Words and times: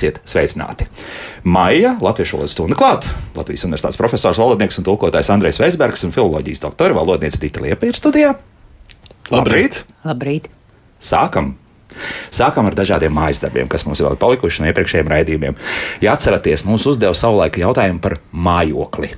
Esiet 0.00 0.16
sveicināti! 0.24 0.86
Maija 1.44 1.90
Latvijas 2.00 2.30
valodas 2.32 2.54
stunda 2.56 2.76
klāt. 2.78 3.04
Latvijas 3.36 3.66
universitātes 3.66 4.00
profesors, 4.00 4.38
valodnieks 4.40 4.80
un 4.80 4.86
tulkotājs 4.86 5.28
Andrēs 5.34 5.60
Veisbergs 5.60 6.06
un 6.08 6.14
filozofijas 6.14 6.62
doktora 6.64 6.96
valodniece 6.96 7.36
Dita 7.42 7.60
Liepa 7.60 7.90
ir 7.90 7.98
studijā. 7.98 8.30
Labrīt! 9.28 9.82
Labrīt! 10.08 10.48
Sākam! 11.04 11.52
Sākam 12.32 12.70
ar 12.70 12.78
dažādiem 12.80 13.12
mājas 13.12 13.42
darbiem, 13.44 13.68
kas 13.68 13.84
mums 13.84 14.00
vēl 14.00 14.16
ir 14.16 14.22
palikuši 14.24 14.64
no 14.64 14.70
iepriekšējiem 14.72 15.12
raidījumiem. 15.12 15.60
Ja 16.00 16.16
atceraties, 16.16 16.64
mums 16.64 16.88
uzdeva 16.88 17.12
savulaik 17.12 17.60
jautājumu 17.60 18.00
par 18.00 18.22
mājokli. 18.32 19.12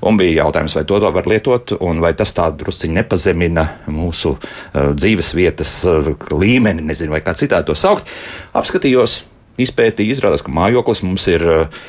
Un 0.00 0.16
bija 0.18 0.46
jautājums, 0.46 0.74
vai 0.80 0.86
to 0.88 0.98
var 1.12 1.28
lietot, 1.28 1.76
un 1.84 2.00
vai 2.02 2.14
tas 2.16 2.32
tā 2.34 2.48
drusciņi 2.56 3.02
nepazemina 3.02 3.68
mūsu 3.92 4.32
uh, 4.34 4.94
dzīves 4.96 5.34
vietas 5.36 5.78
uh, 5.86 6.14
līmeni, 6.32 6.88
nezinu, 6.88 7.12
vai 7.14 7.22
kā 7.22 7.36
citādi 7.38 7.68
to 7.68 7.76
saukt. 7.78 8.08
Apskatījos, 8.56 9.20
izpētīja, 9.62 10.16
izrādās, 10.16 10.44
ka 10.44 10.52
mājoklis 10.54 11.02
mums 11.06 11.26
ir 11.32 11.44
uh, 11.48 11.86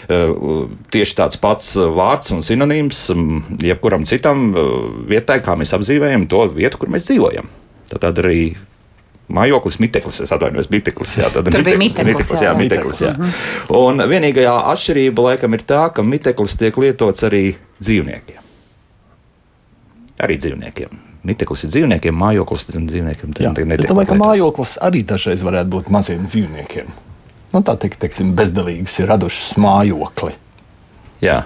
tieši 0.93 1.17
tāds 1.19 1.41
pats 1.41 1.73
vārds 1.75 2.33
un 2.35 2.45
sinonīms 2.45 3.03
um, 3.15 3.41
jebkuram 3.63 4.07
citam 4.07 4.49
vietai, 5.09 5.41
kā 5.45 5.57
mēs 5.59 5.75
apzīmējam 5.77 6.29
to 6.31 6.45
vietu, 6.55 6.81
kur 6.81 6.93
mēs 6.93 7.09
dzīvojam. 7.09 7.49
Tad 7.87 8.19
arī 8.19 8.41
Mājoklis, 9.27 9.75
miteklis, 9.83 10.21
es 10.23 10.31
atvainojos, 10.31 10.69
biteklis. 10.71 11.17
Jā, 11.19 11.27
tad 11.33 11.49
ir 11.49 11.57
miteklis, 11.59 11.95
miteklis, 11.99 12.43
jā, 12.45 12.53
miteklis, 12.55 13.01
jā. 13.03 13.11
Mhm. 13.17 13.73
Un 13.75 14.03
vienīgā 14.07 14.53
atšķirība 14.71 15.25
laikam 15.31 15.57
ir 15.57 15.65
tā, 15.67 15.81
ka 15.91 16.05
miteklis 16.07 16.55
tiek 16.59 16.77
lietots 16.79 17.25
arī 17.27 17.57
dzīvniekiem. 17.83 18.45
Arī 20.23 20.37
dzīvniekiem. 20.39 21.03
Miteklis 21.27 21.65
ir 21.67 21.73
dzīvniekiem, 21.73 22.15
mājoklis 22.15 22.69
ir 22.71 22.79
dzīvniekiem. 22.87 23.35
Jā, 23.43 23.51
es 23.75 23.89
domāju, 23.89 24.13
ka 24.13 24.19
mājoklis 24.21 24.77
arī 24.87 25.03
dažreiz 25.03 25.43
varētu 25.43 25.73
būt 25.75 25.91
maziem 25.91 26.23
dzīvniekiem. 26.23 26.95
Nu, 27.53 27.61
tā 27.63 27.77
teikt, 27.79 27.99
teiksim, 28.01 28.33
bezdelīgas 28.37 28.97
ir 28.99 29.07
radušas 29.11 29.55
mājokli. 29.61 30.33
Jā. 31.23 31.41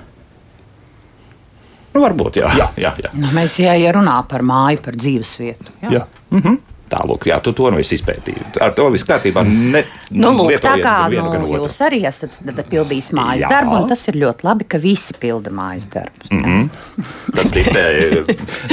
Nu, 1.92 2.02
varbūt, 2.02 2.40
jā. 2.42 2.50
jā. 2.58 2.68
jā, 2.80 2.94
jā. 3.04 3.12
Mēs 3.36 3.60
jā, 3.62 3.76
ja 3.78 3.94
runā 3.96 4.18
par 4.28 4.44
māju, 4.48 4.82
par 4.86 4.98
dzīvesvietu. 4.98 5.78
Jā. 5.84 5.92
jā. 6.00 6.04
Mm 6.32 6.42
-hmm. 6.42 6.60
Tālāk, 6.92 7.30
jā, 7.30 7.38
tu 7.44 7.54
to 7.56 7.70
nu 7.72 7.80
esi 7.80 7.96
izpētījis. 7.96 8.58
Ar 8.62 8.74
to 8.76 8.90
viss 8.92 9.08
kārtībā. 9.08 9.44
Ne, 9.48 9.84
nu, 10.12 10.34
lūk, 10.36 10.58
tā 10.64 10.74
kā 10.84 10.96
nu, 11.14 11.46
jūs 11.56 11.78
arī 11.86 12.02
esat 12.10 12.36
pildījis 12.68 13.12
mājas 13.16 13.46
jā. 13.46 13.52
darbu, 13.54 13.78
un 13.80 13.88
tas 13.88 14.02
ir 14.12 14.18
ļoti 14.20 14.48
labi, 14.48 14.68
ka 14.68 14.80
visi 14.82 15.16
pilda 15.20 15.54
mājas 15.56 15.88
darbu. 15.94 16.28
Mm 16.32 16.42
-hmm. 16.44 17.12
Tad 17.36 17.52
te, 17.76 17.86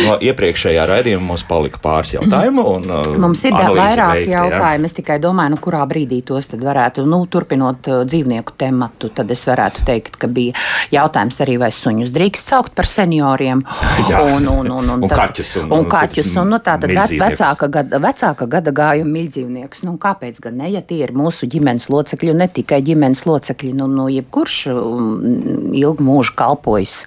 no 0.03 0.17
iepriekšējā 0.19 0.87
raidījuma 0.91 1.27
mums 1.31 1.45
palika 1.47 1.79
pāris 1.83 2.15
jautājumu. 2.17 2.65
Un, 2.77 2.91
uh, 2.91 3.19
mums 3.23 3.45
ir 3.45 3.55
vairāk 3.55 4.13
veikti, 4.15 4.35
jautājumu. 4.35 4.91
Es 4.91 4.97
tikai 4.99 5.19
domāju, 5.23 5.55
nu, 5.55 5.61
kurā 5.63 5.85
brīdī 5.87 6.23
tos 6.25 6.51
varētu, 6.53 7.07
nu, 7.07 7.21
turpinot 7.27 7.89
uh, 7.89 8.03
dzīvnieku 8.09 8.57
tematu, 8.59 9.13
tad 9.15 9.31
es 9.31 9.47
varētu 9.47 9.85
teikt, 9.87 10.17
ka 10.17 10.27
bija 10.27 10.55
jautājums 10.91 11.41
arī, 11.45 11.59
vai 11.59 11.71
suņus 11.73 12.11
drīkst 12.11 12.55
saukt 12.55 12.75
par 12.75 12.87
senioriem. 12.87 13.63
Jā. 14.11 14.23
Un, 14.23 14.49
un, 14.49 14.71
un, 14.71 14.91
un, 14.91 15.03
un 15.03 15.09
tad, 15.09 15.19
kaķus. 15.19 15.57
Un, 15.63 15.71
un, 15.71 15.79
un 15.79 15.91
kaķus. 15.91 16.35
Un, 16.43 16.49
nu, 16.55 16.59
tā 16.59 16.79
tad 16.81 16.91
vecāka 16.91 17.69
gada 17.69 18.03
vecāka 18.09 18.49
gada 18.51 18.73
gājuma 18.75 19.13
mīļdzīvnieks. 19.15 19.85
Nu, 19.87 19.97
kāpēc 20.01 20.41
gan 20.45 20.59
ne? 20.61 20.71
Ja 20.73 20.83
tie 20.85 21.03
ir 21.05 21.15
mūsu 21.17 21.49
ģimenes 21.51 21.89
locekļi, 21.93 22.33
un 22.33 22.43
ne 22.43 22.49
tikai 22.53 22.81
ģimenes 22.87 23.25
locekļi, 23.29 23.73
nu, 23.79 23.89
nu 23.93 24.09
jebkurš 24.13 24.57
um, 24.73 25.73
ilgu 25.77 26.05
mūžu 26.05 26.35
kalpojis, 26.39 27.01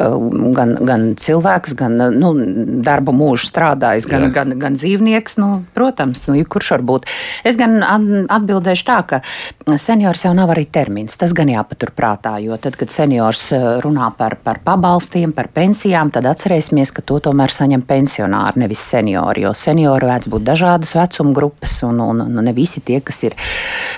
um, 0.00 0.50
gan, 0.56 0.74
gan 0.88 1.08
cilvēks, 1.20 1.76
gan 1.78 1.96
nu, 2.18 2.32
darba 2.84 3.14
mūžu 3.14 3.48
strādājis, 3.48 4.08
gan, 4.10 4.28
Jā. 4.28 4.32
gan, 4.40 4.56
gan 4.60 4.78
dzīvnieks, 4.78 5.38
nu, 5.42 5.50
protams, 5.76 6.24
nu, 6.28 6.36
jebkurš 6.40 6.72
var 6.76 6.86
būt. 6.90 7.08
Es 7.48 7.58
gan 7.60 7.78
atbildēšu 7.82 8.88
tā, 8.88 8.98
ka 9.08 9.22
seniors 9.78 10.24
jau 10.26 10.34
nav 10.36 10.52
arī 10.54 10.66
termins. 10.72 11.18
Tas 11.18 11.34
gan 11.36 11.50
jāpatur 11.52 11.92
prātā, 11.96 12.36
jo 12.42 12.56
tad, 12.60 12.78
kad 12.80 12.92
seniors 12.92 13.48
uh, 13.56 13.68
runā 13.84 14.10
par, 14.18 14.38
par 14.44 14.62
pabalstiem, 14.64 15.34
par 15.36 15.50
pensijām, 15.54 16.12
tad 16.14 16.28
atcerēsimies, 16.30 16.92
ka 16.94 17.04
to 17.06 17.20
tomēr 17.28 17.52
saņem 17.54 17.84
pensionāri, 17.88 18.64
nevis 18.64 18.82
seniori, 18.88 19.44
jo 19.46 19.54
seniori 19.56 20.08
vērts 20.08 20.30
būt 20.32 20.47
dažādas 20.48 20.94
vecuma 20.96 21.34
grupas, 21.36 21.78
un, 21.86 22.00
un, 22.02 22.24
un 22.26 22.42
ne 22.44 22.54
visi 22.56 22.82
tie, 22.84 23.00
kas, 23.04 23.20
ir, 23.28 23.36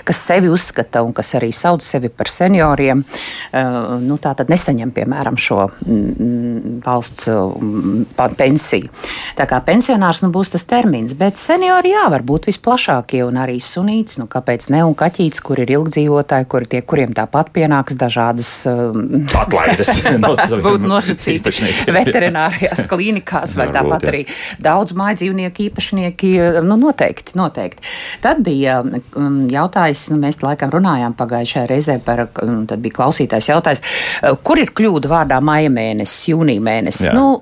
kas 0.07 0.21
sevi 0.27 0.51
uzskata 0.51 1.03
un 1.05 1.15
kas 1.15 1.33
arī 1.39 1.51
sauc 1.55 1.83
sevi 1.85 2.11
par 2.11 2.29
senioriem, 2.31 3.03
uh, 3.03 3.97
nu, 4.03 4.19
tā 4.21 4.35
tad 4.37 4.51
nesaņem, 4.51 4.93
piemēram, 4.95 5.39
šo 5.39 5.69
mm, 5.71 6.81
valsts 6.85 7.29
mm, 7.31 8.35
pensiju. 8.37 8.91
Tā 9.37 9.47
kā 9.49 9.61
pensionārs 9.65 10.21
nu, 10.25 10.31
būs 10.33 10.53
tas 10.53 10.65
termins, 10.67 11.15
bet 11.17 11.39
seniori 11.41 11.93
jā, 11.93 12.05
var 12.11 12.25
būt 12.27 12.49
visplašākie, 12.51 13.23
un 13.25 13.39
arī 13.41 13.59
sunīts, 13.63 14.19
nu, 14.21 14.27
kāpēc 14.31 14.69
ne, 14.73 14.83
un 14.87 14.95
kaķītis, 14.97 15.43
kur 15.45 15.61
ir 15.63 15.71
ilgdzīvotāji, 15.77 16.49
kur 16.51 16.67
tie, 16.69 16.83
kuriem 16.85 17.15
tāpat 17.17 17.51
pienāks 17.55 17.97
dažādas 17.99 18.51
um, 18.69 19.25
atlaides. 19.41 19.93
būt 20.67 20.85
nosacīti 20.87 21.91
veterinārijās 21.93 22.85
klīnikās, 22.91 23.55
vai 23.59 23.69
tāpat 23.73 24.07
arī 24.11 24.23
daudz 24.61 24.95
mājdzīvnieku 24.97 25.67
īpašnieki 25.69 26.33
nu, 26.65 26.77
noteikti, 26.81 27.35
noteikti. 27.39 27.85
Tad 28.23 28.41
bija 28.45 28.79
um, 28.83 29.45
jautājums, 29.51 30.07
nu, 30.13 30.19
mēs 30.21 30.41
laikam 30.43 30.71
runājām 30.73 31.15
pagājušajā 31.19 31.65
reizē 31.69 31.97
par, 32.05 32.25
um, 32.43 32.63
tad 32.69 32.83
bija 32.83 32.97
klausītājs 32.99 33.51
jautājums, 33.51 33.83
uh, 33.83 34.37
kur 34.43 34.61
ir 34.61 34.73
kļūda 34.77 35.11
vārdā 35.11 35.41
maija 35.43 35.71
mēnesis, 35.73 36.31
jūnija 36.31 36.63
mēnesis. 36.65 37.09
Jā. 37.09 37.15
Nu, 37.17 37.35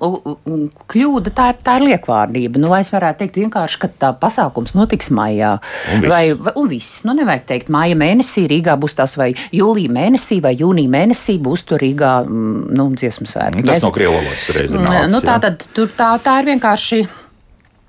kļūda 0.90 1.34
tā 1.36 1.50
ir, 1.52 1.60
tā 1.66 1.78
ir 1.80 1.86
liekvārdība. 1.90 2.60
Nu, 2.62 2.70
vai 2.72 2.82
es 2.84 2.92
varētu 2.94 3.24
teikt 3.24 3.40
vienkārši, 3.42 3.80
ka 3.82 3.92
tā 4.06 4.12
pasākums 4.20 4.76
notiks 4.78 5.10
maijā? 5.14 5.56
Un 5.94 6.04
viss. 6.04 6.12
Vai, 6.12 6.52
un 6.54 6.70
viss. 6.70 7.02
Nu, 7.08 7.14
nevajag 7.18 7.46
teikt, 7.48 7.72
maija 7.72 7.98
mēnesī 7.98 8.46
Rīgā 8.50 8.76
būs 8.80 8.96
tas 8.98 9.16
vai 9.20 9.32
jūlija 9.54 9.92
mēnesī 9.94 10.40
vai 10.44 10.54
jūnija 10.58 10.92
mēnesī 10.92 11.38
būs 11.42 11.66
tur 11.68 11.82
Rīgā 11.82 12.14
mm, 12.26 12.70
nu, 12.76 12.88
dziesmu 12.96 13.28
svētki. 13.30 13.64
Tas 13.64 13.78
Mēs, 13.78 13.86
no 13.86 13.92
Krievijas 13.94 14.50
reizes 14.56 14.80
nāca. 14.80 15.08
Nu, 15.12 15.22
tā, 15.24 15.38
tad, 15.42 15.64
tur, 15.76 15.90
tā, 15.96 16.12
tā 16.24 16.40
ir 16.42 16.52
vienkārši 16.54 17.02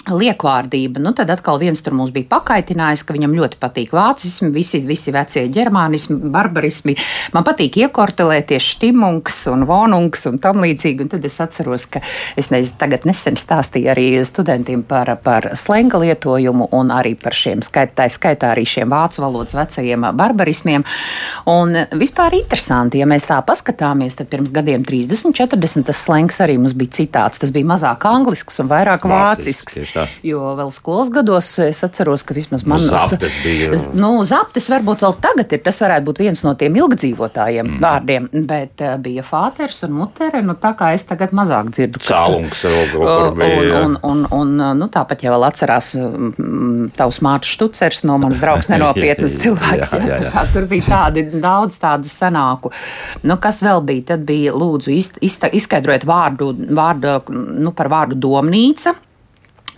liekvārdība. 0.10 1.02
Nu, 1.02 1.14
tad 1.14 1.30
atkal 1.30 1.60
viens 1.62 1.82
tur 1.84 1.94
mums 1.98 2.12
bija 2.14 2.30
pakaitinājis, 2.32 3.04
ka 3.06 3.14
viņam 3.14 3.36
ļoti 3.38 3.60
patīk 3.62 3.94
vācismi, 3.94 4.50
visi, 4.54 4.82
visi 4.86 5.14
vecie 5.14 5.44
ģermānismi, 5.54 6.18
barbarismi. 6.34 6.96
Man 7.36 7.46
patīk 7.46 7.78
iekortelēties 7.84 8.72
štimungs 8.76 9.44
un 9.52 9.66
vonungs 9.70 10.26
un 10.30 10.40
tam 10.42 10.64
līdzīgi. 10.66 11.06
Un 11.06 11.12
tad 11.14 11.26
es 11.28 11.38
atceros, 11.44 11.86
ka 11.92 12.02
es 12.40 12.50
nezinu, 12.54 12.80
tagad 12.82 13.06
nesen 13.10 13.38
stāstīju 13.38 13.92
arī 13.94 14.08
studentiem 14.26 14.82
par, 14.88 15.14
par 15.22 15.52
slenga 15.60 16.02
lietojumu 16.02 16.72
un 16.78 16.94
arī 16.96 17.14
par 17.20 17.38
šiem 17.38 17.62
skaitā, 17.66 18.10
skaitā 18.12 18.56
arī 18.56 18.66
šiem 18.68 18.90
vācu 18.92 19.22
valodas 19.22 19.56
vecajiem 19.58 20.10
barbarismiem. 20.18 20.86
Un 21.52 21.78
vispār 21.98 22.40
interesanti, 22.40 23.02
ja 23.02 23.10
mēs 23.10 23.28
tā 23.30 23.38
paskatāmies, 23.46 24.18
tad 24.18 24.32
pirms 24.34 24.54
gadiem 24.56 24.86
30, 24.88 25.36
40 25.38 25.88
tas 25.92 26.04
slengs 26.08 26.42
arī 26.42 26.58
mums 26.58 26.74
bija 26.78 26.98
citāds. 27.02 27.42
Tas 27.42 27.54
bija 27.54 27.70
mazāk 27.70 28.10
anglisks 28.10 28.62
un 28.64 28.70
vairāk 28.72 29.06
vācisks. 29.06 29.78
vācisks 29.78 29.91
tā. 29.96 30.06
Jo 30.26 30.54
vēl 30.58 30.72
skolas 30.76 31.12
gados 31.14 31.50
es 31.64 31.82
atceros, 31.86 32.24
ka 32.28 32.36
vismaz 32.38 32.66
man 32.68 32.82
nu, 32.82 32.88
zaptes 32.90 33.36
bija. 33.44 33.72
Nu, 33.98 34.14
zaptes 34.28 34.70
varbūt 34.72 35.06
vēl 35.06 35.18
tagad 35.24 35.56
ir. 35.56 35.62
Tas 35.66 35.82
varētu 35.84 36.08
būt 36.10 36.22
viens 36.24 36.44
no 36.46 36.54
tiem 36.60 36.78
ilgdzīvotājiem 36.80 37.68
mm. 37.68 37.82
vārdiem, 37.84 38.30
bet 38.50 38.84
uh, 38.86 38.96
bija 39.02 39.26
fāters 39.26 39.82
un 39.88 39.96
mutere. 40.00 40.44
Nu, 40.46 40.56
tā 40.60 40.74
kā 40.80 40.92
es 40.96 41.06
tagad 41.10 41.36
mazāk 41.38 41.72
dzirdu. 41.76 42.02
Cēlungs 42.06 42.66
vēl 42.68 42.92
kaut 42.94 43.08
kur 43.10 43.38
bija. 43.40 43.84
Un, 43.86 43.98
un, 44.02 44.26
un, 44.26 44.56
un 44.62 44.82
nu, 44.82 44.90
tāpat 44.92 45.26
jau 45.26 45.36
vēl 45.36 45.48
atcerās 45.50 45.94
mm, 45.98 46.92
tavs 46.98 47.22
Mārcis 47.26 47.58
Štucers 47.58 48.04
no 48.08 48.18
manas 48.22 48.42
draugs 48.42 48.70
nenopietnas 48.74 49.38
cilvēks. 49.44 49.96
jā, 49.98 50.02
jā, 50.08 50.20
jā. 50.28 50.32
Jā, 50.32 50.46
tur 50.54 50.68
bija 50.72 50.88
tādi 50.88 51.26
daudz 51.34 51.80
tādu 51.82 52.12
senāku. 52.12 52.72
Nu, 53.28 53.38
kas 53.42 53.62
vēl 53.66 53.84
bija? 53.86 54.12
Tad 54.14 54.26
bija 54.28 54.54
lūdzu 54.58 54.94
iz, 54.96 55.12
iz, 55.24 55.38
izskaidrot 55.62 56.06
vārdu, 56.08 56.52
vārdu 56.78 57.20
nu, 57.32 57.74
par 57.76 57.92
vārdu 57.92 58.18
domnīca. 58.20 58.96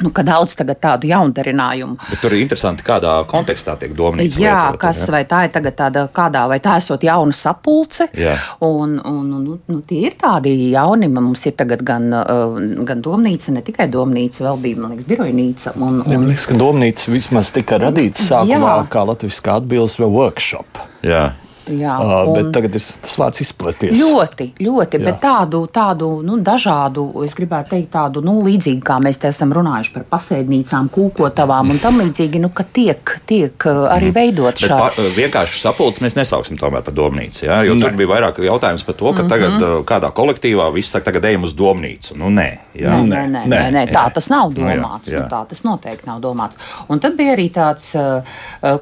Nu, 0.01 0.09
ka 0.09 0.23
daudz 0.25 0.55
tādu 0.57 1.07
jaundarinājumu. 1.07 1.99
Bet 2.09 2.21
tur 2.23 2.33
ir 2.33 2.41
interesanti, 2.41 2.85
kādā 2.85 3.11
kontekstā 3.29 3.75
tiek 3.79 3.93
domāts. 3.97 4.39
Jā, 4.41 4.55
lietot, 4.55 4.79
kas 4.81 5.03
jā. 5.05 5.11
vai 5.13 5.21
tā 5.29 5.43
ir 5.45 5.53
tagad 5.53 5.77
tāda, 5.77 6.05
kādā, 6.13 6.47
vai 6.49 6.57
tā 6.63 6.79
esot 6.81 7.05
jauna 7.05 7.35
sapulce. 7.37 8.07
Jā. 8.17 8.33
Un, 8.65 8.97
un, 8.97 9.29
un 9.37 9.45
nu, 9.53 9.77
tie 9.87 10.07
ir 10.09 10.17
tādi 10.19 10.55
jauni, 10.73 11.11
mums 11.13 11.45
ir 11.45 11.55
tagad 11.59 11.85
gan, 11.85 12.09
uh, 12.09 12.57
gan 12.87 13.05
domnīca, 13.05 13.53
ne 13.53 13.61
tikai 13.65 13.87
domnīca, 13.93 14.47
vēl 14.47 14.59
bija, 14.65 14.81
man 14.81 14.95
liekas, 14.95 15.07
birojnīca. 15.11 15.75
Un, 15.77 16.01
un... 16.01 16.09
Man 16.09 16.27
liekas, 16.31 16.49
ka 16.49 16.57
domnīca 16.57 17.13
vismaz 17.13 17.53
tika 17.55 17.79
radīta 17.85 18.25
sākumā 18.31 18.75
jā. 18.79 18.89
kā 18.91 19.05
latviskā 19.11 19.59
atbildes 19.61 19.99
vai 20.01 20.09
workshop. 20.17 20.83
Jā. 21.05 21.27
Jā, 21.71 21.93
uh, 21.95 22.33
bet 22.35 22.49
tagad 22.51 22.73
ir 22.75 22.83
tas 22.83 23.13
vārds 23.19 23.39
izplatīts. 23.39 23.95
Ļoti, 23.95 24.49
ļoti, 24.59 24.99
Jā. 24.99 25.05
bet 25.07 25.19
tādu, 25.23 25.61
tādu 25.71 26.09
nu, 26.25 26.35
dažādu, 26.43 27.05
es 27.23 27.35
gribētu 27.37 27.71
teikt, 27.77 27.89
tādu 27.93 28.23
nu, 28.25 28.35
līdzīgu, 28.43 28.81
kā 28.83 28.97
mēs 29.03 29.21
te 29.21 29.29
esam 29.31 29.53
runājuši 29.55 29.93
par 29.95 30.03
pasēdnīcām, 30.11 30.89
kūkotavām 30.91 31.71
un 31.71 31.79
tam 31.83 32.01
līdzīgi, 32.03 32.41
nu, 32.43 32.49
ka 32.55 32.65
tiek, 32.67 33.15
tiek 33.29 33.67
arī 33.69 34.09
mm. 34.11 34.15
veidot 34.17 34.63
šādi. 34.65 35.07
Vienkārši 35.15 35.61
sapulces 35.63 36.03
mēs 36.03 36.17
nesauksim 36.19 36.59
tomēr 36.59 36.83
par 36.83 36.97
domnīcu, 36.97 37.45
ja? 37.47 37.61
jo 37.63 37.77
ne. 37.77 37.85
tur 37.85 37.95
bija 38.01 38.11
vairāk 38.11 38.43
jautājums 38.43 38.83
par 38.83 38.99
to, 38.99 39.13
ka 39.13 39.23
mm 39.23 39.29
-hmm. 39.29 39.31
tagad 39.31 39.87
kādā 39.87 40.11
kolektīvā 40.11 40.67
viss 40.75 40.91
saka, 40.91 41.11
tagad 41.11 41.29
ejam 41.31 41.47
uz 41.47 41.55
domnīcu. 41.55 42.17
Nu, 42.19 42.27
nē, 42.27 42.49
jā. 42.75 42.91
nē, 42.91 43.07
nē, 43.07 43.23
nē, 43.31 43.47
nē, 43.47 43.63
nē, 43.77 43.85
tā 43.93 44.09
tas 44.13 44.29
nav 44.29 44.51
nu 44.51 44.67
domāts. 44.67 45.07
Nu, 45.07 45.13
jā, 45.13 45.17
jā. 45.17 45.23
Nu, 45.23 45.29
tā 45.31 45.45
tas 45.47 45.63
noteikti 45.63 46.07
nav 46.11 46.19
domāts. 46.19 46.59
Un 46.89 46.99
tad 46.99 47.15
bija 47.15 47.37
arī 47.37 47.47
tāds, 47.51 47.95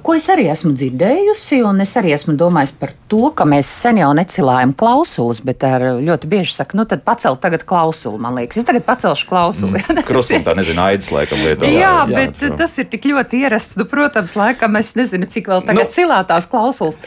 ko 0.02 0.14
es 0.18 0.30
arī 0.30 0.50
esmu 0.50 0.74
dzirdējusi, 0.74 1.62
un 1.64 1.82
es 1.82 1.96
arī 1.98 2.14
esmu 2.18 2.34
domājis 2.34 2.71
par 2.80 2.94
to, 3.12 3.30
ka 3.36 3.46
mēs 3.48 3.70
sen 3.70 4.00
jau 4.02 4.10
necilājam 4.16 4.74
klausulas, 4.78 5.42
bet 5.46 5.64
ļoti 5.64 6.30
bieži 6.32 6.56
saka, 6.56 6.78
nu 6.80 6.86
tad 6.90 7.04
pacelt 7.08 7.42
tagad 7.44 7.66
klausuli, 7.68 8.20
man 8.22 8.38
liekas. 8.40 8.62
Es 8.62 8.68
tagad 8.68 8.86
pacelšu 8.88 9.28
klausuli. 9.30 9.82
Mm. 9.82 10.02
Krustums 10.10 10.46
tā 10.46 10.56
nezinu, 10.58 10.84
aidas 10.86 11.12
laikam 11.14 11.42
lieto. 11.44 11.68
Jā, 11.68 11.82
jā, 11.82 11.94
bet 12.10 12.44
jā, 12.44 12.52
tas 12.60 12.76
ir 12.82 12.88
tik 12.92 13.08
ļoti 13.12 13.42
ierasts. 13.44 13.78
Nu, 13.80 13.88
protams, 13.90 14.36
laikam 14.40 14.78
es 14.80 14.94
nezinu, 14.98 15.28
cik 15.32 15.50
vēl 15.52 15.66
tagad 15.68 15.90
nu, 15.90 15.96
cilātās 15.96 16.48
klausulas. 16.52 16.98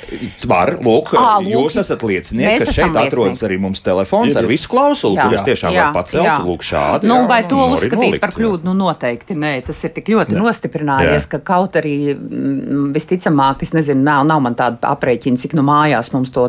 Var, 0.54 0.74
lūk, 0.84 1.14
à, 1.18 1.38
lūk, 1.42 1.52
jūs 1.54 1.78
esat 1.82 2.04
liecinieki, 2.04 2.64
ka 2.64 2.74
šeit 2.74 2.84
liecinieki. 2.88 3.12
atrodas 3.12 3.44
arī 3.46 3.58
mums 3.62 3.82
telefons 3.84 4.36
ar 4.38 4.48
visu 4.48 4.70
klausuli, 4.72 5.18
kuras 5.20 5.46
tiešām 5.46 5.74
jā, 5.74 5.88
var 5.88 5.96
pacelt, 5.98 6.26
jā. 6.26 6.36
lūk, 6.44 6.66
šādi. 6.66 7.08
Nu, 7.10 7.22
jā, 7.22 7.28
vai 7.30 7.40
to 7.48 7.60
uzskatīt 7.74 8.18
par 8.22 8.34
kļūdu? 8.36 8.66
Nu, 8.68 8.76
noteikti 8.78 9.36
nē, 9.38 9.54
tas 9.66 9.80
ir 9.86 9.94
tik 9.96 10.10
ļoti 10.12 10.36
jā. 10.36 10.42
nostiprinājies, 10.42 11.26
jā. 11.26 11.30
ka 11.34 11.42
kaut 11.54 11.78
arī 11.80 11.96
mm, 12.14 12.90
visticamāk, 12.94 13.64
es 13.66 13.74
nezinu, 13.76 14.04
nav, 14.04 14.24
nav 14.28 14.42
man 14.44 14.56
tāda 14.58 14.92
aprēķina, 14.94 15.40
cik 15.40 15.53
nu 15.56 15.64
mājās 15.66 16.10
mums 16.14 16.32
to 16.34 16.46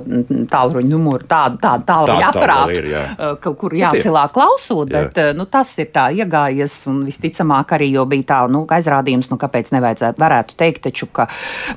tālruņa 0.52 0.90
numuru, 0.90 1.26
tādu 1.30 1.60
tā, 1.64 1.74
tālruņa 1.88 2.30
aparātu, 2.30 2.76
ir, 2.78 2.90
jā. 2.94 3.04
uh, 3.18 3.56
kur 3.60 3.76
jācelā 3.76 4.28
klausot, 4.36 4.92
bet 4.92 5.20
jā. 5.20 5.32
nu, 5.38 5.48
tas 5.50 5.72
ir 5.82 5.90
tā 5.96 6.08
iegājies 6.16 6.78
un 6.92 7.02
visticamāk 7.08 7.76
arī, 7.78 7.90
jo 7.96 8.06
bija 8.10 8.28
tā 8.34 8.40
nu, 8.52 8.64
aizrādījums, 8.78 9.32
nu, 9.32 9.40
kāpēc 9.42 9.74
nevajadzētu, 9.76 10.22
varētu 10.22 10.58
teikt, 10.60 10.84
taču, 10.88 11.10
ka 11.10 11.28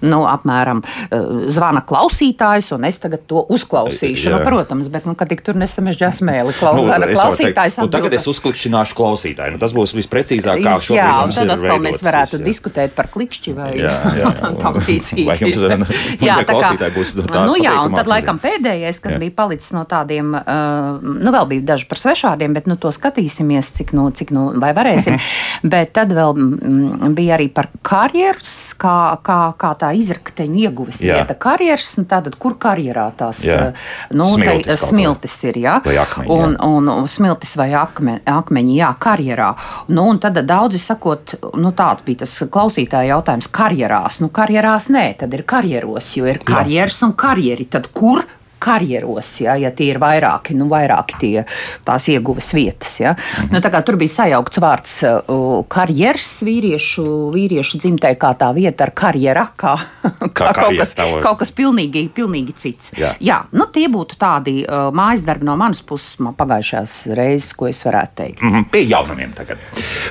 nu, 0.04 0.22
apmēram 0.28 0.82
uh, 0.84 1.48
zvana 1.52 1.82
klausītājs 1.88 2.72
un 2.76 2.86
es 2.88 3.00
tagad 3.02 3.24
to 3.30 3.44
uzklausīšu. 3.48 4.34
Nu, 4.34 4.42
protams, 4.44 4.90
bet 4.92 5.08
nu, 5.08 5.16
kad 5.18 5.30
tik 5.32 5.42
tur 5.46 5.58
nesamežģā 5.58 6.12
smēli 6.20 6.54
klaus, 6.58 6.82
nu, 6.82 7.10
klausītājs. 7.14 7.80
Atbild, 7.80 7.94
tagad 7.94 8.18
es 8.18 8.28
uzklikšķināšu 8.30 8.98
klausītāju. 8.98 9.56
Nu, 9.56 9.62
tas 9.62 9.74
būs 9.76 9.94
visprecīzāk, 9.96 10.62
kā 10.64 10.76
šobrīd 10.84 11.00
jā, 11.00 11.12
mums 11.22 11.40
ir 11.40 11.52
veidots. 11.54 11.84
Mēs 11.88 12.04
varētu 12.04 12.42
viss, 12.42 12.58
diskutēt 12.58 12.94
par 12.96 13.08
klikšķi 13.12 13.54
vai 13.56 13.70
jā, 13.78 13.94
jā, 14.18 14.18
jā. 14.22 14.32
tam 14.58 14.78
līdzīgi. 14.80 15.26
Vai 15.28 15.36
jums 15.42 15.58
jā, 16.28 16.38
tā 16.48 16.56
kā, 16.56 16.90
būs 16.94 17.14
tā, 17.26 17.44
nu, 17.48 17.56
jā, 17.58 17.74
un 17.84 17.96
tad 17.96 18.08
laikam 18.10 18.38
pēdējais, 18.42 19.00
kas 19.02 19.16
jā. 19.16 19.20
bija 19.22 19.34
palicis 19.40 19.72
no 19.74 19.82
tādiem, 19.88 20.34
uh, 20.38 21.02
nu 21.02 21.32
vēl 21.34 21.48
bija 21.50 21.66
daži 21.72 21.88
par 21.90 22.00
svešādiem, 22.00 22.54
bet 22.56 22.68
nu 22.70 22.78
to 22.80 22.92
skatīsimies, 22.94 23.72
cik 23.78 23.94
nu, 23.96 24.08
cik 24.14 24.32
nu 24.36 24.48
vai 24.60 24.70
varēsim. 24.76 25.16
Mhm. 25.18 25.70
bet 25.74 25.92
tad 25.96 26.12
vēl 26.14 26.36
mm, 26.36 27.14
bija 27.16 27.36
arī 27.38 27.48
par 27.54 27.70
karjeras, 27.82 28.54
kā, 28.78 29.18
kā, 29.24 29.40
kā 29.58 29.72
tā 29.80 29.92
izrakteņu 29.98 30.62
ieguves 30.68 31.02
jā. 31.04 31.18
vieta. 31.18 31.36
Karjeras, 31.38 31.94
nu 31.98 32.06
tātad 32.10 32.38
kur 32.40 32.58
karjerā 32.60 33.08
tās, 33.18 33.42
jā. 33.46 33.72
nu, 34.12 34.28
smiltis, 34.34 34.68
tai, 34.68 34.90
smiltis 34.92 35.36
ir, 35.48 35.60
jā. 35.64 35.78
Vai 35.84 35.96
akmeņi, 36.02 36.30
un, 36.34 36.54
jā. 36.54 36.70
Un, 36.78 36.92
un 36.94 37.10
smiltis 37.10 37.54
vai 37.58 37.70
akme, 37.78 38.18
akmeņi, 38.28 38.76
jā, 38.78 38.92
karjerā. 39.00 39.50
Nu, 39.94 40.08
un 40.12 40.20
tad 40.22 40.40
daudzi 40.48 40.80
sakot, 40.82 41.36
nu 41.58 41.72
tāds 41.76 42.04
bija 42.06 42.24
tas 42.24 42.34
klausītāja 42.52 43.14
jautājums, 43.14 43.50
karjerās. 43.54 44.20
Nu, 44.22 44.30
karjerās 44.34 44.88
nē, 44.94 45.06
tad 45.22 45.34
ir 45.36 45.44
karjeros, 45.48 46.10
jo 46.18 46.28
ir 46.28 46.40
karjeras 46.46 47.00
un 47.06 47.07
karjeri. 47.12 47.64
Tad 47.64 47.88
kur 47.92 48.22
karjeros, 48.58 49.40
ja, 49.40 49.56
ja 49.60 49.70
tie 49.74 49.92
ir 49.92 50.00
vairāki, 50.02 50.56
nu, 50.58 50.68
vairāki 50.70 51.18
tie, 51.20 51.44
tās 51.86 52.08
ieguves 52.12 52.50
vietas. 52.56 52.98
Ja. 53.00 53.14
Mhm. 53.14 53.54
Nu, 53.54 53.82
tur 53.86 53.98
bija 54.00 54.14
sajaukts 54.14 54.60
vārds 54.62 54.94
uh, 55.06 55.64
karjeras 55.70 56.42
vīriešu, 56.46 57.04
vīriešu 57.34 57.80
dzimtē, 57.82 58.14
kā 58.20 58.32
tā 58.38 58.50
vieta 58.56 58.88
ar 58.88 58.92
karjera, 58.96 59.46
kā, 59.58 59.76
kā, 60.02 60.30
kā 60.32 60.52
kaut, 60.56 60.78
kas, 60.80 60.94
kaut 60.96 61.38
kas 61.42 61.52
pilnīgi, 61.54 62.08
pilnīgi 62.14 62.56
cits. 62.58 62.92
Jā. 62.98 63.14
Jā, 63.22 63.38
nu, 63.52 63.68
tie 63.72 63.86
būtu 63.92 64.18
tādi 64.20 64.60
uh, 64.64 64.88
mājas 64.94 65.24
darbi 65.26 65.48
no 65.48 65.56
manas 65.60 65.82
puses 65.86 66.18
man 66.24 66.36
pagājušās 66.38 66.96
reizes, 67.18 67.52
ko 67.58 67.68
es 67.70 67.82
varētu 67.86 68.14
teikt. 68.22 68.42
Mm 68.42 68.54
-hmm. 68.54 68.68
Pie 68.72 68.84
jaunumiem 68.88 69.32
tagad. 69.32 69.58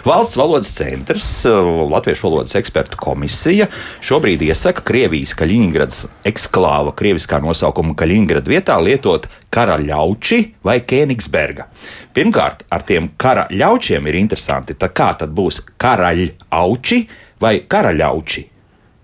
Valsts 0.05 0.37
valodas 0.37 0.71
centrs, 0.73 1.45
uh, 1.45 1.91
Latviešu 1.91 2.29
valodas 2.29 2.55
ekspertu 2.55 2.97
komisija 2.97 3.67
šobrīd 4.01 4.41
iesaka 4.41 4.81
Krievijas 4.81 5.35
Kaļiņgrads 5.35 6.05
eksklāva, 6.25 6.93
krieviskā 6.95 7.41
nosaukuma 7.41 7.95
Kaļiņgrads 7.95 8.36
Leņņģerada 8.37 8.53
vietā 8.53 8.77
lietot 8.79 9.27
karaļauči 9.49 10.37
vai 10.63 10.81
Kēnigsberga. 10.85 11.67
Pirmkārt, 12.13 12.65
ar 12.69 12.83
tiem 12.83 13.09
karaļaučiem 13.17 14.07
ir 14.07 14.15
interesanti, 14.15 14.75
tā 14.77 14.89
kā 14.93 15.15
tad 15.17 15.33
būs 15.33 15.63
karaļauči 15.77 17.07
vai 17.41 17.61
karaļauči, 17.67 18.45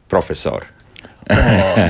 profesori? 0.07 0.67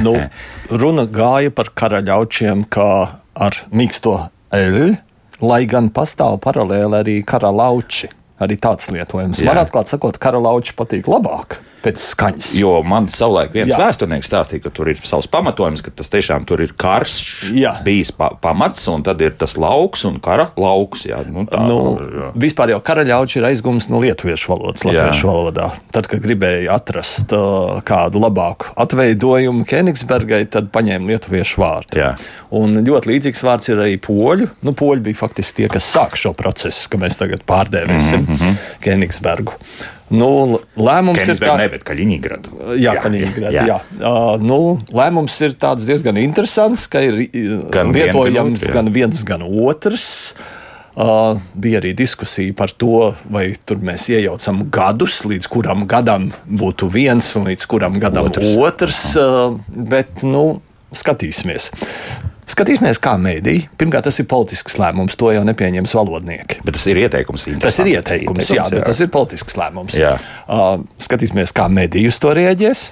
nu, 0.04 0.16
runa 0.81 1.06
gāja 1.06 1.51
par 1.51 1.74
karaļaučiem 1.74 2.66
kā 2.69 3.19
ar 3.34 3.60
mīksto 3.72 4.30
eļļu, 4.54 4.96
lai 5.44 5.66
gan 5.66 5.89
pastāv 5.89 6.39
paralēli 6.39 7.00
arī 7.01 7.18
karalauči. 7.25 8.10
Arī 8.44 8.57
tāds 8.62 8.90
lietojums. 8.94 9.42
Jā. 9.42 9.50
Man 9.51 9.62
atklāti 9.62 9.95
sakot, 9.95 10.19
karalauči 10.22 10.75
patīk 10.78 11.10
labāk 11.12 11.60
pēc 11.84 12.00
skaņas. 12.00 12.51
Jo 12.57 12.78
man 12.88 13.10
savulaik 13.12 13.54
viens 13.56 13.74
Jā. 13.74 13.80
vēsturnieks 13.81 14.30
stāstīja, 14.30 14.66
ka 14.66 14.72
tur 14.74 14.90
ir 14.92 15.00
savs 15.04 15.28
pamatojums, 15.31 15.84
ka 15.84 15.92
tas 15.95 16.12
tiešām 16.13 16.45
tur 16.48 16.63
ir 16.63 16.74
karsts, 16.80 17.50
jā. 17.56 17.75
bijis 17.86 18.13
pa 18.16 18.31
pamats, 18.42 18.86
un 18.92 19.04
tad 19.06 19.22
ir 19.24 19.36
tas 19.40 19.57
lauks 19.60 20.06
un 20.07 20.19
kara 20.24 20.50
lauks. 20.60 21.06
Jā, 21.10 21.19
nu, 21.28 21.45
tā, 21.50 21.63
nu, 21.68 21.80
jā. 22.00 22.30
Vispār 22.45 22.74
jau 22.74 22.80
karaļauči 22.86 23.40
ir 23.42 23.50
aizgums 23.50 23.90
no 23.92 24.00
lietuviešu 24.04 24.54
valodas, 24.54 24.86
latviešu 24.88 25.28
jā. 25.28 25.34
valodā. 25.34 25.68
Tad, 25.96 26.07
kad 26.12 26.24
gribēja 26.24 26.78
atrast 26.78 27.36
uh, 27.36 27.81
kādu 27.86 28.24
labāku 28.24 28.72
atveidojumu 28.80 29.68
Kenigsbergai, 29.68 30.46
tad 30.54 30.72
paņēma 30.74 31.12
lietuviešu 31.13 31.63
vārdu. 31.63 32.00
Jā. 32.00 32.13
Un 32.56 32.80
ļoti 32.86 33.12
līdzīgs 33.12 33.44
vārds 33.44 33.72
ir 33.72 33.84
arī 33.84 34.00
poļu. 34.01 34.48
Nu, 34.63 34.75
poļi 34.78 35.07
bija 35.10 35.19
faktiski 35.19 35.63
tie, 35.63 35.69
kas 35.74 35.88
sāk 35.89 36.16
šo 36.19 36.31
procesu, 36.38 36.88
ka 36.92 37.00
mēs 37.01 37.19
tagad 37.19 37.44
pārdēvēsim 37.50 38.22
mm 38.22 38.25
-hmm. 38.28 38.33
Kenigsbergu. 38.84 39.58
Nu, 40.14 40.60
lēmums 40.78 41.18
Kenisberg, 41.18 41.48
ir 41.48 41.50
tāds, 41.50 41.62
ne, 41.62 41.70
bet 41.74 41.86
Kaļiņģerad. 41.88 42.50
Jā, 42.76 42.82
jā, 42.84 42.96
Kaļiņģerad, 43.02 43.56
jā. 43.56 43.64
jā. 43.72 43.78
Uh, 43.98 44.34
nu, 44.42 44.60
lēmums 44.94 45.38
ir 45.46 45.56
diezgan 45.88 46.20
interesants, 46.22 46.86
ka 46.92 47.02
ir 47.02 47.24
gan 47.74 47.94
lietojams 47.96 48.62
vien, 48.62 48.76
gan 48.76 48.92
viens, 48.94 49.24
gan 49.28 49.46
otrs. 49.48 50.10
Uh, 50.94 51.40
bija 51.58 51.80
arī 51.82 51.96
diskusija 51.98 52.54
par 52.54 52.70
to, 52.78 53.16
vai 53.34 53.48
tur 53.66 53.80
mēs 53.82 54.06
iejaucam 54.12 54.62
gadus, 54.74 55.24
līdz 55.25 55.50
kuram 55.50 55.88
gadam 55.90 56.30
būtu 56.46 56.92
viens 56.94 57.32
un 57.40 57.50
līdz 57.50 57.66
kuram 57.72 57.98
gadam 58.04 58.30
otrs. 58.30 58.54
otrs 58.62 59.02
uh, 59.18 59.58
bet, 59.74 60.22
nu, 60.22 60.62
skatīsimies. 60.94 61.72
Skatīsimies, 62.50 63.00
kā 63.04 63.14
mēdī. 63.22 63.56
Pirmkārt, 63.80 64.08
tas 64.10 64.20
ir 64.20 64.28
politisks 64.30 64.76
lēmums. 64.82 65.16
To 65.20 65.32
jau 65.32 65.44
nepieņems 65.48 65.96
valodnieki. 65.96 66.60
Bet 66.66 66.76
tas 66.76 66.86
ir 66.92 67.00
ieteikums. 67.06 67.48
Tas 67.64 67.80
ir 67.80 67.94
ieteikums, 67.94 68.44
ieteikums 68.44 68.52
jā, 68.52 68.60
jā, 68.60 68.68
bet 68.74 68.88
tas 68.90 69.00
ir 69.04 69.12
politisks 69.14 69.58
lēmums. 69.60 69.96
Jā. 70.00 70.18
Uh, 70.52 70.84
skatīsimies, 71.04 71.56
kā 71.56 71.70
mēdī 71.72 72.06
uz 72.10 72.20
to 72.20 72.34
rēģēs, 72.36 72.86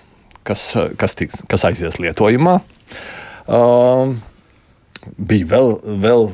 kas, 0.47 0.65
kas, 1.01 1.17
tiks, 1.19 1.43
kas 1.51 1.67
aizies 1.67 1.99
lietojumā. 1.99 2.57
Uh, 3.51 4.15
bija 5.19 5.49
vēl, 5.55 5.73
vēl 6.05 6.29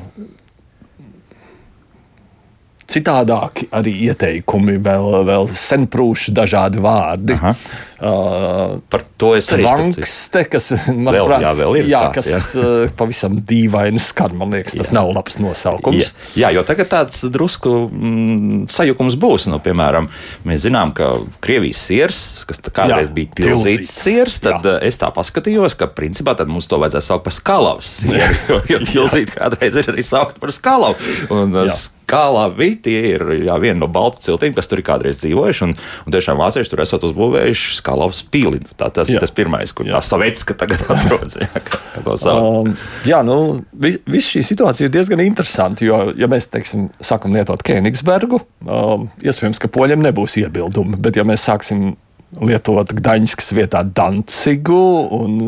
citādāki 2.88 3.68
arī 3.74 3.94
ieteikumi, 4.08 4.78
vēl, 4.84 5.22
vēl 5.28 5.50
senprūši 5.58 6.34
dažādi 6.36 6.82
vārdi. 6.84 7.36
Aha. 7.36 7.54
Uh, 7.98 8.78
Par 8.86 9.02
to 9.18 9.32
es 9.34 9.48
arī 9.50 9.64
Trankste, 9.66 10.44
kas 10.46 10.70
man 10.86 11.10
vēl, 11.16 11.26
prāt, 11.26 11.42
jā, 11.42 11.52
vēl 11.58 11.78
ir. 11.80 11.88
Jā, 11.90 12.02
tās, 12.06 12.28
kas 12.28 12.28
jā. 12.54 12.62
Uh, 12.62 12.92
pavisam 12.94 13.34
dīvaini 13.48 13.98
skan. 14.02 14.36
Man 14.38 14.54
liekas, 14.54 14.76
tas 14.78 14.92
jā. 14.92 14.94
nav 15.00 15.10
labs 15.16 15.40
nosaukums. 15.42 16.12
Jā, 16.36 16.46
jā 16.46 16.52
jo 16.54 16.64
tagad 16.68 16.92
tāds 16.92 17.24
drusku 17.34 17.74
mm, 17.88 18.62
sajukums 18.70 19.18
būs. 19.18 19.48
Nu, 19.50 19.58
piemēram, 19.64 20.06
mēs 20.46 20.62
zinām, 20.68 20.94
ka 20.94 21.10
Krievijas 21.42 21.82
siers, 21.90 22.22
kas 22.46 22.62
kādreiz 22.68 23.10
jā, 23.10 23.16
bija 23.18 23.34
tilzīts 23.42 23.90
siers, 24.04 24.38
tad 24.46 24.62
jā. 24.62 24.78
Uh, 24.78 24.86
es 24.86 25.02
tā 25.02 25.10
paskatījos, 25.14 25.74
ka 25.78 25.90
principā 25.90 26.38
mums 26.46 26.70
to 26.70 26.78
vajadzētu 26.78 27.10
saukt 27.10 27.26
par 27.26 27.34
skalavas 27.34 27.98
sieru, 28.04 28.40
jo, 28.46 28.62
jo 28.76 28.82
tilzīt 28.86 29.34
kādreiz 29.34 29.74
ir 29.74 29.90
arī 29.90 30.06
saukt 30.06 30.38
par 30.38 30.54
skalavu. 30.54 31.14
Un, 31.34 31.56
uh, 31.66 31.78
Kālavi 32.08 32.70
tie 32.80 33.00
ir 33.10 33.22
jā, 33.44 33.54
viena 33.60 33.82
no 33.82 33.88
baltu 33.92 34.22
ciltīm, 34.24 34.54
kas 34.56 34.70
tur 34.70 34.80
ir 34.80 34.86
kādreiz 34.86 35.18
dzīvojuši. 35.20 35.64
Un, 35.66 35.74
un 36.06 36.14
tiešām 36.14 36.40
vācieši 36.40 36.72
tur 36.72 36.80
esat 36.80 37.04
uzbūvējuši 37.04 37.74
Skalovas 37.88 38.20
pīli. 38.28 38.60
Tā, 38.76 38.90
tas 38.92 39.08
jā. 39.08 39.16
ir 39.16 39.24
tas 39.24 39.32
pirmais, 39.32 39.72
kur 39.72 39.88
jā. 39.88 39.96
tā 39.96 40.02
savets, 40.04 40.44
ka 40.46 40.56
tagad 40.58 40.84
atrodas. 40.92 41.38
Jā, 41.40 42.34
um, 42.34 42.74
jā 43.08 43.22
nu, 43.24 43.38
viss 43.72 44.02
vis 44.08 44.28
šī 44.34 44.44
situācija 44.50 44.88
ir 44.88 44.92
diezgan 44.92 45.22
interesanta, 45.24 45.86
jo, 45.86 46.00
ja 46.18 46.28
mēs, 46.30 46.50
teiksim, 46.52 46.88
sākam 47.00 47.36
lietot 47.36 47.64
Kēnigsbergu, 47.64 48.42
um, 48.66 49.08
iespējams, 49.24 49.62
ka 49.62 49.72
poļiem 49.72 50.04
nebūs 50.04 50.36
iebildumi, 50.42 51.00
bet 51.00 51.16
ja 51.18 51.24
mēs 51.28 51.46
sāksim 51.48 51.94
lietot 52.36 52.92
Gdaņskas 52.92 53.52
vietā 53.56 53.80
Dancigu 53.82 54.80
un 55.16 55.38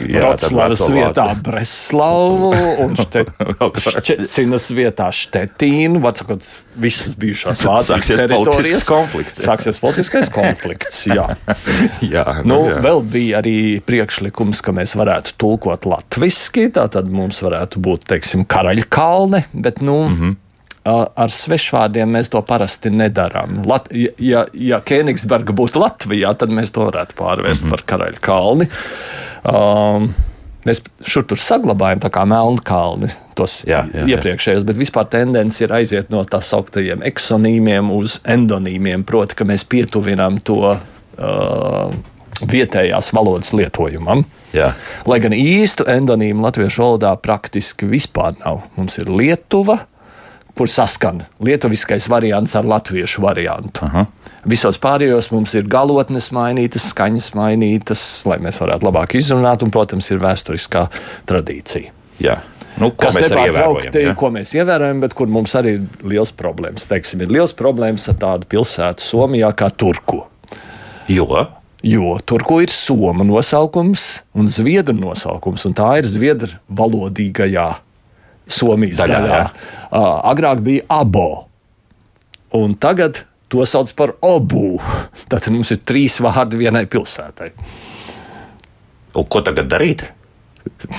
Vroclavas 0.00 0.82
vietā 0.90 1.28
Breslavu 1.38 2.50
un 2.84 2.96
Šķecinas 3.84 4.68
vietā 4.74 5.10
Štetīnu. 5.14 6.02
Vecākot, 6.04 6.44
visas 6.80 7.14
bijušās 7.20 7.62
Vācijas 7.68 8.10
teritorijas. 8.24 8.84
konflikts. 8.88 9.38
Jā. 9.38 9.46
Sāksies 9.52 9.80
politiskais 9.82 10.30
konflikts, 10.34 11.04
jā. 11.10 11.28
jā, 12.14 12.26
nu, 12.42 12.50
nu, 12.56 12.60
jā. 12.72 12.80
Vēl 12.84 13.04
bija 13.14 13.42
arī 13.42 13.58
priekšlikums, 13.86 14.62
ka 14.64 14.74
mēs 14.74 14.96
varētu 14.98 15.36
tulkot 15.40 15.86
latviski, 15.88 16.66
tā 16.74 16.88
tad 16.92 17.14
mums 17.14 17.44
varētu 17.46 17.82
būt, 17.84 18.08
teiksim, 18.10 18.46
karaļkalne, 18.50 19.46
bet, 19.54 19.84
nu, 19.84 20.00
mm 20.08 20.16
-hmm 20.18 20.40
ar 20.84 21.32
svešvārdiem 21.32 22.10
mēs 22.16 22.28
to 22.32 22.42
parasti 22.44 22.92
nedarām. 22.92 23.62
Lat, 23.68 23.88
ja, 24.20 24.44
ja 24.52 24.80
Kēnigsberga 24.84 25.56
būtu 25.56 25.80
Latvijā, 25.80 26.34
tad 26.36 26.52
mēs 26.52 26.74
to 26.74 26.88
varētu 26.90 27.16
pārvērst 27.18 27.64
mm 27.64 27.70
-hmm. 27.70 27.76
par 27.76 27.84
karaļa 27.92 28.24
kalni. 28.24 28.68
Um, 29.44 30.14
Mēs 30.64 30.80
šur 31.04 31.26
tur 31.28 31.40
saglabājam 31.40 32.00
tā 32.00 32.08
kā 32.08 32.22
melnkalni, 32.24 33.10
tos 33.36 33.58
jā, 33.68 33.82
jā, 33.92 34.06
iepriekšējos, 34.14 34.62
jā. 34.62 34.68
bet 34.70 34.78
vispār 34.80 35.10
tendence 35.12 35.60
ir 35.60 35.74
aiziet 35.76 36.08
no 36.12 36.22
tā 36.24 36.40
sauktajiem 36.40 37.04
eksonīmiem 37.04 37.90
uz 37.92 38.16
endonīmiem, 38.24 39.04
proti, 39.04 39.36
ka 39.36 39.44
mēs 39.44 39.66
pietuvinām 39.68 40.40
to 40.40 40.72
uh, 40.72 41.92
vietējās 42.40 43.12
valodas 43.12 43.52
lietojumam. 43.52 44.24
Jā. 44.56 44.70
Lai 45.10 45.18
gan 45.20 45.36
īstu 45.36 45.84
endonīmu 45.90 46.46
latviešu 46.46 46.80
valodā 46.80 47.12
praktiski 47.20 47.88
vispār 47.90 48.38
nav. 48.40 48.62
Mums 48.78 48.96
ir 49.02 49.10
Lietuva, 49.12 49.82
kur 50.58 50.70
saskan 50.70 51.24
lietuviskais 51.42 52.06
variants 52.10 52.54
ar 52.56 52.66
latviešu 52.68 53.24
variantu. 53.24 53.84
Aha. 53.86 54.06
Visos 54.48 54.76
pārējos 54.80 55.30
mums 55.32 55.54
ir 55.56 55.68
galotnes 55.70 56.28
mainītas, 56.36 56.90
skaņas 56.92 57.30
mainītas, 57.36 58.02
lai 58.28 58.38
mēs 58.44 58.60
varētu 58.60 58.86
labāk 58.86 59.16
izrunāt, 59.18 59.64
un, 59.64 59.72
protams, 59.74 60.10
ir 60.12 60.20
vēsturiskā 60.22 60.86
tradīcija. 61.30 61.94
Jā. 62.22 62.38
Nu, 62.74 62.90
ko 62.90 63.06
Kas 63.06 63.16
mēs 63.16 63.30
ievērojam? 63.30 63.96
Ja? 64.02 64.14
Ko 64.18 64.30
mēs 64.34 64.52
ievērojam, 64.56 65.02
bet 65.04 65.14
kur 65.16 65.30
mums 65.30 65.54
arī 65.58 65.76
ir 65.78 66.08
liels 66.10 66.34
problēmas. 66.34 66.86
Teiksim, 66.90 67.22
ir 67.22 67.30
liels 67.32 67.54
problēmas 67.56 68.08
ar 68.10 68.18
tādu 68.20 68.48
pilsētu 68.50 69.04
Somijā 69.04 69.52
kā 69.56 69.70
Turku. 69.70 70.24
Jo? 71.10 71.46
Jo 71.84 72.16
Turku 72.26 72.62
ir 72.64 72.72
Somu 72.72 73.26
nosaukums 73.28 74.24
un 74.34 74.50
Zviedru 74.50 74.96
nosaukums, 74.96 75.66
un 75.68 75.76
tā 75.76 75.90
ir 76.00 76.08
Zviedru 76.08 76.58
valodīgajā 76.72 77.68
Somijas 78.50 79.00
daļā. 79.00 79.20
daļā. 79.24 79.44
Uh, 79.94 80.08
agrāk 80.30 80.60
bija 80.64 80.84
abo, 80.92 81.46
un 82.56 82.74
tagad 82.80 83.24
to 83.48 83.64
sauc 83.68 83.92
par 83.96 84.16
obu. 84.24 84.80
Tad 85.30 85.48
mums 85.54 85.72
ir 85.74 85.80
trīs 85.86 86.18
vārdi 86.24 86.60
vienai 86.60 86.84
pilsētai. 86.90 87.52
Un 89.14 89.26
ko 89.30 89.42
tagad 89.46 89.70
darīt? 89.70 90.04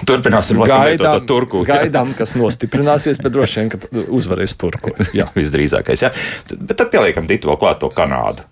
Turpināsim 0.06 0.60
gaidām, 0.62 1.18
to 1.18 1.26
turku. 1.26 1.64
gaidām, 1.66 2.12
kas 2.18 2.36
nostiprināsies, 2.38 3.18
bet 3.22 3.34
droši 3.34 3.60
vien, 3.60 3.72
ka 3.74 4.06
uzvarēs 4.14 4.54
turku. 4.62 4.94
Jā, 5.18 5.28
visdrīzākais. 5.36 6.06
Jā. 6.06 6.12
Bet 6.54 6.78
tad 6.78 6.92
pieliekam 6.94 7.28
Titu 7.30 7.50
vēl 7.50 7.60
klāt 7.62 7.82
to 7.82 7.90
Kanādu. 7.94 8.46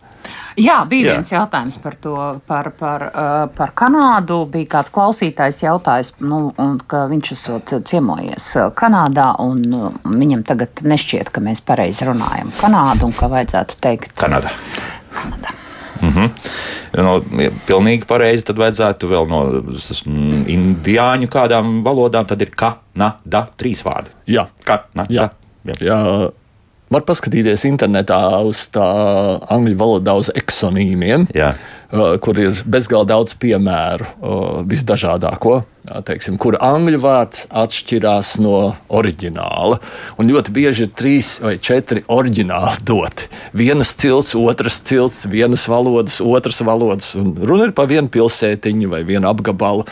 Jā, 0.60 0.84
bija 0.90 1.08
Jā. 1.08 1.16
viens 1.18 1.32
jautājums 1.34 1.78
par 1.82 1.96
to, 2.02 2.16
par, 2.48 2.70
par, 2.78 3.08
uh, 3.10 3.32
par 3.56 3.74
Kanādu. 3.78 4.44
Bija 4.52 4.70
kāds 4.78 4.94
klausītājs 4.94 5.64
jautājis, 5.64 6.14
nu, 6.22 6.54
ka 6.88 7.06
viņš 7.12 7.32
esot 7.38 7.74
ciemojies 7.90 8.52
uh, 8.60 8.70
Kanādā, 8.78 9.32
un 9.44 9.64
uh, 9.74 9.90
viņam 10.06 10.46
tagad 10.48 10.84
nešķiet, 10.86 11.34
ka 11.34 11.44
mēs 11.44 11.64
pareizi 11.66 12.06
runājam 12.10 12.54
Kanādu, 12.62 13.10
un 13.10 13.18
ka 13.18 13.32
vajadzētu 13.34 13.82
teikt 13.84 14.16
Kanāda. 14.20 14.54
Kanāda. 15.14 15.58
Mm 16.04 16.10
-hmm. 16.10 16.30
no, 17.04 17.42
ja 17.42 17.52
pilnīgi 17.68 18.06
pareizi. 18.06 18.44
Tad 18.44 18.58
vajadzētu 18.58 19.08
vēl 19.08 19.28
no 19.30 19.42
indiāņu 20.48 21.28
kādām 21.32 21.84
valodām. 21.84 22.26
Tad 22.26 22.42
ir 22.42 22.52
ka, 22.56 22.76
na, 22.96 23.14
da, 23.26 23.48
trīs 23.58 23.86
vārdi. 23.86 24.12
Jā, 24.28 24.48
ka, 24.64 24.84
na, 24.94 25.06
jā. 25.10 25.30
Jā. 25.66 25.76
Jā. 25.80 26.30
Var 26.94 27.06
paskatīties 27.08 27.64
internetā 27.66 28.20
uz 28.46 28.68
tā 28.74 28.86
angļu 29.54 29.78
valodā, 29.80 30.14
uz 30.20 30.30
eksonīmiem, 30.38 31.30
Jā. 31.34 31.56
Kur 31.94 32.40
ir 32.42 32.58
bezgalīgi 32.66 33.10
daudz 33.12 33.36
piemēru, 33.38 34.08
visdažādāko, 34.66 35.60
teiksim, 36.08 36.40
kur 36.42 36.58
angļu 36.58 36.98
vārds 37.04 37.44
atšķirās 37.54 38.32
no 38.42 38.74
oriģināla. 38.90 39.78
Un 40.18 40.32
ļoti 40.32 40.56
bieži 40.56 40.88
ir 40.88 40.96
trīs 40.98 41.36
vai 41.44 41.60
četri 41.62 42.02
oriģināli 42.10 42.82
doti. 42.90 43.30
Vienas 43.54 43.94
cilts, 44.02 44.34
otras 44.34 44.80
cilts, 44.90 45.28
vienas 45.30 45.68
valodas, 45.70 46.18
otras 46.18 46.64
valodas. 46.66 47.14
Un 47.20 47.36
runa 47.38 47.70
ir 47.70 47.78
par 47.78 47.92
vienu 47.94 48.10
pilsētiņu 48.10 48.90
vai 48.96 49.04
vienu 49.06 49.30
apgabalu. 49.30 49.86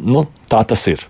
Nu, 0.00 0.24
tā 0.48 0.64
tas 0.64 0.88
ir. 0.88 1.04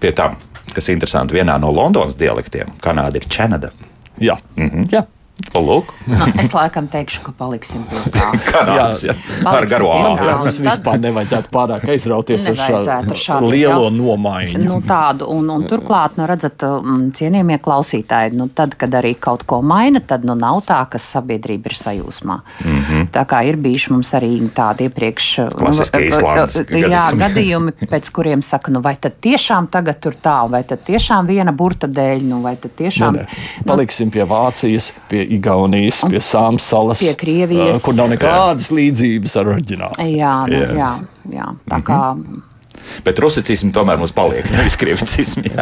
Pie 0.00 0.16
tam, 0.16 0.40
kas 0.72 0.88
ir 0.88 0.96
interesanti, 0.96 1.36
vienā 1.36 1.60
no 1.60 1.68
Londonas 1.76 2.16
dialektiem, 2.16 2.78
Kanāda 2.80 3.20
ir 3.20 3.28
Čenada. 3.28 3.74
Jā. 4.20 4.36
Mm 4.56 4.68
-hmm. 4.68 5.19
Lūk. 5.60 5.92
nu, 6.06 6.26
es 6.40 6.52
laikam 6.54 6.86
teikšu, 6.90 7.22
ka 7.26 7.32
paliksim 7.36 7.82
pie 7.90 8.00
tā. 8.14 8.26
Kanāds, 8.50 9.02
jā, 9.04 9.14
jā. 9.14 9.50
ar 9.50 9.66
garo. 9.68 9.90
Mums 10.20 10.58
tad... 10.58 10.66
vispār 10.66 11.00
nevajadzētu 11.02 11.52
pārāk 11.52 11.86
aizrauties 11.90 12.46
ar 12.52 12.58
šādu, 12.60 13.16
šādu 13.18 13.50
lielo 13.52 13.88
jau, 13.88 13.92
nomaiņu. 13.94 14.62
Nu, 14.64 14.80
tādu, 14.86 15.28
un, 15.32 15.50
un 15.52 15.66
turklāt, 15.70 16.16
nu, 16.20 16.26
redzat, 16.30 16.62
mm, 16.62 17.10
cienījamie 17.16 17.58
klausītāji, 17.62 18.34
nu, 18.38 18.48
tad, 18.54 18.76
kad 18.80 18.94
arī 19.00 19.14
kaut 19.20 19.44
ko 19.48 19.60
maina, 19.62 20.00
tad 20.00 20.24
nu, 20.28 20.36
nav 20.38 20.62
tā, 20.68 20.80
ka 20.90 21.00
sabiedrība 21.02 21.72
ir 21.72 21.76
sajūsmā. 21.78 22.38
Mm 22.64 22.80
-hmm. 22.80 23.08
Tā 23.14 23.24
kā 23.28 23.42
ir 23.48 23.56
bijuši 23.56 23.92
mums 23.92 24.14
arī 24.14 24.32
tādi 24.54 24.88
iepriekš 24.88 25.28
nu, 25.60 26.80
jā, 26.88 27.04
gadījumi, 27.16 27.72
pēc 27.90 28.10
kuriem 28.14 28.42
saka, 28.42 28.70
nu, 28.70 28.80
vai 28.80 28.96
tad 29.00 29.18
tiešām 29.20 29.68
tagad 29.70 30.00
tur 30.00 30.14
tā, 30.14 30.38
vai 30.50 30.62
tad 30.64 30.84
tiešām 30.86 31.26
viena 31.26 31.52
burta 31.52 31.86
dēļ, 31.86 32.22
nu, 32.22 32.42
vai 32.42 32.56
tad 32.56 32.74
tiešām. 32.78 33.14
Ne, 33.14 33.26
ne. 33.26 33.64
Paliksim 33.66 34.10
nu, 34.10 34.12
pie 34.12 34.24
Vācijas, 34.24 34.92
pie 35.08 35.24
Igaunijas, 35.30 36.02
pie 36.10 36.20
Sāmas 36.24 36.66
salas, 36.66 37.02
pie 37.02 37.14
Krievijas, 37.18 37.84
kur 37.84 37.94
nav 37.94 38.10
nekādas 38.10 38.70
līdzības 38.74 39.36
ar 39.40 39.52
oriģinālu. 39.54 40.06
Jā, 40.10 40.36
nu, 40.50 40.58
jā. 40.58 40.70
jā, 40.74 40.92
jā. 41.36 41.50
Tā 41.70 41.78
mm 41.78 42.24
-hmm. 42.24 42.49
Bet 43.06 43.20
rusicisms 43.22 43.74
tomēr 43.74 44.00
mums 44.00 44.14
paliek, 44.16 44.46
nevis 44.54 44.78
krievicisms. 44.80 45.54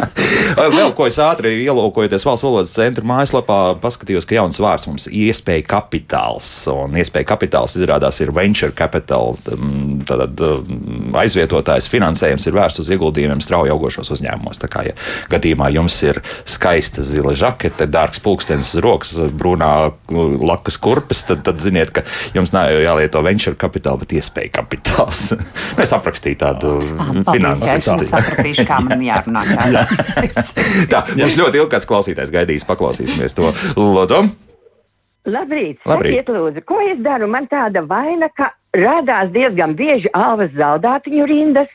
Vēl 0.59 0.93
ko 0.97 1.07
es 1.09 1.19
ātri 1.23 1.55
ielūkojoties 1.65 2.25
valsts 2.27 2.47
valodas 2.47 2.75
centra 2.75 3.05
mājaslapā, 3.07 3.59
paskatījos, 3.83 4.27
ka 4.29 4.39
jauns 4.39 4.59
vārds 4.61 4.87
mums 4.89 5.07
ir 5.09 5.29
iespēja 5.29 5.65
kapitāls. 5.69 6.49
Un 6.73 6.97
iespēja 6.99 7.29
kapitāls 7.33 7.77
izrādās 7.79 8.19
ir 8.23 8.33
venture 8.35 8.73
capital. 8.75 9.37
Tad 10.09 10.43
aizvietotājs 11.19 11.89
finansējums 11.91 12.47
ir 12.47 12.57
vērsts 12.57 12.83
uz 12.83 12.91
ieguldījumiem 12.95 13.41
strauji 13.43 13.73
augošos 13.73 14.11
uzņēmumos. 14.15 14.61
Tā 14.61 14.69
kā, 14.71 14.83
ja 14.89 14.95
gadījumā 15.31 15.69
jums 15.75 15.97
ir 16.05 16.21
skaista 16.49 17.03
zila 17.05 17.35
žakete, 17.37 17.87
dārgs 17.89 18.21
pulkstenis 18.23 18.75
rokas, 18.83 19.15
brūnā 19.39 19.71
lakas 20.43 20.79
kurpes, 20.81 21.23
tad, 21.29 21.43
tad 21.47 21.61
ziniet, 21.63 21.93
ka 21.95 22.03
jums 22.35 22.53
nav 22.55 22.71
jālieto 22.73 23.21
venture 23.25 23.57
capital, 23.59 23.99
bet 24.01 24.15
iespēja 24.17 24.53
kapitāls. 24.59 25.29
Mēs 25.79 25.93
aprakstīju 25.95 26.41
tādu 26.43 26.75
finansisti. 27.13 27.95
Es 28.05 28.11
sapratīšu, 28.13 28.65
kā 28.69 28.79
man 28.85 29.03
jārunā. 29.05 29.43
Jā. 29.73 29.83
Tā, 30.91 31.01
mums 31.15 31.37
ļoti 31.39 31.61
ilgi 31.61 31.71
kāds 31.73 31.89
klausītājs 31.89 32.33
gaidīs, 32.33 32.67
paklausīsimies 32.69 33.37
to. 33.37 33.51
Lūdzu! 33.79 34.23
Labrīt! 35.29 35.83
Labrīt. 35.85 36.15
Sakiet, 36.15 36.31
lūdzu, 36.33 36.63
ko 36.67 36.79
es 36.85 37.01
daru? 37.03 37.27
Man 37.31 37.49
tāda 37.51 37.83
vaina, 37.85 38.31
ka 38.33 38.53
radās 38.75 39.31
diezgan 39.35 39.75
bieži 39.77 40.11
alvas 40.15 40.53
zaudātiņu 40.57 41.27
rindas, 41.29 41.73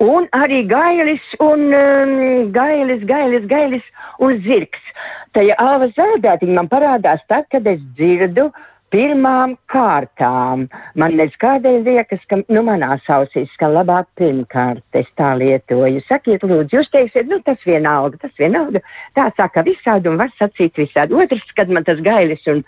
un 0.00 0.26
arī 0.36 0.64
gailis, 0.68 1.24
un 1.44 1.68
um, 1.76 2.16
gailis, 2.54 3.04
gailis, 3.08 3.46
gailis 3.48 3.86
un 4.18 4.40
zirgs. 4.44 4.92
Tajā 5.36 5.56
alvas 5.62 5.94
zaudātiņa 5.96 6.56
man 6.56 6.68
parādās 6.72 7.22
tad, 7.30 7.46
kad 7.52 7.68
es 7.70 7.80
dzirdu 7.96 8.48
uh, 8.50 8.66
Pirmām 8.90 9.52
kārtām 9.70 10.64
man 10.98 11.12
kādēļ 11.42 11.84
liekas, 11.86 12.24
ka 12.26 12.40
nu, 12.40 12.62
manā 12.66 12.96
ausīs 13.14 13.52
ska 13.54 13.68
labāk 13.70 14.08
pirmkārt 14.18 14.98
es 14.98 15.06
tā 15.14 15.28
lietoju. 15.38 16.02
Sakiet, 16.08 16.42
lūdzu, 16.42 16.80
jūs 16.80 16.90
teiksiet, 16.90 17.28
nu, 17.30 17.38
tas 17.46 17.62
vienalga, 17.66 18.18
tas 18.24 18.34
vienalga. 18.38 18.82
Tā 19.14 19.28
saka 19.36 19.62
visādi 19.62 20.10
un 20.10 20.18
var 20.18 20.34
sacīt 20.40 20.82
visādi. 20.82 21.14
Otrs, 21.14 21.46
kad 21.54 21.70
man 21.70 21.86
tas 21.86 22.02
gailis 22.02 22.42
un 22.50 22.64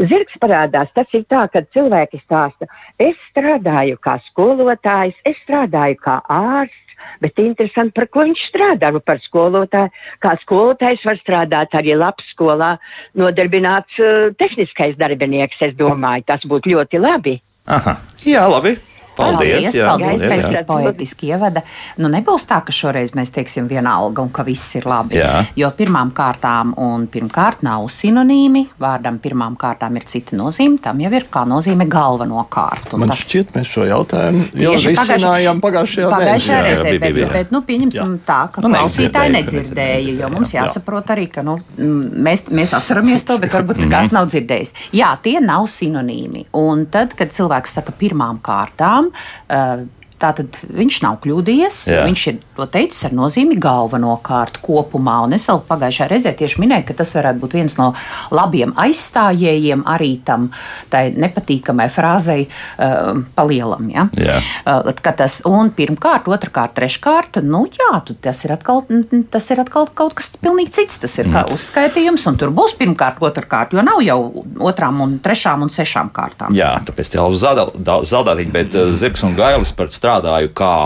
zirgs 0.00 0.40
parādās, 0.40 0.88
tas 0.96 1.12
ir 1.12 1.28
tā, 1.28 1.44
kad 1.52 1.68
cilvēki 1.76 2.22
stāsta, 2.24 2.70
es 2.96 3.20
strādāju 3.28 4.00
kā 4.00 4.16
skolotājs, 4.30 5.20
es 5.28 5.44
strādāju 5.44 6.00
kā 6.08 6.22
ārsts 6.24 6.86
bet 7.20 7.38
interesanti, 7.40 7.94
par 7.96 8.08
ko 8.12 8.24
viņš 8.26 8.42
strādā. 8.50 8.90
Nu, 8.94 9.00
par 9.04 9.20
skolotāju. 9.22 9.92
Kā 10.22 10.34
skolotājs 10.42 11.04
var 11.06 11.20
strādāt 11.20 11.76
arī 11.78 11.96
labs 11.98 12.26
skolā, 12.32 12.76
nodarbināts 13.18 14.00
uh, 14.02 14.30
tehniskais 14.38 14.96
darbinieks. 15.00 15.60
Es 15.66 15.74
domāju, 15.78 16.26
tas 16.28 16.44
būtu 16.46 16.74
ļoti 16.74 17.00
labi. 17.02 17.36
Aha, 17.66 17.96
jā, 18.22 18.44
labi. 18.50 18.76
Paldies, 19.16 19.74
jā, 19.74 19.88
paldies 19.90 20.22
jā, 20.22 20.30
pēc 20.30 20.48
tik 20.50 20.66
poetiski 20.68 21.30
ievada. 21.32 21.62
Nu, 22.00 22.10
nebūs 22.12 22.46
tā, 22.48 22.60
ka 22.66 22.74
šoreiz 22.74 23.14
mēs 23.16 23.32
teiksim 23.34 23.68
vienalga 23.70 24.24
un 24.24 24.32
ka 24.34 24.44
viss 24.46 24.76
ir 24.78 24.86
labi. 24.88 25.16
Jā. 25.18 25.46
Jo 25.56 25.70
pirmām 25.76 26.12
kārtām 26.16 26.74
un 26.82 27.06
pirmkārt 27.12 27.64
nav 27.66 27.86
sinonīmi, 27.92 28.66
vārdam 28.82 29.18
pirmām 29.22 29.56
kārtām 29.60 29.96
ir 29.98 30.06
cita 30.08 30.36
nozīme, 30.38 30.80
tam 30.84 31.00
jau 31.02 31.12
ir 31.16 31.28
kā 31.32 31.46
nozīme 31.48 31.88
galvenokārt. 31.90 32.94
Man 33.00 33.12
tā... 33.12 33.18
šķiet, 33.22 33.54
mēs 33.56 33.72
šo 33.72 33.86
jautājumu 33.88 34.48
jau 34.66 34.74
risinājām 34.84 35.62
pagājušajā, 35.64 36.10
pagājušajā 36.12 36.62
reizē, 36.66 36.94
bet, 37.00 37.16
bet, 37.16 37.32
bet 37.34 37.54
nu, 37.54 37.62
pieņemsim 37.66 38.14
jā. 38.18 38.22
tā, 38.28 38.38
ka 38.52 38.64
nu, 38.64 38.72
klausītāji 38.72 39.34
nedzirdēja, 39.36 40.16
jo 40.20 40.30
mums 40.34 40.54
jāsaprot 40.54 41.12
arī, 41.14 41.26
ka 41.32 41.44
nu, 41.46 41.56
mēs, 41.76 42.46
mēs 42.54 42.74
atceramies 42.76 43.26
to, 43.26 43.38
bet 43.42 43.54
varbūt 43.54 43.82
kāds 43.90 44.14
nav 44.16 44.28
dzirdējis. 44.32 44.74
Jā, 44.96 45.12
tie 45.24 45.38
nav 45.44 45.68
sinonīmi. 45.72 46.46
Un 46.56 46.86
tad, 46.92 47.14
kad 47.18 47.32
cilvēks 47.34 47.76
saka 47.78 47.94
pirmām 47.96 48.40
kārtām, 48.44 49.05
tiešām 49.06 49.12
uh, 49.12 49.86
Tātad 50.16 50.56
viņš 50.72 50.98
nav 51.04 51.18
kļūdījies. 51.20 51.78
Jā. 51.90 52.04
Viņš 52.08 52.22
ir 52.30 52.36
to 52.56 52.64
teicis 52.72 53.04
ar 53.04 53.12
nozīmi 53.16 53.58
galvenokārt 53.60 54.62
kopumā. 54.64 55.18
Un 55.26 55.36
es 55.36 55.44
jau 55.44 55.58
pagājušajā 55.68 56.08
reizē 56.08 56.32
tieši 56.38 56.62
minēju, 56.62 56.86
ka 56.88 56.96
tas 57.02 57.12
varētu 57.18 57.42
būt 57.42 57.56
viens 57.58 57.76
no 57.76 57.90
labiem 58.32 58.72
aizstājējiem 58.80 59.84
arī 59.92 60.14
tam 60.24 60.48
nepatīkamai 60.92 61.88
frāzei 61.92 62.46
uh, 62.46 63.20
palielam. 63.36 63.90
Ja? 63.92 64.06
Jā. 64.16 64.38
Uh, 64.64 64.88
tas, 65.16 65.42
un 65.48 65.68
pirmkārt, 65.76 66.30
otrkārt, 66.32 66.72
treškārt, 66.78 67.42
nu 67.44 67.66
jā, 67.76 67.90
tas 68.24 68.40
ir, 68.48 68.56
atkal, 68.56 68.86
tas 69.32 69.50
ir 69.52 69.60
atkal 69.60 69.90
kaut 69.92 70.16
kas 70.16 70.32
pilnīgi 70.40 70.78
cits. 70.78 71.02
Tas 71.04 71.18
ir 71.20 71.28
mm. 71.28 71.52
uzskaitījums, 71.52 72.24
un 72.30 72.40
tur 72.40 72.54
būs 72.56 72.76
pirmkārt, 72.80 73.20
otrkārt, 73.20 73.76
jo 73.76 73.84
nav 73.84 74.00
jau 74.06 74.18
otrām 74.64 75.04
un 75.04 75.18
trešām 75.20 75.68
un 75.68 75.72
sešām 75.76 76.08
kārtām. 76.16 76.56
Jā, 76.56 76.72
tāpēc 76.88 77.12
tie 77.12 77.20
jau 77.20 77.28
zaldātiņi, 77.36 78.52
bet 78.54 78.80
uh, 78.80 78.88
zirgs 78.96 79.24
un 79.28 79.36
gailis 79.36 79.76
par 79.76 79.92
strādāju 80.06 80.54
kā 80.56 80.76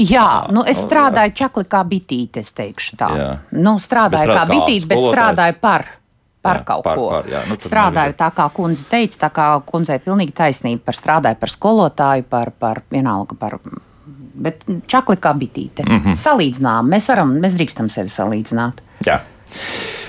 Jā, 0.00 0.46
nu 0.50 0.64
es 0.66 0.80
strādāju 0.82 1.34
čakli 1.38 1.66
kā 1.70 1.82
bitīte, 1.86 2.42
es 2.42 2.50
teikšu 2.56 2.96
tā. 2.98 3.08
Jā. 3.14 3.28
Nu, 3.52 3.76
strādāju 3.82 4.32
kā 4.32 4.46
bitīte, 4.48 4.88
bet 4.90 5.02
strādāju 5.04 5.58
par. 5.60 5.86
Par 6.44 6.58
jā, 6.60 6.64
kaut 6.68 6.82
par, 6.84 6.98
ko. 6.98 7.04
Par, 7.08 7.28
jā, 7.30 7.40
nu, 7.48 7.56
strādāju 7.62 8.16
tā, 8.18 8.26
kā 8.36 8.48
kundze 8.52 8.84
teica, 8.90 9.16
tā 9.22 9.30
kā 9.32 9.46
kundzei 9.64 9.96
pilnīgi 10.04 10.34
taisnība 10.36 10.82
par 10.90 10.98
strādāju 10.98 11.38
par 11.40 11.52
skolotāju, 11.52 12.26
par, 12.28 12.50
par 12.60 12.82
vienalga 12.92 13.38
par. 13.38 13.56
Bet 14.34 14.66
čakli 14.90 15.16
kā 15.16 15.32
bitīte. 15.38 15.86
Mm 15.86 16.00
-hmm. 16.00 16.18
Salīdzinām, 16.20 16.90
mēs 16.90 17.08
varam, 17.08 17.32
mēs 17.40 17.56
drīkstam 17.56 17.88
sevi 17.88 18.08
salīdzināt. 18.08 18.82
Jā. 19.06 19.20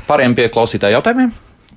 Pārējiem 0.08 0.36
pie 0.36 0.50
klausītāju 0.50 0.98
jautājumiem. 0.98 1.32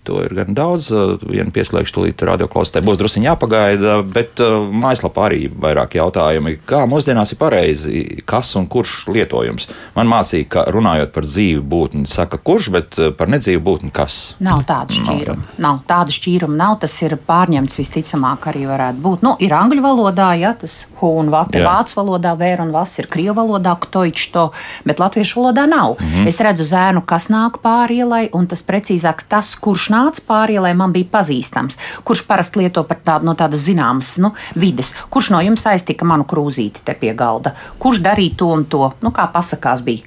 To 0.09 0.23
ir 0.25 0.33
gan 0.33 0.55
daudz. 0.57 0.89
Vienu 1.29 1.53
pieslēgšu 1.53 1.93
tūlīt 1.99 2.23
radioklausītājai. 2.25 2.87
Būs 2.87 2.99
druskuļi 3.01 3.29
jāpagaida, 3.29 3.99
bet 4.09 4.41
mājaslapā 4.41 5.27
arī 5.29 5.41
vairāk 5.53 5.99
jautājumi. 5.99 6.55
Kā 6.69 6.85
mūsdienās 6.89 7.35
ir 7.35 7.41
pareizi, 7.41 8.05
kas 8.29 8.55
un 8.57 8.65
kurš 8.73 9.03
lietojums? 9.13 9.69
Man 9.99 10.09
mācīja, 10.09 10.47
ka 10.55 10.65
runājot 10.73 11.13
par 11.13 11.27
dzīvu 11.29 11.65
būtni, 11.69 12.07
saka 12.09 12.39
kurš, 12.41 12.71
bet 12.73 12.97
par 13.19 13.29
nedzīvu 13.35 13.61
būtni 13.67 13.93
kas? 13.93 14.17
Nav 14.45 14.63
tāda 14.69 14.97
šķīruma. 14.97 15.45
Nav, 15.59 15.67
nav 15.67 15.83
tāda 15.91 16.15
šķīruma, 16.15 16.57
nav. 16.57 16.79
Tas 16.81 16.95
ir 17.03 17.19
pārņemts 17.29 17.77
visticamāk 17.83 18.49
arī 18.49 18.65
varētu 18.71 19.05
būt. 19.05 19.27
Nu, 19.27 19.35
ir 19.45 19.53
angļu 19.59 19.85
valodā, 19.85 20.31
ja 20.41 20.55
tas 20.57 20.81
hu 21.03 21.13
un 21.21 21.29
vate, 21.35 21.61
vācu 21.65 22.01
valodā 22.01 22.33
vēr 22.39 22.63
un 22.65 22.73
vas 22.73 22.97
ir 23.03 23.11
krievu 23.13 23.37
valodā, 23.43 23.77
ktoič 23.77 24.29
to, 24.33 24.49
bet 24.89 25.05
latviešu 25.05 25.43
valodā 25.43 25.67
nav. 25.69 25.99
Mm 26.01 26.09
-hmm. 26.15 26.29
Es 26.33 26.41
redzu 26.41 26.65
zēnu, 26.65 27.05
kas 27.05 27.29
nāk 27.29 27.61
pāri 27.63 28.01
ielai, 28.01 28.29
un 28.33 28.47
tas 28.47 28.63
precīzāk 28.63 29.27
tas, 29.29 29.55
kurš 29.57 29.91
nāk 29.91 29.98
nāca 29.99 30.25
pāri 30.29 30.59
ielai, 30.59 30.75
man 30.79 30.95
bija 30.95 31.11
pazīstams, 31.19 31.79
kurš 32.07 32.25
parasti 32.29 32.63
lieto 32.63 32.85
par 32.89 33.03
tādu 33.05 33.29
no 33.29 33.35
tādas 33.39 33.67
zināmas 33.67 34.15
nu, 34.23 34.33
vides, 34.59 34.95
kurš 35.13 35.33
no 35.35 35.43
jums 35.45 35.67
aiztika 35.69 36.07
manu 36.09 36.27
krūzīti 36.29 36.87
te 36.87 36.97
pie 36.99 37.13
galda, 37.19 37.55
kurš 37.83 38.03
darīja 38.07 38.39
to 38.41 38.55
un 38.55 38.65
to, 38.71 38.87
nu, 39.05 39.13
kā 39.15 39.29
pasakās 39.35 39.85
bija 39.87 40.07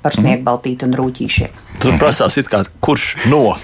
par 0.00 0.14
mhm. 0.14 0.22
sniegbaltīti 0.22 0.88
un 0.88 0.96
rūtīšiem. 1.00 1.60
Tur 1.80 2.00
prasās, 2.00 2.36
kā, 2.48 2.64
kurš 2.84 3.14
no. 3.32 3.56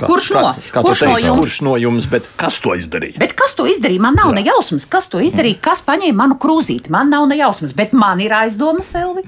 Kā, 0.00 0.06
kurš 0.08 0.30
no, 0.32 0.40
kā, 0.40 0.72
kā 0.72 0.82
kurš, 0.86 1.02
teici, 1.02 1.10
no 1.10 1.20
jums? 1.20 1.40
kurš 1.44 1.56
no 1.66 1.74
jums? 1.76 2.06
Kas 2.40 2.56
to 2.64 2.72
izdarīja? 2.78 3.20
Bet 3.20 3.34
kas 3.36 3.52
to 3.58 3.66
izdarīja? 3.68 4.00
Man 4.06 4.16
nav 4.16 4.30
Jā. 4.30 4.38
ne 4.38 4.44
jausmas, 4.46 4.86
kas 4.88 5.10
to 5.12 5.20
izdarīja, 5.20 5.58
kas 5.66 5.82
paņēma 5.84 6.16
manu 6.22 6.38
krūzīti. 6.40 6.92
Man 6.94 7.12
nav 7.12 7.26
ne 7.28 7.36
jausmas, 7.36 7.74
bet 7.76 7.92
man 7.92 8.22
ir 8.24 8.32
aizdomas, 8.38 8.94
Elvi. 8.96 9.26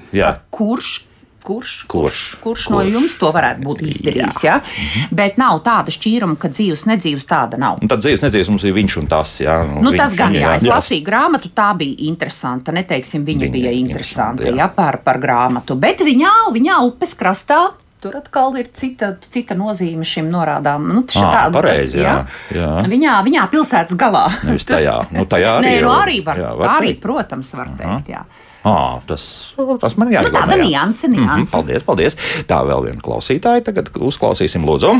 Kurš 0.53 0.95
Kurš, 1.43 1.71
kurš, 1.91 2.19
kurš 2.39 2.69
no 2.71 2.79
kurš? 2.79 2.93
jums 2.93 3.15
to 3.19 3.29
varētu 3.35 3.65
būt 3.65 3.81
izdarījis? 3.89 4.39
Jā. 4.45 4.53
Ja? 4.53 4.55
Mhm. 4.63 5.15
Bet 5.19 5.37
nav 5.41 5.59
tāda 5.65 5.91
šķīruma, 5.91 6.37
ka 6.39 6.51
dzīves, 6.53 6.85
nedzīves 6.87 7.27
tāda 7.27 7.59
nav. 7.59 7.81
Un 7.83 7.91
tad 7.91 7.99
dzīves, 8.03 8.23
nedzīves 8.23 8.51
mums 8.53 8.63
ir 8.63 8.75
viņš 8.77 8.97
un 9.03 9.11
tas. 9.11 9.35
Jā, 9.43 9.59
nu, 9.67 9.83
nu, 9.83 9.91
viņš, 9.91 10.01
tas 10.05 10.17
gan 10.17 10.37
jā. 10.37 10.47
jā. 10.47 10.55
Es 10.61 10.67
lasīju 10.69 11.03
grāmatu, 11.03 11.51
tā 11.51 11.69
bija 11.79 12.07
interesanta. 12.07 12.71
Neteiksim, 12.75 13.27
viņa, 13.27 13.45
viņa 13.45 13.53
bija 13.59 13.75
interesanta 13.75 14.47
jā. 14.47 14.55
Jā, 14.63 14.71
par, 14.71 15.01
par 15.03 15.19
grāmatu. 15.23 15.75
Bet 15.79 16.05
viņā, 16.05 16.33
viņā 16.55 16.79
upes 16.87 17.17
krastā 17.19 17.61
tur 18.03 18.17
atkal 18.19 18.57
ir 18.59 18.67
cita, 18.75 19.13
cita 19.31 19.55
nozīme 19.55 20.03
šim 20.07 20.27
norādām. 20.31 20.89
Nu, 20.91 21.05
à, 21.23 21.47
pareizi, 21.53 21.95
tas, 21.95 22.03
jā, 22.03 22.15
jā. 22.51 22.71
Viņā, 22.91 23.13
viņā 23.23 23.45
pilsētas 23.53 23.95
galā. 23.99 24.25
Nevis 24.43 24.67
tajā, 24.67 24.97
nu, 25.15 25.23
tajā 25.29 25.53
arī. 25.59 25.69
Nē, 25.69 25.75
nu, 25.85 25.93
arī 25.95 26.17
var, 26.25 26.41
jā, 26.43 26.49
var 26.59 26.73
arī, 26.77 26.91
teikt. 26.93 27.03
protams, 27.05 27.53
var 27.55 27.71
Aha. 27.71 27.77
teikt. 27.79 28.11
Jā. 28.11 28.25
À, 28.63 29.01
tas, 29.07 29.53
tas 29.81 29.97
man 29.99 30.11
jāiegādājas. 30.13 30.31
Nu, 30.31 30.39
tāda 30.39 30.57
nianse, 30.63 31.07
nianse. 31.11 31.27
Mm 31.27 31.43
-hmm, 31.43 31.51
paldies, 31.51 31.83
paldies. 31.83 32.17
Tā 32.47 32.63
vēl 32.63 32.83
viena 32.87 33.01
klausītāja. 33.03 33.63
Tagad 33.63 33.91
uzklausīsim, 33.95 34.63
lūdzu. 34.63 34.95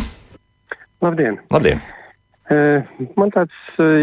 Labdien! 1.01 1.39
Labdien. 1.51 1.81
Man 3.15 3.31
tāds 3.31 3.55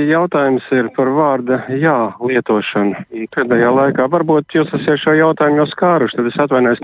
jautājums 0.08 0.64
ir 0.72 0.88
par 0.96 1.10
vārdu 1.12 1.58
jā 1.76 1.96
lietošanu. 2.24 3.02
Pēdējā 3.36 3.68
laikā 3.76 4.06
varbūt 4.08 4.56
jūs 4.56 4.72
esat 4.78 5.02
šo 5.02 5.12
jautājumu 5.18 5.60
jau 5.60 5.66
skāruši, 5.68 6.16
tad 6.16 6.30
es 6.30 6.38
atvainojos. 6.40 6.80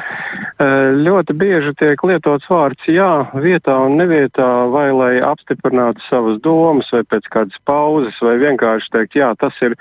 Ļoti 1.07 1.37
bieži 1.41 1.73
tiek 1.81 2.05
lietots 2.05 2.51
vārds 2.53 2.91
jā 2.93 3.09
vietā 3.41 3.79
un 3.87 3.97
nevietā, 3.97 4.69
vai 4.69 4.91
lai 4.93 5.15
apstiprinātu 5.25 6.05
savas 6.05 6.37
domas, 6.45 6.93
vai 6.93 7.03
pēc 7.09 7.33
kādas 7.33 7.65
pauzes, 7.65 8.21
vai 8.21 8.37
vienkārši 8.45 8.93
teikt, 8.93 9.17
jā, 9.17 9.33
tas 9.41 9.57
ir 9.65 9.79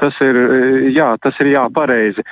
tas 0.00 0.18
ir, 0.24 0.38
jā, 0.94 1.10
tas 1.22 1.38
ir 1.42 1.50
jā, 1.52 1.64
pareizi. 1.74 2.24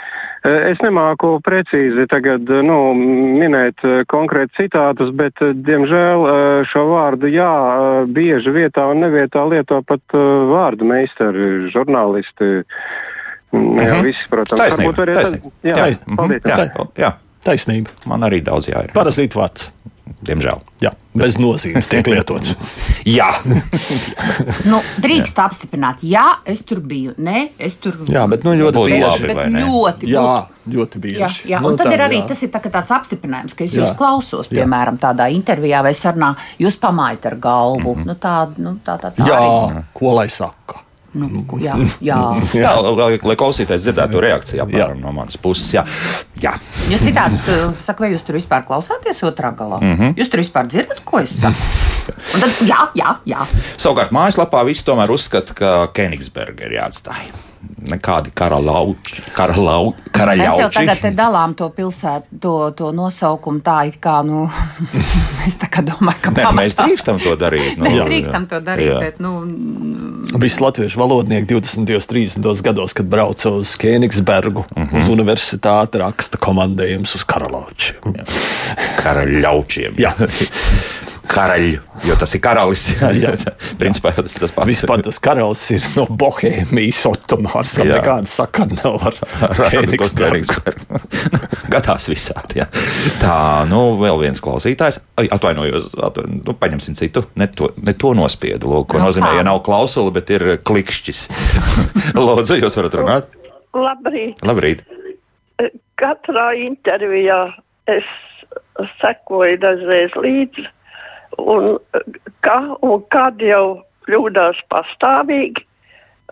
Es 0.47 0.81
nemāku 0.85 1.37
precīzi 1.45 2.07
tagad, 2.11 2.49
nu, 2.67 2.79
minēt 2.97 3.83
konkrēti 4.11 4.63
citātus, 4.63 5.13
bet, 5.17 5.43
diemžēl, 5.67 6.27
šo 6.69 6.87
vārdu 6.93 7.31
jā, 7.33 7.53
bieži 8.07 8.55
vietā 8.55 8.87
un 8.93 9.03
nevietā 9.05 9.45
lieto 9.49 9.83
pat 9.87 10.17
vārdu 10.17 10.89
meistari, 10.89 11.67
žurnālisti. 11.73 12.65
Nu, 13.57 13.79
jau 13.81 14.01
mhm. 14.01 14.05
visi, 14.05 14.27
protams, 14.29 14.61
taisnība, 14.61 14.91
varbūt 14.91 15.05
arī 15.05 15.15
tādi. 15.17 15.55
Jā, 15.65 15.77
jā, 15.79 16.17
paldies. 16.19 16.51
Jā, 16.51 16.89
jā. 17.01 17.13
Taisnība. 17.47 17.93
Man 18.11 18.27
arī 18.27 18.41
daudz 18.45 18.71
jā 18.73 18.83
ir. 18.89 18.93
Parazīt 18.97 19.37
vārds. 19.39 19.71
Diemžēl. 20.27 20.61
Jā, 20.81 20.93
bez 21.19 21.35
nozīmes 21.39 21.89
tiek 21.91 22.07
lietots. 22.09 22.53
jā, 23.19 23.27
nu, 24.71 24.79
drīkst 25.03 25.37
jā. 25.39 25.45
apstiprināt. 25.45 26.05
Jā, 26.07 26.25
es 26.49 26.63
tur 26.67 26.81
biju. 26.81 27.17
Nē, 27.19 27.43
es 27.59 27.79
tur 27.83 27.99
Jā, 28.11 28.25
bet 28.31 28.47
nu, 28.47 28.55
ļoti 28.59 28.85
bieži. 28.87 29.03
Labi, 29.03 29.29
bet 29.33 29.53
ļoti, 29.57 30.11
jā, 30.15 30.31
ļoti 30.73 31.03
bieži. 31.03 31.21
Jā, 31.21 31.31
jā. 31.57 31.61
Nu, 31.65 31.75
un 31.75 31.81
tad 31.81 31.91
tā, 31.91 31.97
ir 31.99 32.07
arī 32.07 32.21
jā. 32.23 32.31
tas 32.31 32.43
ir 32.47 32.55
tā, 32.55 32.63
tāds 32.65 32.95
apstiprinājums, 32.97 33.59
ka 33.59 33.67
es 33.67 33.77
jā. 33.77 33.83
jūs 33.83 33.95
klausos, 33.99 34.51
piemēram, 34.53 34.99
tādā 35.03 35.29
intervijā 35.35 35.83
vai 35.87 35.95
sarunā, 35.97 36.33
jūs 36.63 36.79
pamājat 36.83 37.31
ar 37.33 37.39
galvu. 37.43 37.95
Mm 37.95 38.03
-hmm. 38.03 38.07
nu, 38.07 38.19
tā, 38.23 38.37
nu, 38.57 38.79
tā, 38.87 38.99
tā, 39.03 39.13
tā 39.15 39.27
jā, 39.27 39.43
arī. 39.43 39.85
ko 39.93 40.17
lai 40.17 40.29
saka? 40.29 40.86
Nu, 41.17 41.45
jā, 41.63 41.77
jā. 42.05 42.19
jā 42.65 42.73
lai, 42.85 43.19
lai 43.31 43.37
klausītājs 43.41 43.87
dzirdētu 43.89 44.25
reakciju 44.27 44.65
apmēram, 44.67 45.01
no 45.01 45.15
manas 45.17 45.39
puses. 45.41 45.73
Jā. 45.79 45.85
Jā. 46.43 46.57
Ja 46.93 47.01
citādi, 47.03 47.41
saka, 47.81 48.05
vai 48.05 48.13
jūs 48.13 48.27
tur 48.27 48.37
vispār 48.37 48.67
klausāties 48.69 49.25
otrā 49.25 49.55
galā? 49.57 49.81
Mm 49.81 49.97
-hmm. 49.97 50.19
Jūs 50.21 50.33
tur 50.33 50.45
vispār 50.45 50.69
dzirdat, 50.69 51.01
ko 51.05 51.25
es 51.25 51.41
saku? 51.41 51.96
Un 52.15 52.45
tad, 52.45 52.63
jā, 52.69 52.87
jā, 52.99 53.17
jā. 53.29 53.49
Savukārt 53.77 54.15
mājaslapā 54.15 54.63
visi 54.69 54.87
tomēr 54.87 55.13
uzskata, 55.15 55.57
ka 55.57 55.75
Kenigsberga 55.97 56.69
ir 56.69 56.79
jāatstāj 56.81 57.47
nekādi 57.87 58.33
karalauči. 58.35 59.23
Karalau, 59.37 59.93
mēs 60.13 60.59
jau 60.59 60.69
tagad 60.73 61.17
dalām 61.17 61.55
to 61.59 61.69
pilsētu, 61.75 62.39
to, 62.43 62.55
to 62.79 62.91
nosaukumu 62.97 63.63
tā, 63.65 63.79
it 63.91 63.99
kā, 64.03 64.19
nu, 64.27 64.47
mēs 65.43 65.59
tā 65.61 65.69
kā 65.73 65.85
domājam, 65.87 66.23
ka 66.25 66.33
ne, 66.37 66.47
mēs 66.57 66.77
drīkstam 66.79 67.23
to 67.23 67.37
darīt. 67.41 67.65
Nu, 67.77 67.85
mēs 67.85 67.97
jā, 67.99 68.05
drīkstam 68.09 68.45
jā. 68.47 68.49
to 68.51 68.59
darīt, 68.65 68.89
jā. 68.89 68.99
bet, 69.03 69.19
nu. 69.23 69.33
Visi 70.41 70.63
latviešu 70.63 71.01
valodnieki 71.01 71.49
20. 71.51 71.83
un 71.83 71.89
30. 71.89 72.63
gados, 72.65 72.95
kad 72.97 73.09
brauca 73.11 73.53
uz 73.59 73.75
Kēnigsbergu, 73.81 74.65
uh 74.65 74.77
-huh. 74.77 75.03
uz 75.03 75.11
universitāti, 75.13 76.01
raksta 76.01 76.41
komandējums 76.41 77.15
uz 77.19 77.25
karalaučiem. 77.29 78.17
Karalaučiem. 79.03 79.99
jā. 80.01 80.15
karaļu, 81.31 81.81
jo 82.07 82.17
tas 82.19 82.33
ir 82.37 82.43
karalis. 82.45 82.85
Jā, 83.01 83.11
jā. 83.17 83.33
Principā 83.81 84.13
jau 84.15 84.25
tas 84.27 84.37
ir 84.37 84.45
tas 84.45 84.53
pats. 84.55 84.71
Vispār 84.71 85.03
tas 85.05 85.19
karalis 85.23 85.63
ir 85.75 85.87
no 85.97 86.07
Bohēmijas 86.09 87.03
Otomārs, 87.11 87.75
kam 87.79 87.91
nekāda 87.91 88.31
sakara 88.31 88.79
nav 88.79 89.07
ar, 89.11 89.19
ar 89.49 89.63
Kēnigsbergu. 89.73 91.01
Gadās 91.73 92.09
visādi, 92.11 92.61
jā. 92.61 92.69
Tā, 93.21 93.37
nu, 93.71 93.83
vēl 94.01 94.21
viens 94.23 94.43
klausītājs. 94.43 95.01
Atvainojos, 95.25 95.93
atvainojos 95.99 96.45
nu, 96.47 96.57
paņemsim 96.61 96.99
citu. 96.99 97.27
Ne 97.41 97.51
to, 97.53 97.73
ne 97.83 97.97
to 97.99 98.13
nospiedu, 98.17 98.71
lūk, 98.73 98.91
ko 98.93 99.01
no, 99.01 99.07
nu, 99.07 99.11
nozīmē, 99.11 99.33
ja 99.39 99.47
nav 99.47 99.63
klausula, 99.67 100.15
bet 100.15 100.31
ir 100.35 100.47
klikšķis. 100.67 101.27
Lūdzu, 102.17 102.61
jūs 102.63 102.79
varat 102.79 103.01
runāt? 103.01 103.37
Labrīt. 103.77 104.41
Labrīt. 104.47 104.87
Katrā 105.97 106.51
intervijā 106.61 107.41
es 107.89 108.09
sekoju 109.01 109.59
dažreiz 109.63 110.17
līdzi 110.21 110.67
un, 111.39 111.79
ka, 112.41 112.59
un 112.83 113.03
kad 113.13 113.43
jau 113.43 113.83
kļūdās 114.07 114.63
pastāvīgi, 114.71 115.65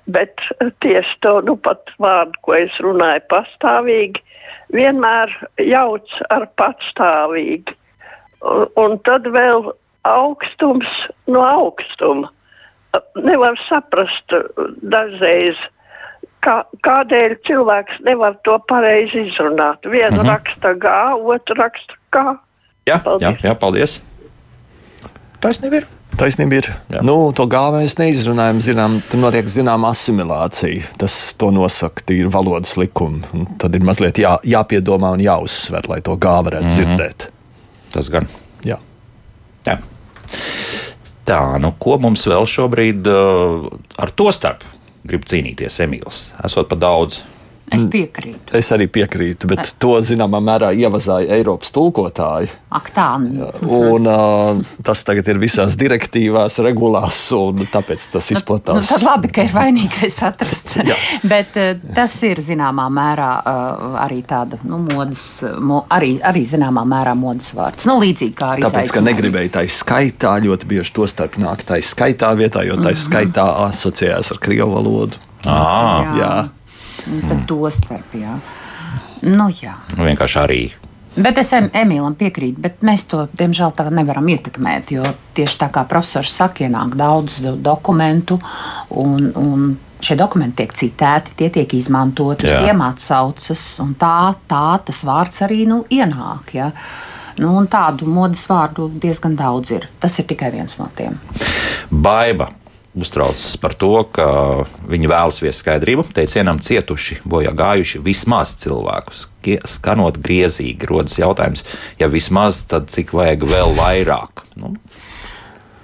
bet 0.06 0.42
tieši 0.84 1.16
to 1.24 1.38
nu, 1.48 1.56
pat 1.56 1.92
vārdu, 2.02 2.38
ko 2.44 2.56
es 2.58 2.76
runāju, 2.84 3.24
pastāvīgi, 3.32 4.22
vienmēr 4.74 5.32
jauc 5.64 6.18
ar 6.34 6.46
patstāvīgi. 6.60 7.76
Un, 8.44 8.66
un 8.80 8.98
tad 9.06 9.26
vēl 9.32 9.72
augstums 10.04 10.90
no 11.26 11.44
augstuma. 11.44 12.30
Nevar 13.18 13.56
saprast 13.64 14.36
dažreiz, 14.82 15.58
kā, 16.44 16.60
kādēļ 16.86 17.38
cilvēks 17.48 18.02
nevar 18.06 18.36
to 18.46 18.58
pareizi 18.68 19.24
izrunāt. 19.26 19.88
Vienu 19.88 20.20
mm 20.20 20.20
-hmm. 20.20 20.30
raksta 20.30 20.74
G, 20.74 20.88
otru 21.34 21.56
raksta 21.58 21.94
K. 22.10 22.36
Jā, 22.86 23.00
paldies. 23.04 23.28
jā, 23.28 23.48
jā, 23.48 23.54
paldies. 23.54 24.02
Taisnība 25.44 25.82
ir. 25.82 25.86
Taisnība 26.16 26.56
ir. 26.56 26.66
Jā. 26.88 27.02
Nu, 27.04 27.16
to 27.36 27.44
gāvu 27.50 27.82
mēs 27.82 27.98
neizrunājam. 28.00 28.62
Zinām, 28.64 28.94
tur 29.10 29.20
notiek 29.20 29.48
zināma 29.52 29.90
asimilācija. 29.92 30.94
Tas 31.00 31.16
to 31.36 31.50
nosaka 31.52 32.06
tīri 32.08 32.30
valodas 32.32 32.78
likumi. 32.80 33.20
Un 33.36 33.50
tad 33.60 33.76
ir 33.76 33.84
mazliet 33.84 34.22
jā, 34.22 34.38
jāpiedomā 34.48 35.12
un 35.18 35.24
jāuzsver, 35.24 35.90
lai 35.90 36.00
to 36.06 36.16
gāvu 36.16 36.48
varētu 36.48 36.64
mm 36.64 36.70
-hmm. 36.70 36.96
dzirdēt. 36.96 37.28
Tas 37.92 38.08
gan. 38.08 38.28
Jā. 38.64 38.78
Jā. 39.66 39.76
Tā, 41.24 41.58
nu, 41.60 41.74
ko 41.78 41.98
mums 41.98 42.26
vēl 42.26 42.48
šobrīd 42.48 43.06
uh, 43.08 43.68
ar 43.98 44.10
to 44.10 44.32
starp 44.32 44.64
grib 45.04 45.24
cīnīties 45.28 45.80
Emīls? 45.84 46.30
Esot 46.44 46.68
pa 46.68 46.76
daudz 46.76 47.22
Es 47.72 47.84
piekrītu. 47.90 48.52
Es 48.58 48.68
arī 48.74 48.86
piekrītu, 48.92 49.48
bet 49.48 49.62
es... 49.64 49.72
to 49.80 49.94
zināmā 50.04 50.40
mērā 50.44 50.70
ievazāja 50.76 51.32
Eiropas 51.38 51.72
tulkotāji. 51.74 52.50
Ak, 52.74 52.90
tā. 52.94 53.06
Un, 53.16 54.08
uh, 54.10 54.60
tas 54.84 55.04
tagad 55.06 55.28
ir 55.32 55.40
visās 55.40 55.76
direktīvās, 55.80 56.58
regulās, 56.66 57.20
un 57.36 57.64
tāpēc 57.72 58.06
tas 58.12 58.28
nu, 58.28 58.36
izplatās. 58.36 58.82
Nu, 58.82 58.88
tad 58.90 59.06
labi, 59.06 59.30
ka 59.34 59.46
ir 59.46 59.54
vainīgais 59.54 60.18
atrasts. 60.28 60.76
bet 61.32 61.56
uh, 61.60 61.72
tas 61.96 62.16
ir 62.26 62.42
zināmā 62.44 62.88
mērā 62.92 63.30
uh, 63.40 63.86
arī 64.04 64.20
tāda 64.28 64.60
nu, 64.68 64.82
modes, 64.84 65.26
mo, 65.62 65.84
arī, 65.94 66.18
arī 66.24 66.44
zināmā 66.50 66.84
mērā 66.90 67.14
modes 67.18 67.54
vārds. 67.56 67.88
Nu, 67.88 67.96
līdzīgi 68.02 68.36
kā 68.38 68.54
arī 68.56 68.66
Tāpēc, 68.66 68.92
ka 68.94 69.04
negribēja 69.04 69.54
tā 69.60 69.64
skaitā, 69.70 70.36
ļoti 70.44 70.68
bieži 70.68 70.94
to 70.98 71.08
starp 71.10 71.38
nāk 71.40 71.64
tā 71.66 71.80
skaitā 71.84 72.34
vietā, 72.38 72.66
jo 72.66 72.76
tā 72.76 72.90
mm 72.90 72.92
-hmm. 72.92 73.06
skaitā 73.06 73.46
asociējās 73.70 74.34
ar 74.34 74.42
krievu 74.42 74.74
valodu. 74.74 75.22
Ah, 75.46 76.04
jā. 76.04 76.18
jā. 76.20 76.34
Un 77.10 77.20
tad 77.24 77.38
mm. 77.40 77.46
to 77.50 77.60
starp. 77.74 78.16
Jā. 78.16 78.38
Nu, 79.24 79.48
jā. 79.52 79.76
Nu, 79.96 80.04
vienkārši 80.06 80.40
arī. 80.40 80.62
Bet 81.14 81.38
es 81.38 81.52
Emīlam 81.54 82.16
piekrītu, 82.18 82.58
bet 82.58 82.80
mēs 82.82 83.04
to, 83.06 83.28
diemžēl, 83.38 83.70
tā 83.78 83.86
nevaram 83.94 84.26
ietekmēt. 84.32 84.90
Jo 84.96 85.06
tieši 85.36 85.60
tā 85.60 85.68
kā 85.74 85.84
profesors 85.86 86.32
saka, 86.34 86.66
ienāk 86.66 86.96
daudz 86.98 87.38
dokumentu, 87.62 88.40
un, 88.90 89.28
un 89.38 89.68
šie 90.04 90.16
dokumenti 90.18 90.62
tiek 90.62 90.74
citēti, 90.74 91.36
tie 91.38 91.50
tiek 91.54 91.76
izmantoti, 91.78 92.48
uz 92.50 92.66
tiem 92.66 92.82
atsaucas, 92.82 93.62
un 93.84 93.94
tā, 94.00 94.34
tā 94.50 94.66
tas 94.88 95.04
vārds 95.06 95.44
arī 95.46 95.62
nu, 95.70 95.84
ienāk. 95.94 96.50
Ja? 96.58 96.72
Nu, 97.38 97.54
tādu 97.70 98.10
modes 98.10 98.42
vārdu 98.50 98.90
diezgan 98.90 99.38
daudz 99.38 99.70
ir. 99.74 99.86
Tas 100.02 100.18
ir 100.18 100.26
tikai 100.30 100.50
viens 100.54 100.76
no 100.82 100.90
tiem. 100.98 101.16
Baiba 101.90 102.50
uztraucas 102.94 103.56
par 103.60 103.74
to, 103.78 103.92
ka 104.14 104.26
viņi 104.90 105.10
vēlas 105.10 105.40
viest 105.42 105.64
skaidrību. 105.64 106.06
Teicienam 106.14 106.60
cietuši, 106.62 107.20
bojā 107.28 107.54
gājuši 107.56 108.02
vismaz 108.04 108.54
cilvēkus. 108.62 109.28
Skanot 109.68 110.20
griezīgi, 110.24 110.88
rodas 110.88 111.18
jautājums, 111.20 111.66
ja 112.00 112.08
vismaz, 112.12 112.64
tad 112.70 112.88
cik 112.94 113.12
vajag 113.16 113.46
vēl 113.50 113.76
vairāk? 113.78 114.46
Nu, 114.60 114.76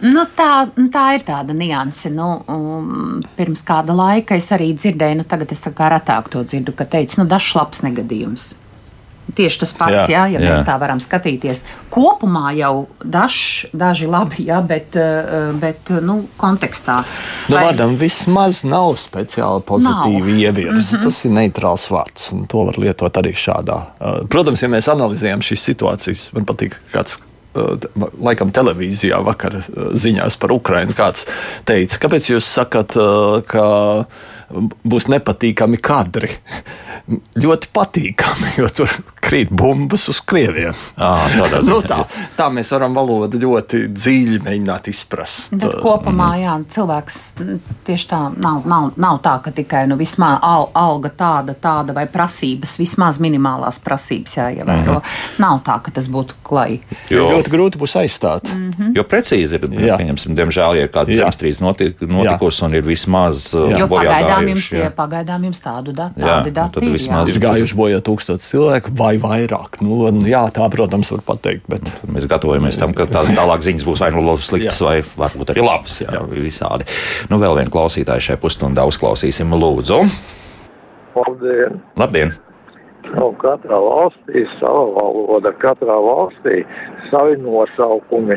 Nu, 0.00 0.22
tā, 0.32 0.70
nu, 0.78 0.86
tā 0.88 1.02
ir 1.18 1.24
tāda 1.28 1.52
nianse. 1.52 2.08
Nu, 2.08 2.38
um, 2.48 3.18
pirms 3.36 3.60
kāda 3.68 3.92
laika 3.92 4.38
es 4.40 4.48
arī 4.56 4.70
dzirdēju, 4.72 5.18
nu, 5.18 5.26
tagad 5.28 5.52
es 5.52 5.60
tā 5.60 5.74
kā 5.76 5.90
retāk 5.92 6.30
to 6.32 6.40
dzirdu, 6.40 6.72
ka 6.72 6.86
teica, 6.88 7.18
nu, 7.20 7.26
dažs 7.28 7.52
labs 7.58 7.82
negadījums. 7.84 8.46
Tieši 9.36 9.60
tas 9.62 9.72
pats, 9.76 10.08
jā, 10.08 10.24
jā, 10.24 10.24
ja 10.34 10.40
jā. 10.40 10.50
mēs 10.52 10.64
tā 10.66 10.74
varam 10.80 11.00
skatīties. 11.02 11.62
Kopumā 11.92 12.52
jau 12.58 12.88
daž, 13.04 13.66
daži 13.76 14.08
labi, 14.10 14.46
jā, 14.48 14.60
bet, 14.66 14.96
eh, 14.98 15.50
bet 15.60 15.92
nu, 16.04 16.22
kontekstā. 16.40 17.00
Nu, 17.48 17.56
vai... 17.56 17.66
Vārdam 17.68 17.96
vismaz 18.00 18.62
nav 18.66 18.94
speciāli 19.02 19.64
pozitīvi 19.68 20.38
ievirzi. 20.46 20.96
Mm 20.96 21.00
-hmm. 21.00 21.04
Tas 21.04 21.24
ir 21.24 21.34
neitrāls 21.36 21.88
vārds, 21.90 22.32
un 22.32 22.46
to 22.46 22.64
var 22.64 22.78
lietot 22.78 23.16
arī 23.22 23.34
šādā. 23.34 23.80
Eh, 24.00 24.22
protams, 24.28 24.62
ja 24.62 24.68
mēs 24.68 24.88
analizējam 24.88 25.42
šīs 25.42 25.68
situācijas, 25.70 26.32
man 26.34 26.46
patīk 26.46 26.80
kāds 26.92 27.18
eh, 27.54 27.88
laikam 28.20 28.50
televīzijā 28.50 29.22
vakar 29.24 29.62
ziņās 29.94 30.38
par 30.38 30.52
Ukrajinu. 30.52 30.92
Kāds 30.92 31.26
teica, 31.64 31.98
kāpēc 31.98 32.30
jūs 32.34 32.46
sakat, 32.46 32.96
ka 33.46 33.66
būs 34.84 35.08
nepatīkami 35.12 35.80
kadri? 35.82 36.36
ļoti 37.40 37.70
patīkami, 37.74 38.52
jo 38.60 38.68
tur 38.74 38.92
krīt 39.20 39.50
bumbas 39.54 40.06
uz 40.10 40.20
krieviem. 40.26 40.76
À, 41.00 41.26
nu, 41.66 41.78
tā, 41.86 42.02
tā 42.36 42.48
mēs 42.52 42.70
varam 42.74 42.94
valodu 42.96 43.40
ļoti 43.40 43.82
dziļi 43.94 44.40
mēģināt 44.44 44.90
izprast. 44.92 45.54
Bet 45.58 45.78
kopumā 45.82 46.30
jā, 46.40 46.56
cilvēks 46.76 47.18
tieši 47.86 48.08
tā 48.10 48.20
nav, 48.36 48.62
nav, 48.70 48.90
nav 49.00 49.20
tā, 49.24 49.36
ka 49.44 49.52
tikai 49.54 49.84
nu, 49.90 49.98
vismaz 50.00 50.38
al, 50.46 50.68
alga 50.78 51.12
tāda, 51.16 51.56
tāda 51.58 51.94
vai 51.96 52.06
prasības, 52.10 52.76
vismaz 52.80 53.20
minimālās 53.22 53.80
prasības 53.82 54.36
jāievēro. 54.38 54.98
Mm 54.98 55.02
-hmm. 55.02 55.42
Nav 55.42 55.62
tā, 55.66 55.80
ka 55.82 55.94
tas 55.94 56.08
būtu 56.08 56.38
klai. 56.42 56.80
Jo 57.10 57.28
ļoti 57.30 57.54
grūti 57.54 57.80
būs 57.80 57.96
aizstāt. 58.00 58.52
Mm 58.54 58.70
-hmm. 58.70 58.92
Jo 58.96 59.02
precīzi 59.02 59.54
ir, 59.54 59.68
pieņemsim, 59.68 60.34
diemžēl, 60.34 60.80
ja 60.80 60.88
kāda 60.88 61.16
zemestrīce 61.16 61.62
notikusi 61.62 62.64
un 62.64 62.74
ir 62.74 62.86
vismaz 62.86 63.54
bojā 63.54 64.18
pagaidām 64.40 64.50
jums, 64.54 64.68
tie, 64.72 64.82
pagaidām 64.96 65.46
jums 65.48 65.62
tādu 65.64 65.94
datu, 65.96 66.20
tādi 66.20 66.52
dati 66.56 66.82
ir 66.84 66.94
vismaz 66.96 67.28
jā. 67.28 67.34
ir 67.34 67.40
gājuši 67.44 67.78
bojā 67.78 68.00
tūkstoši 68.06 68.50
cilvēku 68.50 68.94
vai 68.98 69.12
vairāk. 69.22 69.80
Nu, 69.84 70.10
jā, 70.28 70.42
tā, 70.54 70.66
protams, 70.72 71.12
var 71.16 71.24
pateikt. 71.32 71.64
Bet... 71.70 71.88
Mēs 72.10 72.26
gatavojamies 72.30 72.80
tam, 72.80 72.94
ka 72.96 73.06
tās 73.10 73.32
tālāk 73.36 73.64
ziņas 73.66 73.86
būs 73.86 74.04
vai 74.04 74.10
nu 74.16 74.36
sliktas, 74.42 74.82
vai 74.84 74.98
varbūt 75.04 75.54
arī 75.54 75.64
labas. 75.64 76.00
Jā, 76.02 76.18
jā. 76.18 76.26
visādi. 76.34 76.88
Nu, 77.30 77.40
vēl 77.42 77.60
vienu 77.62 77.74
klausītāju 77.74 78.30
šai 78.30 78.38
pusstundā 78.42 78.86
uzklausīsim, 78.90 79.56
lūdzu. 79.60 80.04
Labdien! 81.16 81.82
Labdien. 81.98 82.38
Nu, 83.10 83.30
katrā 83.42 83.78
valstī 83.82 84.44
ir 84.44 84.50
sava 84.60 84.84
valoda, 84.94 85.50
katrā 85.58 85.96
valstī 86.04 86.60
savi 87.08 87.38
nosaukumi. 87.42 88.36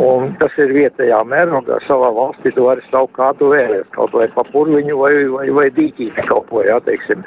Un 0.00 0.34
tas 0.40 0.52
ir 0.60 0.72
vietējā 0.76 1.20
mērogā. 1.28 1.78
Savā 1.86 2.10
valstī 2.16 2.52
tu 2.52 2.66
vari 2.66 2.84
saukt 2.90 3.14
kādu 3.16 3.48
vēlēs, 3.52 3.88
kaut 3.96 4.12
vai 4.16 4.26
pa 4.34 4.44
purviņu 4.48 4.98
vai, 5.00 5.12
vai, 5.32 5.46
vai 5.56 5.66
dīķīti 5.78 6.26
kaut 6.28 6.48
ko, 6.50 6.60
jā, 6.66 6.76
teiksim. 6.84 7.24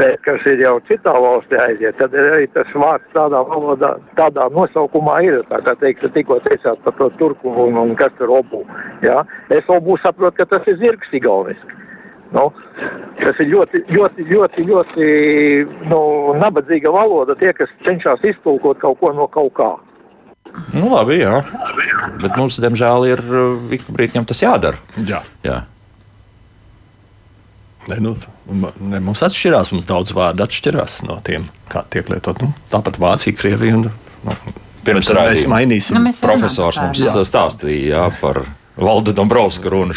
Bet, 0.00 0.22
kas 0.24 0.44
ir 0.48 0.64
jau 0.64 0.78
citā 0.88 1.14
valstī 1.24 1.60
aiziet, 1.60 2.00
tad 2.00 2.16
arī 2.16 2.48
tas 2.56 2.72
vārds 2.72 3.12
tādā 3.16 3.44
valodā, 3.48 3.94
tādā 4.16 4.48
nosaukumā 4.56 5.20
ir. 5.28 5.40
Tā 5.52 5.60
kā 5.66 5.76
teikt, 5.84 6.08
tikko 6.16 6.40
teicāt 6.48 6.80
par 6.86 6.96
to 7.00 7.10
turku 7.20 7.52
un, 7.66 7.76
un 7.80 7.94
kas 7.98 8.16
tur 8.16 8.32
obu. 8.40 8.64
Jā. 9.04 9.20
Es 9.52 9.68
obu 9.68 10.00
saprotu, 10.00 10.40
ka 10.40 10.48
tas 10.56 10.72
ir 10.72 10.80
zirgs 10.80 11.12
igauniski. 11.12 11.81
Nu, 12.32 12.46
tas 13.20 13.40
ir 13.42 13.50
ļoti, 13.50 13.82
ļoti, 13.92 14.26
ļoti, 14.30 14.66
ļoti 14.68 15.08
nu, 15.90 16.02
nabadzīga 16.40 16.92
valoda. 16.94 17.36
Tie, 17.38 17.52
kas 17.56 17.72
cenšas 17.84 18.24
iztulkot 18.32 18.80
kaut 18.82 19.00
ko 19.00 19.12
no 19.16 19.28
kaut 19.32 19.52
kā. 19.58 19.72
Nu, 20.72 20.88
labi, 20.92 21.20
jā. 21.22 21.42
Bet 22.20 22.36
mums, 22.36 22.58
diemžēl, 22.60 23.06
ir 23.08 23.22
ik 23.76 23.84
pa 23.86 23.96
brīdim 23.96 24.26
tas 24.28 24.42
jādara. 24.44 24.80
Jā. 25.08 25.22
jā. 25.44 25.62
Ne, 27.90 27.98
nu, 27.98 28.12
ne, 28.46 29.00
mums 29.02 29.24
atšķirās, 29.26 29.72
mums 29.74 29.88
daudz 29.88 30.12
vārdu 30.14 30.44
atšķirās 30.44 31.00
no 31.08 31.18
tiem, 31.26 31.48
kā 31.72 31.82
tiek 31.90 32.12
lietot. 32.12 32.38
Nu, 32.44 32.52
tāpat 32.70 33.00
Vācija, 33.02 33.36
Krievija 33.38 33.80
un 33.80 33.88
nu, 33.88 34.36
Pirms 34.86 35.08
mēs 35.14 35.44
mainīsim. 35.50 35.96
Nu, 35.96 36.02
mēs 36.08 36.18
Profesors 36.22 36.80
mums 36.82 37.02
jā. 37.02 37.14
stāstīja 37.26 37.94
jā, 37.94 38.06
par 38.18 38.42
Valda 38.76 39.12
Dombrovska 39.12 39.68
runa 39.68 39.94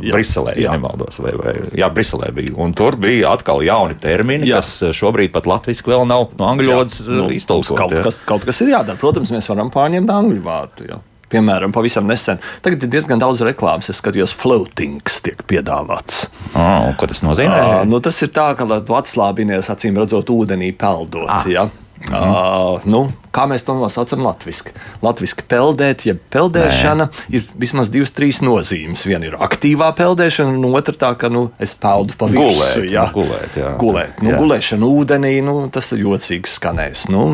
Briselē, 0.00 0.54
ja 0.56 0.72
nemaldos. 0.72 1.18
Vai, 1.20 1.34
vai, 1.36 1.54
jā, 1.76 1.90
Briselē 1.92 2.30
bija. 2.32 2.54
Un 2.56 2.72
tur 2.76 2.96
bija 3.00 3.34
atkal 3.36 3.60
jauni 3.64 3.98
termini, 4.00 4.48
jā. 4.48 4.62
kas 4.62 4.78
eh, 4.82 4.94
šobrīd 4.96 5.34
pat 5.34 5.48
latviešu 5.50 5.90
vēl 5.92 6.06
nav 6.08 6.30
no 6.38 6.48
angļu 6.48 6.72
valodas 6.72 7.02
eh, 7.04 7.18
nu, 7.20 7.28
iztulkots. 7.34 7.76
Kaut, 7.76 7.96
kas, 8.06 8.22
kaut 8.24 8.46
kas 8.48 8.62
ir 8.64 8.72
jādara. 8.72 8.96
Protams, 9.00 9.34
mēs 9.34 9.50
varam 9.52 9.72
pārņemt 9.74 10.14
angļu 10.14 10.40
vārdu. 10.44 10.88
Jā. 10.88 11.02
Piemēram, 11.34 11.72
pavisam 11.74 12.06
nesen. 12.08 12.40
Tagad 12.64 12.84
ir 12.84 12.92
diezgan 12.92 13.20
daudz 13.20 13.42
reklāmas. 13.44 13.90
Es 13.90 14.00
skatījos, 14.00 14.36
floatings 14.38 15.20
tiek 15.24 15.40
piedāvāts. 15.50 16.28
Oh, 16.52 16.92
ko 17.00 17.08
tas 17.10 17.24
nozīmē? 17.26 17.56
Uh, 17.58 17.78
nu, 17.88 18.00
tas 18.04 18.20
ir 18.22 18.30
tā, 18.32 18.52
ka 18.56 18.68
atslābinies, 19.00 19.72
acīm 19.72 19.98
redzot, 20.00 20.30
ūdenī 20.30 20.70
peldot. 20.78 21.28
Ah. 21.28 21.48
Ja? 21.50 21.66
Mm. 22.04 22.20
Uh, 22.20 22.84
nu, 22.84 23.00
kā 23.32 23.46
mēs 23.48 23.64
to 23.64 23.74
nosaucam 23.78 24.26
latviešu? 24.26 24.74
Latviešu 25.04 25.44
peldēt, 25.48 26.04
jeb 26.04 26.20
peldēšana 26.32 27.06
Nē. 27.08 27.24
ir 27.38 27.46
vismaz 27.60 27.88
divas, 27.92 28.12
trīs 28.14 28.42
nozīmes. 28.44 29.06
Viena 29.08 29.30
ir 29.30 29.36
aktīvā 29.40 29.88
peldēšana, 29.96 30.52
un 30.52 30.76
otra 30.76 30.96
tā, 31.00 31.12
ka 31.18 31.30
nu, 31.32 31.46
es 31.62 31.72
peldu 31.80 32.16
pa 32.20 32.28
virsmu. 32.28 32.44
Gulēt, 32.60 32.90
jā, 32.92 33.06
nu, 33.08 33.16
gulēt, 33.16 33.58
jā. 33.60 33.72
gulēt. 33.80 34.20
Nu, 34.20 34.34
jā. 34.34 34.40
Gulēšana 34.42 34.90
ūdenī, 35.00 35.34
nu, 35.46 35.56
tas 35.72 35.90
ir 35.96 36.04
jocīgs 36.04 36.58
skanējs. 36.60 37.06
Nu, 37.14 37.24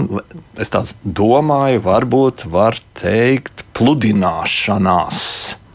es 0.61 0.71
tāds 0.71 0.95
domāju, 1.03 1.83
varbūt 1.89 2.47
var 2.53 2.79
teikt 3.03 3.67
pludināšanās. 3.75 5.25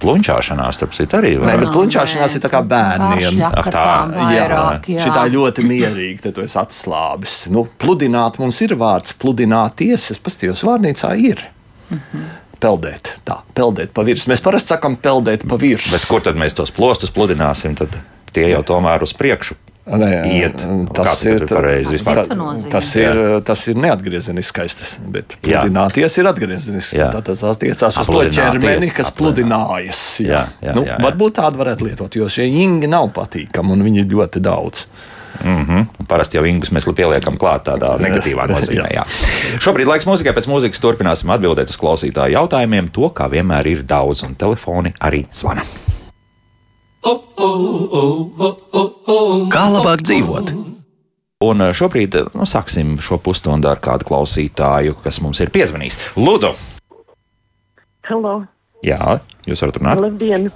Plunčāšanās, 0.05 0.77
starp 0.77 0.93
citu, 0.95 1.17
arī 1.19 1.33
var. 1.41 1.49
Nē, 1.49 1.57
bet 1.63 1.73
plunčāšanās 1.73 2.37
ir 2.37 2.43
tā 2.43 2.51
kā 2.53 2.61
bērniem. 2.69 3.41
Ak, 3.49 3.69
tā, 3.73 3.85
vairāk, 4.13 4.87
jā, 4.87 4.99
jā. 4.99 5.07
Šitā 5.07 5.25
ļoti 5.33 5.65
mierīgi, 5.65 6.21
te 6.27 6.33
tu 6.35 6.45
esi 6.45 6.57
atslābis. 6.61 7.37
Nu, 7.53 7.65
pludināt 7.81 8.39
mums 8.41 8.61
ir 8.65 8.77
vārds, 8.79 9.17
pludināties, 9.21 10.11
es 10.13 10.21
pastījos 10.21 10.63
vārnīcā 10.67 11.15
ir. 11.17 11.47
Mm 11.89 12.01
-hmm. 12.01 12.33
Peldēt, 12.65 13.11
tā, 13.25 13.41
peldēt 13.53 13.91
pa 13.93 14.05
virsmu. 14.07 14.31
Mēs 14.31 14.41
parasti 14.41 14.73
sakām, 14.73 14.95
peldēt 14.95 15.43
pa 15.49 15.57
virsmu. 15.59 15.91
Bet 15.91 16.05
kur 16.07 16.21
tad 16.21 16.39
mēs 16.39 16.55
tos 16.55 16.71
plostus 16.71 17.11
pludināsim? 17.11 17.75
Tad 17.75 17.97
tie 18.31 18.49
jau 18.49 18.63
tomēr 18.63 19.03
uz 19.03 19.13
priekšu 19.13 19.55
Nē, 19.85 20.09
iet. 20.33 20.63
Tas 20.97 21.19
ir, 21.29 21.43
pareizi, 21.45 21.99
tā, 22.01 22.23
tas, 22.73 22.87
ir, 22.97 23.19
tas 23.45 23.65
ir 23.69 23.77
neatgriezeniskais, 23.77 24.77
tas, 24.79 24.95
bet 25.13 25.35
pludināties 25.45 26.17
ir 26.17 26.29
atgriezenisks. 26.31 26.95
Tas 27.27 27.43
attiecās 27.51 27.99
uz 28.01 28.09
to 28.09 28.23
ķermeni, 28.33 28.89
kas 28.95 29.13
pludinājas. 29.13 30.01
Jā, 30.25 30.47
jā, 30.57 30.73
nu, 30.73 30.87
jā, 30.87 30.95
jā. 30.95 31.03
Varbūt 31.05 31.37
tādu 31.37 31.61
varētu 31.61 31.89
lietot, 31.89 32.17
jo 32.17 32.29
šie 32.31 32.49
ingi 32.63 32.89
nav 32.89 33.11
patīkami 33.13 33.77
un 33.77 33.85
viņi 33.85 34.01
ir 34.01 34.09
ļoti 34.15 34.41
daudz. 34.49 34.87
Mm 35.43 35.65
-hmm. 35.65 36.07
Parasti 36.07 36.37
jau 36.37 36.45
ingus 36.45 36.71
mēs 36.71 36.93
pieliekam 36.95 37.37
klāt 37.37 37.67
tādā 37.69 37.99
negatīvā 37.99 38.47
nozīmē. 38.55 38.89
Jā. 38.93 39.05
Šobrīd 39.59 39.85
laiks 39.85 40.07
mūzikai, 40.07 40.33
pēc 40.33 40.47
mūzikas 40.49 40.81
turpināsim 40.81 41.29
atbildēt 41.29 41.69
uz 41.69 41.77
klausītāju 41.77 42.33
jautājumiem. 42.33 42.89
To, 42.91 43.09
kā 43.09 43.29
vienmēr, 43.29 43.67
ir 43.67 43.83
daudz, 43.83 44.23
un 44.23 44.35
telefoni 44.35 44.93
arī 44.99 45.25
zvana. 45.31 45.61
Kā 49.53 49.65
labāk 49.69 50.01
dzīvot? 50.01 50.49
Un 51.45 51.61
eh, 51.61 51.73
šobrīd 51.77 52.15
eh, 52.17 52.29
nu, 52.33 52.47
sāksim 52.49 52.95
šo 53.03 53.19
pusstundu 53.21 53.69
ar 53.69 53.81
kādu 53.83 54.07
klausītāju, 54.07 54.95
kas 55.03 55.21
mums 55.21 55.41
ir 55.43 55.51
piezvanījis. 55.53 55.99
Lūdzu! 56.17 56.55
Hello. 58.09 58.35
Jā, 58.85 59.19
jūs 59.45 59.61
varat 59.61 59.77
runāt. 59.81 60.01
Labdien! 60.01 60.49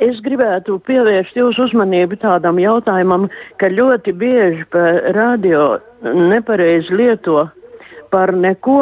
Es 0.00 0.22
gribētu 0.24 0.78
pievērst 0.88 1.36
jūsu 1.36 1.66
uzmanību 1.68 2.16
tādam 2.22 2.56
jautājumam, 2.62 3.28
ka 3.60 3.68
ļoti 3.68 4.14
bieži 4.16 4.64
pa 4.72 4.94
radio 5.12 5.74
nepareizi 6.00 6.96
lieto 6.96 7.50
par 8.10 8.32
neko 8.34 8.78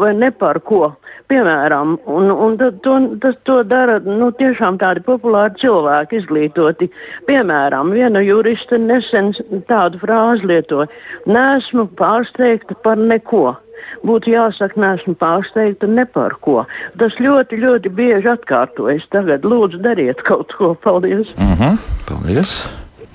vai 0.00 0.12
ne 0.16 0.30
par 0.30 0.60
ko. 0.64 0.92
Piemēram, 1.28 1.98
un, 2.08 2.30
un 2.32 2.56
to, 2.58 2.96
tas, 3.22 3.36
to 3.44 3.60
dara 3.68 3.98
nu, 4.04 4.30
tiešām 4.38 4.78
tādi 4.80 5.04
populāri 5.04 5.58
cilvēki, 5.62 6.22
izglītoti. 6.22 6.90
Piemēram, 7.28 7.92
viena 7.96 8.22
juriste 8.24 8.80
nesen 8.80 9.32
tādu 9.68 10.00
frāzi 10.02 10.48
lietoja: 10.48 10.88
Nesmu 11.28 11.88
pārsteigta 11.98 12.78
par 12.84 13.00
neko. 13.00 13.58
Būtu 14.02 14.32
jāsaka, 14.32 14.80
nesmu 14.80 15.14
pārsteigta 15.20 15.86
ne 15.86 16.02
par 16.10 16.34
ko. 16.42 16.64
Tas 16.98 17.14
ļoti, 17.22 17.60
ļoti 17.62 17.92
bieži 17.94 18.32
atkārtojas. 18.32 19.06
Tagad 19.12 19.46
lūdzu 19.46 19.78
dariet 19.84 20.24
kaut 20.26 20.56
ko. 20.58 20.74
Paldies! 20.74 21.30
Uh 21.36 21.42
mhm, 21.44 21.62
-huh. 21.62 21.88
Paldies! 22.08 22.58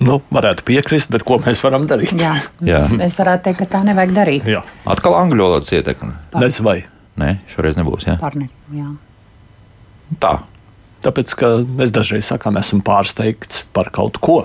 Nu, 0.04 0.20
varētu 0.34 0.66
piekrist, 0.68 1.12
bet 1.14 1.26
ko 1.28 1.38
mēs 1.44 1.62
varam 1.64 1.86
darīt? 1.90 2.14
Jā, 2.20 2.36
Jā. 2.66 2.82
es 3.06 3.18
varētu 3.20 3.48
teikt, 3.48 3.60
ka 3.64 3.70
tā 3.78 3.84
nevajag 3.88 4.16
darīt. 4.16 4.48
Jā. 4.50 4.64
Atkal 4.90 5.16
angļu 5.20 5.46
valodas 5.46 5.74
ietekme. 5.76 6.14
Nezinu, 6.36 6.68
vai. 6.68 6.80
Nē, 7.22 7.30
šoreiz 7.52 7.78
nebūs. 7.78 8.08
Jā. 8.10 8.18
Parni, 8.22 8.50
jā. 8.74 8.90
Tā. 10.24 10.34
Tāpēc, 11.04 11.36
ka 11.38 11.52
mēs 11.68 11.94
dažreiz 11.94 12.30
sakām, 12.32 12.58
esmu 12.62 12.82
pārsteigts 12.86 13.66
par 13.76 13.92
kaut 13.94 14.18
ko. 14.24 14.42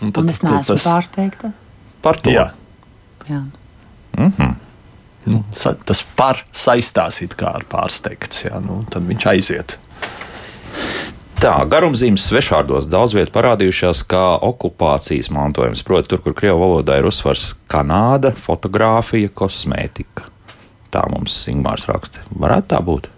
Un, 0.00 0.10
tad, 0.10 0.22
un 0.24 0.32
es 0.32 0.42
neesmu 0.42 0.74
tas... 0.74 0.86
pārsteigta. 0.86 1.52
Par 2.02 2.18
to. 2.18 2.32
Jā. 2.34 2.48
Jā. 3.28 3.42
Mm 4.18 4.32
-hmm. 4.38 4.54
nu, 5.24 5.44
tas 5.84 6.04
par 6.16 6.44
saistās 6.52 7.22
it 7.22 7.36
kā 7.36 7.54
ar 7.54 7.64
pārsteigts. 7.64 8.44
Jā, 8.44 8.60
nu, 8.60 8.84
tad 8.90 9.02
viņš 9.02 9.26
aiziet. 9.26 9.78
Tā, 11.42 11.56
garumzīmes 11.66 12.22
svešvārdos 12.28 12.84
daudz 12.86 13.16
vietā 13.16 13.32
parādījušās 13.34 14.04
kā 14.06 14.36
okupācijas 14.46 15.26
mantojums. 15.34 15.80
Proti, 15.82 16.12
tur, 16.12 16.20
kur 16.22 16.36
krievu 16.38 16.60
valodā 16.60 17.00
ir 17.00 17.08
uzsvars 17.08 17.56
Kanāda, 17.66 18.30
fotografija, 18.44 19.26
kosmētika. 19.34 20.28
Tā 20.94 21.02
mums 21.10 21.40
Ingūns 21.50 21.88
raksta. 21.90 22.22
Varētu 22.30 22.70
tā 22.70 22.78
būt. 22.86 23.10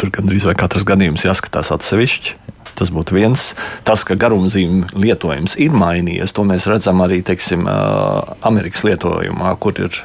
Tur 0.00 0.14
gandrīz 0.16 0.48
vai 0.48 0.56
katrs 0.56 0.88
gadījums 0.88 1.26
jāskatās 1.28 1.68
atsevišķi. 1.76 2.38
Tas 2.80 2.88
būtu 2.88 3.18
viens. 3.18 3.50
Tas, 3.84 4.06
ka 4.08 4.16
garumzīmju 4.16 5.02
lietojums 5.04 5.58
ir 5.60 5.76
mainījies, 5.76 6.32
to 6.32 6.48
mēs 6.48 6.64
redzam 6.70 7.04
arī 7.04 7.20
teiksim, 7.20 7.68
Amerikas 8.48 8.88
lietojumā, 8.88 9.52
kur 9.60 9.84
ir 9.84 10.00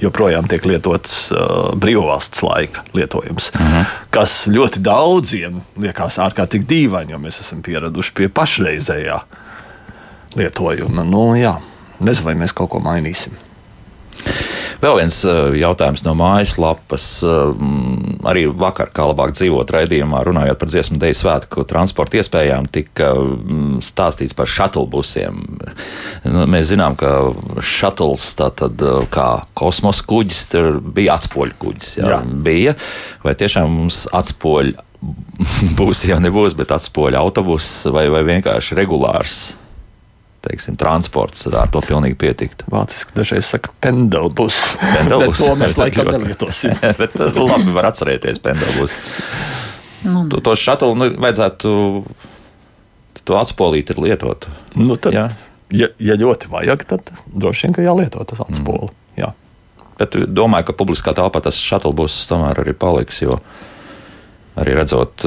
joprojām 0.00 0.48
tiek 0.48 0.64
lietots 0.68 1.30
uh, 1.32 1.72
brīvvalsts 1.78 2.42
laika 2.44 2.84
lietojums, 2.96 3.50
uh 3.54 3.60
mhm. 3.60 3.76
-huh. 3.76 3.96
kas 4.10 4.46
ļoti 4.46 4.82
daudziem 4.84 5.62
liekas 5.76 6.18
ārkārtīgi 6.18 6.68
dīvaini, 6.72 7.12
jo 7.12 7.18
mēs 7.18 7.40
esam 7.40 7.62
pieraduši 7.62 8.12
pie 8.12 8.28
pašreizējā 8.28 9.20
lietojuma. 10.36 11.04
Nu, 11.04 11.34
jā, 11.34 11.56
nezinu, 12.00 12.26
vai 12.26 12.34
mēs 12.34 12.52
kaut 12.52 12.70
ko 12.70 12.80
mainīsim. 12.80 13.32
Vēl 14.82 14.98
viens 15.00 15.18
uh, 15.24 15.54
jautājums 15.56 16.02
no 16.04 16.12
mājaslapas. 16.18 17.06
Uh, 17.24 17.54
arī 18.28 18.46
vakar, 18.50 18.90
kā 18.94 19.06
labāk 19.08 19.32
dzīvot 19.36 19.70
raidījumā, 19.72 20.20
runājot 20.26 20.60
par 20.60 20.70
dziesmu 20.72 20.98
dēļ 21.02 21.16
svētku 21.16 21.64
transporta 21.68 22.20
iespējām, 22.20 22.68
tika 22.72 23.12
mm, 23.16 23.80
stāstīts 23.86 24.36
par 24.36 24.50
šatlbusiem. 24.50 25.42
Nu, 26.26 26.46
mēs 26.50 26.70
zinām, 26.72 26.98
ka 27.00 27.12
šatls, 27.64 28.32
tātad 28.38 28.82
uh, 28.84 29.04
kā 29.12 29.28
kosmosa 29.56 30.04
kuģis, 30.08 30.42
tur 30.52 30.80
bija 30.80 31.16
atspoļu 31.16 31.60
kuģis. 31.62 31.92
Jā, 32.00 32.16
jā. 32.16 32.22
Bija. 32.46 32.76
Vai 33.24 33.36
tiešām 33.38 33.70
mums 33.80 34.04
atspoļi 34.14 34.76
būs 35.78 36.06
jau 36.08 36.18
nebūs, 36.22 36.56
bet 36.58 36.74
atspoļu 36.76 37.20
autobuss 37.20 37.86
vai, 37.92 38.08
vai 38.12 38.26
vienkārši 38.28 38.78
regulārs? 38.78 39.38
Teiksim, 40.46 40.78
transports 40.80 41.46
ar 41.50 41.70
to 41.72 41.82
pilnīgi 41.84 42.16
pietiktu. 42.20 42.68
Vāciski 42.72 43.16
dažreiz 43.16 43.50
saka, 43.50 43.72
pendelbus. 43.84 44.58
Pendelbus. 44.96 45.42
to 45.42 45.56
mēs 45.58 45.76
laikam 45.82 46.10
nelietosim. 46.12 46.76
bet 47.00 47.18
uh, 47.20 47.42
labi 47.50 47.74
var 47.76 47.90
atcerēties 47.90 48.40
pendelbus. 48.44 48.94
Nu. 50.06 50.26
To, 50.30 50.40
to 50.44 50.54
šatulu 50.58 50.94
nu, 50.98 51.10
vajadzētu 51.18 51.72
to 53.26 53.38
atspolīt 53.40 53.90
ir 53.90 54.00
lietot. 54.04 54.46
Nu, 54.78 54.94
tad, 55.00 55.16
ja? 55.16 55.26
Ja, 55.74 55.88
ja 55.98 56.14
ļoti 56.18 56.50
vajag, 56.50 56.84
tad 56.86 57.10
droši 57.26 57.66
vien, 57.66 57.74
ka 57.74 57.82
jālieto 57.82 58.22
tas 58.28 58.44
atspoli. 58.44 58.86
Mm. 58.86 59.00
Jā. 59.18 59.32
Bet 59.98 60.14
domāju, 60.30 60.68
ka 60.68 60.76
publiskā 60.78 61.14
telpā 61.16 61.40
tas 61.42 61.58
šatulbus 61.58 62.20
tomēr 62.30 62.60
arī 62.62 62.76
paliks, 62.76 63.18
jo 63.24 63.40
arī 64.60 64.76
redzot 64.78 65.24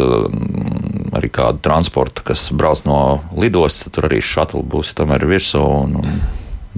arī 1.18 1.30
kādu 1.34 1.62
transportu, 1.66 2.24
kas 2.28 2.48
brauc 2.56 2.84
no 2.88 3.00
lidostas, 3.38 3.92
tur 3.94 4.10
arī 4.10 4.22
šatuli 4.24 4.66
būs 4.70 4.94
tomēr 4.98 5.26
virsū. 5.30 5.62
Un, 5.62 5.96
un 6.02 6.20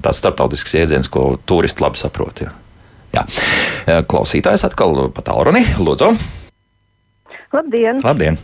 tāds 0.02 0.22
starptautisks 0.22 0.76
jēdziens, 0.76 1.10
ko 1.12 1.36
turisti 1.46 1.84
labi 1.84 2.00
saprot. 2.00 2.44
Jā. 2.44 2.54
Jā. 3.12 3.26
Klausītājs 4.08 4.64
atkal 4.68 5.08
pa 5.12 5.24
tālruni, 5.26 5.64
lūdzu. 5.80 6.14
Labdien! 7.52 8.00
Labdien. 8.04 8.40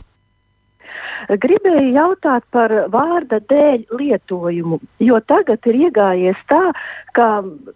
Gribēju 1.28 1.92
jautāt 1.92 2.44
par 2.50 2.72
vārda 2.92 3.40
dēļ 3.50 3.84
lietojumu, 3.98 4.78
jo 5.04 5.20
tagad 5.20 5.66
ir 5.68 5.76
iegājies 5.88 6.40
tā, 6.48 6.72
ka 7.12 7.28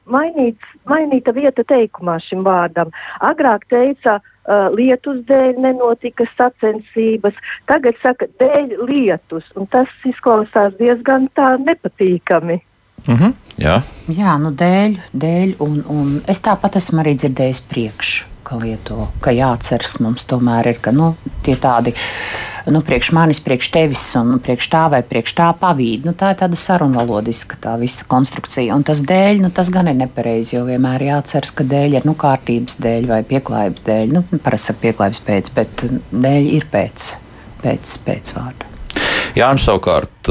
mainīts, 0.08 0.72
mainīta 0.88 1.34
vieta 1.36 1.64
teikumā 1.64 2.16
šim 2.24 2.46
vārdam. 2.46 2.92
Agrāk 3.20 3.66
teica, 3.68 4.18
uh, 4.22 4.70
lietus 4.72 5.20
dēļ 5.28 5.60
nenotika 5.60 6.24
sacensības, 6.32 7.36
tagad 7.68 8.00
saka 8.02 8.30
dēļ 8.40 8.78
lietus, 8.88 9.52
un 9.56 9.68
tas 9.68 9.92
izklausās 10.08 10.72
diezgan 10.80 11.28
tā 11.36 11.58
nepatīkami. 11.60 12.62
Mm 13.06 13.16
-hmm, 13.16 13.32
jā, 13.58 13.80
jā 14.08 14.38
nu 14.38 14.50
dēļ, 14.54 14.98
dēļ 15.12 15.56
un, 15.58 15.80
un 15.88 16.20
es 16.26 16.40
tāpat 16.40 16.76
esmu 16.76 17.02
arī 17.02 17.16
dzirdējis 17.18 17.66
priekšu 17.68 18.32
ka 18.42 18.58
lieto, 18.60 19.08
ka 19.20 19.32
jāatceras 19.32 20.00
mums 20.04 20.26
tomēr 20.28 20.66
ir, 20.74 20.78
ka 20.84 20.92
nu, 20.92 21.14
tie 21.46 21.54
tādi 21.56 21.94
nu, 22.70 22.82
priekš 22.86 23.10
manis, 23.16 23.40
priekš 23.42 23.70
tevis 23.74 24.04
un 24.18 24.36
priekš 24.42 24.68
tā 24.72 24.84
vai 24.92 25.02
priekš 25.06 25.34
tā 25.38 25.50
pavīd. 25.58 26.06
Nu, 26.06 26.14
tā 26.18 26.32
ir 26.34 26.40
tāda 26.42 26.58
sarunvalodiska 26.58 27.58
tā 27.62 27.76
visa 27.80 28.06
konstrukcija. 28.08 28.76
Un 28.76 28.86
tas 28.86 29.02
dēļ, 29.06 29.42
nu, 29.44 29.52
tas 29.54 29.70
gan 29.72 29.90
ir 29.90 29.98
nepareizi, 29.98 30.56
jo 30.56 30.66
vienmēr 30.68 31.08
jāatceras, 31.08 31.54
ka 31.56 31.66
dēļ 31.68 32.00
ir 32.00 32.08
nu, 32.08 32.16
kārtības 32.18 32.78
dēļ 32.82 33.08
vai 33.10 33.22
pieklājības 33.26 33.86
dēļ. 33.88 34.18
Nu, 34.18 34.26
parasti 34.42 34.72
saka 34.72 34.84
pieklājības 34.86 35.24
pēc, 35.28 35.54
bet 35.56 35.86
dēļ 36.12 36.52
ir 36.58 36.68
pēc, 36.72 37.08
pēc, 37.64 37.96
pēc 38.06 38.36
vārda. 38.38 38.68
Jānis 39.32 39.64
savukārt 39.64 40.28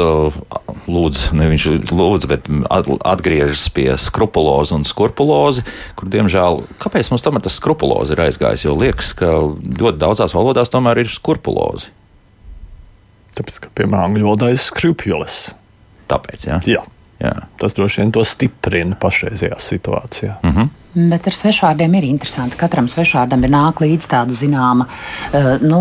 lūdz, 0.91 1.21
ne 1.33 1.47
viņš 1.49 1.63
lūdz, 1.89 2.27
bet 2.29 2.49
atgriežas 2.69 3.63
pie 3.73 3.87
skrupulozi 3.97 4.75
un 4.77 4.85
skurpulozi, 4.85 5.63
kur, 5.97 6.11
diemžēl, 6.13 6.61
kāpēc 6.81 7.09
mums 7.09 7.25
tomēr 7.25 7.45
tas 7.47 7.57
skrupulozi 7.57 8.13
ir 8.13 8.21
aizgājis? 8.27 8.67
Jo 8.67 8.75
liekas, 8.77 9.15
ka 9.17 9.31
ļoti 9.57 9.97
daudzās 10.01 10.37
valodās 10.37 10.69
tomēr 10.73 11.01
ir 11.01 11.09
skurpulozi. 11.09 11.89
Tāpēc, 13.37 13.61
ka, 13.63 13.71
piemēram, 13.79 14.11
angļu 14.11 14.27
valodā 14.27 14.51
ir 14.51 14.59
skrupjulis. 14.59 15.39
Tāpēc, 16.11 16.45
jā. 16.49 16.59
jā. 16.67 16.83
jā. 17.23 17.33
Tas 17.61 17.75
droši 17.77 18.03
vien 18.03 18.13
to 18.15 18.23
stiprina 18.27 18.97
pašreizajā 18.99 19.59
situācijā. 19.59 20.37
Mm 20.43 20.55
-hmm. 20.55 20.77
Bet 20.91 21.27
ar 21.27 21.33
svešvārdiem 21.33 21.93
ir 21.95 22.03
interesanti. 22.03 22.57
Katram 22.59 22.89
svešvārdam 22.91 23.43
ir 23.47 23.51
nāk 23.53 23.79
līdzi 23.79 24.09
tāda 24.11 24.35
zināma, 24.35 24.87
uh, 25.31 25.61
nu, 25.63 25.77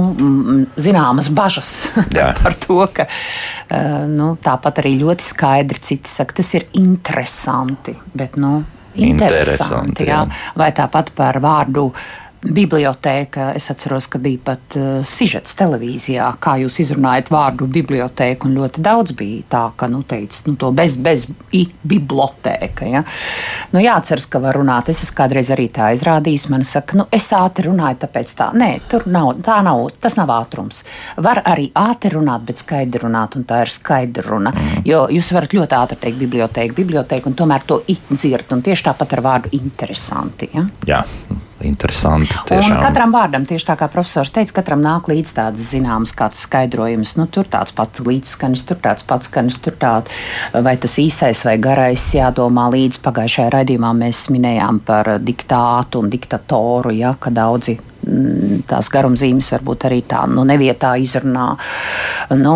zināmas 0.76 1.28
bažas 1.34 1.88
par 2.42 2.54
to, 2.54 2.86
ka 2.94 3.06
uh, 3.10 4.06
nu, 4.06 4.36
tāpat 4.42 4.78
arī 4.84 4.94
ļoti 5.00 5.26
skaidri 5.26 5.82
citi 5.82 6.10
saka, 6.10 6.34
tas 6.38 6.54
ir 6.54 6.68
interesanti. 6.78 7.96
Bet, 8.14 8.36
nu, 8.36 8.62
interesanti, 8.94 9.50
interesanti 9.50 10.04
jā. 10.04 10.22
Jā. 10.22 10.52
Vai 10.62 10.70
tāpat 10.78 11.10
par 11.16 11.40
vārdu 11.42 11.90
bibliotēka. 12.40 13.50
Es 13.56 13.68
atceros, 13.72 14.06
ka 14.10 14.18
bija 14.22 14.40
pat 14.50 14.76
uh, 14.78 14.88
sižets 15.06 15.54
televīzijā, 15.58 16.26
kā 16.40 16.56
jūs 16.62 16.78
izrunājat 16.84 17.28
vārdu 17.32 17.68
bibliotēka, 17.70 18.48
un 18.48 18.56
ļoti 18.56 18.84
daudz 18.84 19.14
bija 19.16 19.44
tā, 19.52 19.62
ka, 19.76 19.88
nu, 19.92 20.02
teic, 20.08 20.36
nu 20.48 20.56
to 20.60 20.70
bez, 20.76 20.96
bez 21.00 21.26
i 21.56 21.66
bibliotēka. 21.68 22.88
Ja? 22.88 23.04
Nu, 23.74 23.82
jāatceras, 23.84 24.28
ka 24.30 24.40
var 24.42 24.56
runāt. 24.56 24.88
Es 24.92 25.02
esmu 25.04 25.18
kādreiz 25.20 25.50
arī 25.52 25.68
tā 25.74 25.90
izrādījis. 25.96 26.48
Man 26.52 26.64
saka, 26.68 27.00
nu, 27.02 27.06
es 27.12 27.28
ātri 27.36 27.68
runāju, 27.68 28.00
tāpēc 28.06 28.34
tā. 28.38 28.48
Nē, 28.56 28.70
tur 28.90 29.04
nav, 29.10 29.34
tā 29.44 29.60
nav, 29.66 29.84
tas 30.00 30.16
nav 30.16 30.32
ātrums. 30.40 30.82
Var 31.20 31.42
arī 31.44 31.68
ātri 31.76 32.14
runāt, 32.16 32.46
bet 32.48 32.62
skaidri 32.62 33.04
runāt, 33.04 33.36
un 33.36 33.44
tā 33.48 33.62
ir 33.66 33.74
skaidra 33.74 34.24
runa. 34.30 34.54
Jo 34.88 35.04
jūs 35.12 35.32
varat 35.36 35.54
ļoti 35.56 35.76
ātri 35.76 36.00
teikt 36.06 36.24
bibliotēka, 36.24 36.76
bibliotēka, 36.80 37.28
un 37.28 37.36
tomēr 37.36 37.68
to 37.68 37.82
dzird, 38.10 38.48
un 38.56 38.64
tieši 38.64 38.88
tāpat 38.88 39.16
ar 39.18 39.24
vārdu 39.28 39.54
interesanti. 39.60 40.50
Ja? 40.56 40.66
Jā 40.88 41.04
interesanti. 41.66 42.34
Tiešām. 42.48 42.76
Un 42.76 42.84
katram 42.84 43.14
vārdam, 43.14 43.44
tieši 43.48 43.68
tā 43.68 43.76
kā 43.80 43.90
profesors 43.92 44.32
teica, 44.34 44.56
katram 44.60 44.82
nāk 44.84 45.10
līdzi 45.10 45.36
tāds 45.36 45.66
zināms 45.72 46.14
kāds 46.16 46.42
skaidrojums. 46.46 47.16
Nu, 47.20 47.26
tur 47.32 47.48
tāds 47.50 47.74
pats 47.76 48.02
līdzskanis, 48.06 48.64
tur 48.68 48.80
tāds 48.82 49.06
pats 49.06 49.30
skanis, 49.30 49.60
tur 49.62 49.76
tāds 49.80 50.10
vai 50.54 50.76
tas 50.80 50.96
īsais 51.02 51.44
vai 51.46 51.56
garais 51.62 52.08
jādomā 52.16 52.68
līdzi. 52.72 53.02
Pagājušajā 53.04 53.52
raidījumā 53.56 53.92
mēs 54.04 54.26
minējām 54.32 54.82
par 54.86 55.16
diktātu 55.20 56.04
un 56.04 56.10
diktatoru, 56.12 56.94
ja, 56.96 57.14
ka 57.20 57.32
daudzi 57.34 57.78
tās 58.70 58.88
garumzīmes 58.92 59.50
varbūt 59.54 59.86
arī 59.88 60.00
tā 60.08 60.22
nu, 60.30 60.44
nevietā 60.48 60.94
izrunā. 61.00 61.46
Nu, 62.38 62.54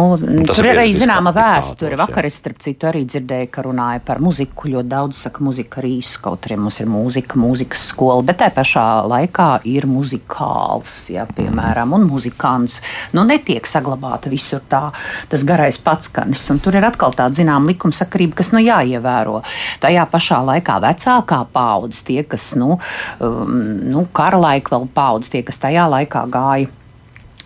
tur 0.48 0.68
ir 0.68 0.78
arī 0.78 0.94
zināma 0.96 1.34
vēsture. 1.34 1.98
Vakar 2.00 2.28
es, 2.28 2.38
starp 2.40 2.62
citu, 2.64 2.88
arī 2.88 3.04
dzirdēju, 3.08 3.50
ka 3.52 3.64
runāja 3.66 4.02
par 4.04 4.22
muziku. 4.24 4.70
Ļoti 4.74 4.90
daudz 4.90 5.24
saka, 5.26 5.44
muzika 5.44 5.82
arī 5.82 5.96
kaut 6.24 6.46
arī 6.48 6.58
mums 6.60 6.80
ir 6.80 6.88
mūzika, 6.90 7.38
mūzikas 7.40 7.84
skola, 7.90 8.24
bet 8.26 8.40
tā 8.40 8.50
pašā 8.54 8.84
laikā 9.10 9.48
ir 9.70 9.86
muzikāls, 9.90 10.96
ja, 11.12 11.26
piemēram, 11.28 11.94
un 11.98 12.06
muzikants. 12.08 12.80
Nu, 13.16 13.26
netiek 13.28 13.66
saglabāta 13.68 14.32
visur 14.32 14.62
tā, 14.70 14.88
tas 15.30 15.44
garais 15.46 15.78
patskanis, 15.82 16.44
un 16.54 16.62
tur 16.64 16.78
ir 16.78 16.86
atkal 16.88 17.14
tāda 17.16 17.36
zināma 17.36 17.72
likumsakarība, 17.72 18.38
kas 18.40 18.52
nu 18.54 18.62
jāievēro. 18.64 19.42
Tajā 19.84 20.06
pašā 20.10 20.40
laikā 20.48 20.78
vecākā 20.84 21.40
paudze, 21.52 22.04
tie, 22.08 22.22
kas, 22.28 22.52
nu, 22.60 22.78
um, 23.24 23.54
nu 23.90 24.06
kara 24.14 24.40
laika 24.40 24.76
vēl 24.76 24.88
paudzes, 24.94 25.33
tie, 25.34 25.44
kas 25.46 25.60
tajā 25.62 25.84
laikā 25.90 26.24
gāja 26.32 26.70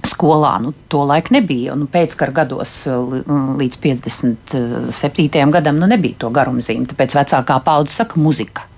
skolā. 0.06 0.54
Nu, 0.62 0.72
to 0.90 1.02
laiku 1.08 1.34
nebija. 1.36 1.76
Nu, 1.78 1.88
Pēckara 1.90 2.34
gados 2.42 2.74
līdz 2.88 3.78
57. 3.84 5.54
gadam 5.54 5.80
nu, 5.80 5.88
nebija 5.90 6.18
to 6.24 6.32
garumzīmi. 6.34 6.88
Tāpēc 6.90 7.16
vecākā 7.18 7.58
paudze 7.66 7.98
saka, 8.00 8.20
muzika, 8.20 8.68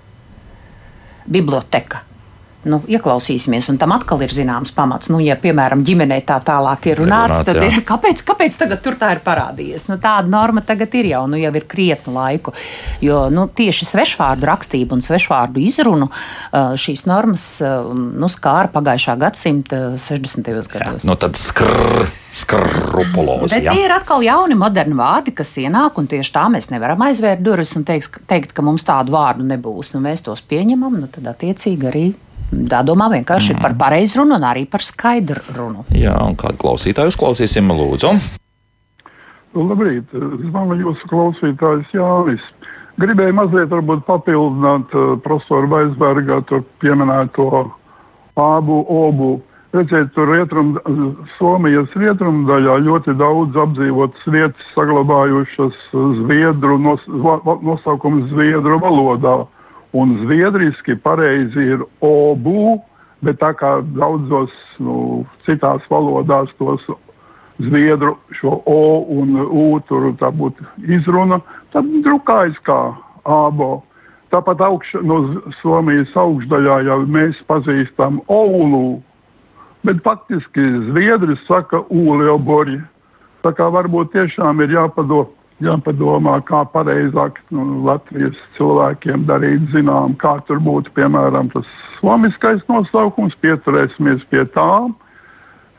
biblioteka. 1.29 2.05
Nu, 2.69 2.83
ieklausīsimies, 2.93 3.71
un 3.73 3.79
tam 3.81 3.95
atkal 3.95 4.21
ir 4.21 4.33
zināms 4.37 4.75
pamats. 4.77 5.09
Nu, 5.09 5.17
ja, 5.25 5.33
piemēram, 5.41 5.81
ģimenē 5.87 6.19
tā 6.29 6.37
tālāk 6.45 6.91
ir 6.91 6.99
runāts, 7.01 7.39
runāts 7.39 7.49
tad 7.49 7.57
jā. 7.57 7.71
ir, 7.71 7.85
kāpēc, 7.89 8.21
kāpēc 8.29 8.59
tagad 8.61 8.83
tur 8.85 8.99
tā 9.01 9.15
ir 9.15 9.23
parādījies? 9.25 9.87
Nu, 9.89 9.97
tāda 10.03 10.29
norma 10.29 10.61
tagad 10.69 10.93
ir 11.01 11.09
jau, 11.09 11.23
nu, 11.31 11.41
jau 11.41 11.55
ir 11.57 11.65
krietnu 11.71 12.13
laiku. 12.19 12.53
Jo 13.01 13.23
nu, 13.33 13.47
tieši 13.49 13.89
svešvārdu 13.89 14.51
rakstību 14.51 14.99
un 14.99 15.05
svešvārdu 15.05 15.63
izrunu 15.65 16.11
šīs 16.53 17.07
normas 17.09 17.47
nu, 17.65 18.29
skāra 18.29 18.69
pagājušā 18.77 19.17
gadsimta 19.25 19.83
60. 19.97 20.53
gados. 20.69 21.05
Jā, 21.05 21.09
nu 21.09 21.17
tad 21.17 21.41
skrr. 21.41 22.11
Skrupulozi. 22.31 23.57
Bet 23.57 23.65
tie 23.67 23.87
ir 23.89 23.91
atkal 23.91 24.23
jauni, 24.23 24.55
moderni 24.55 24.95
vārdi, 24.95 25.33
kas 25.35 25.51
ienāk, 25.59 25.97
un 25.99 26.07
tieši 26.13 26.31
tā 26.37 26.45
mēs 26.53 26.69
nevaram 26.71 27.03
aizvērt 27.09 27.43
durvis 27.43 27.73
un 27.75 27.83
teikt, 27.89 28.21
teikt 28.31 28.55
ka 28.55 28.63
mums 28.63 28.87
tādu 28.87 29.17
vārdu 29.17 29.49
nebūs. 29.49 29.97
Nu, 29.97 30.05
mēs 30.05 30.23
tos 30.29 30.45
pieņemam, 30.47 31.01
nu, 31.03 31.09
tad 31.11 31.27
attiecīgi 31.33 31.91
arī 31.91 32.05
Jādomā 32.51 33.07
vienkārši 33.13 33.55
mm. 33.55 33.63
par 33.63 33.77
pareizu 33.79 34.21
runu 34.21 34.35
un 34.41 34.45
arī 34.47 34.65
par 34.71 34.83
skaidru 34.83 35.43
runu. 35.55 35.85
Jā, 35.95 36.17
un 36.27 36.35
kādu 36.39 36.59
klausītāju 36.59 37.13
uzklausīsim, 37.13 37.71
lūdzu. 37.71 38.15
Nu, 39.55 39.67
labrīt, 39.71 40.11
zvanu 40.47 40.79
jūsu 40.81 41.11
klausītājs 41.11 41.95
Jānis. 41.95 42.43
Gribēju 43.01 43.37
mazliet 43.39 43.71
papildināt 44.07 44.91
uh, 44.99 45.15
profesoru 45.23 45.71
Vaisberga 45.71 46.41
pieminēto 46.83 47.47
abu 48.37 48.83
obu. 48.83 49.31
Redziet, 49.71 50.11
tur 50.17 50.33
rietrum, 50.33 50.75
Somijas 51.37 51.93
rietrumdaļā 51.95 52.81
ļoti 52.83 53.15
daudz 53.15 53.55
apdzīvotas 53.63 54.27
vietas 54.35 54.73
saglabājušas 54.75 55.79
zviedru 55.95 56.75
nos, 56.83 57.07
nosaukumu 57.07 58.27
zviedru 58.33 58.81
valodā. 58.83 59.37
Uh, 59.45 59.60
Un 59.93 60.19
zviedriski 60.23 60.95
pareizi 60.97 61.65
ir 61.75 61.81
obu, 62.01 62.79
bet 63.25 63.41
tā 63.43 63.51
kā 63.59 63.81
daudzos 63.83 64.53
nu, 64.79 65.25
citās 65.47 65.83
valodās 65.91 66.53
tos 66.59 66.85
zviedru 67.61 68.15
šo 68.31 68.61
o 68.71 69.05
un 69.19 69.35
u 69.43 69.65
tur 69.89 70.13
būtu 70.15 70.65
izruna, 70.87 71.41
tad 71.73 71.91
drukājas 72.05 72.61
kā 72.63 72.79
abo. 73.25 73.83
Tāpat 74.31 74.63
augš, 74.63 74.95
no 75.03 75.43
Somijas 75.59 76.15
augšdaļā 76.15 76.77
jau 76.87 77.01
mēs 77.03 77.43
pazīstam 77.51 78.21
oulu, 78.31 79.03
bet 79.83 80.05
faktiski 80.07 80.63
zviedris 80.87 81.43
saka 81.49 81.83
ūlioboļi. 81.91 82.79
Tā 83.43 83.51
kā 83.57 83.67
varbūt 83.75 84.15
tiešām 84.15 84.63
ir 84.63 84.79
jāpadomā 84.79 85.40
jāpadomā, 85.65 86.39
kā 86.47 86.63
pareizāk 86.73 87.41
nu, 87.55 87.83
Latvijas 87.87 88.39
cilvēkiem 88.57 89.27
darīt 89.29 89.69
zinām, 89.75 90.17
kā 90.21 90.39
tur 90.49 90.61
būtu 90.65 90.93
piemēram 90.97 91.51
tas 91.53 91.69
somiskais 91.99 92.65
nosaukums, 92.71 93.37
pieturēsimies 93.45 94.25
pie 94.33 94.47
tā. 94.57 94.73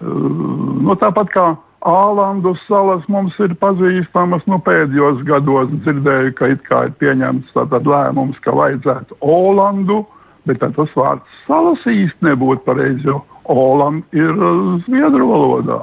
Nu, 0.01 0.95
tāpat 0.97 1.33
kā 1.33 1.49
Ālandu 1.81 2.53
salas 2.67 3.07
mums 3.09 3.37
ir 3.41 3.55
pazīstamas 3.57 4.43
nu, 4.45 4.59
pēdējos 4.61 5.23
gados, 5.25 5.71
dzirdēju, 5.81 6.33
ka 6.37 6.51
ir 6.53 6.91
pieņemts 7.01 7.55
lēmums, 7.57 8.37
ka 8.41 8.53
vajadzētu 8.53 9.17
Olandu, 9.25 10.03
bet 10.45 10.61
tas 10.61 10.93
vārds 10.93 11.41
salas 11.47 11.81
īsti 11.89 12.29
nebūtu 12.29 12.61
pareizi, 12.67 13.09
jo 13.09 13.23
Oland 13.49 14.05
ir 14.13 14.29
zviedru 14.85 15.25
valodā. 15.31 15.81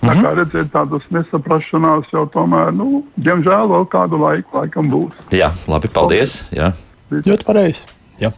Tā 0.00 0.12
kā 0.12 0.18
mhm. 0.20 0.34
redzēt, 0.40 0.72
tādas 0.74 1.06
nesaprašanās 1.14 2.10
jau 2.12 2.26
tomēr, 2.32 2.74
nu, 2.76 3.04
diemžēl, 3.16 3.70
vēl 3.72 3.86
kādu 3.92 4.20
laiku 4.20 4.60
laikam 4.60 4.90
būs. 4.92 5.24
Jā, 5.34 5.52
labi, 5.70 5.90
paldies. 5.92 6.42
Jā. 6.54 6.72
Ļoti 7.12 7.46
pareizi. 7.46 7.86
Jā. 8.20 8.32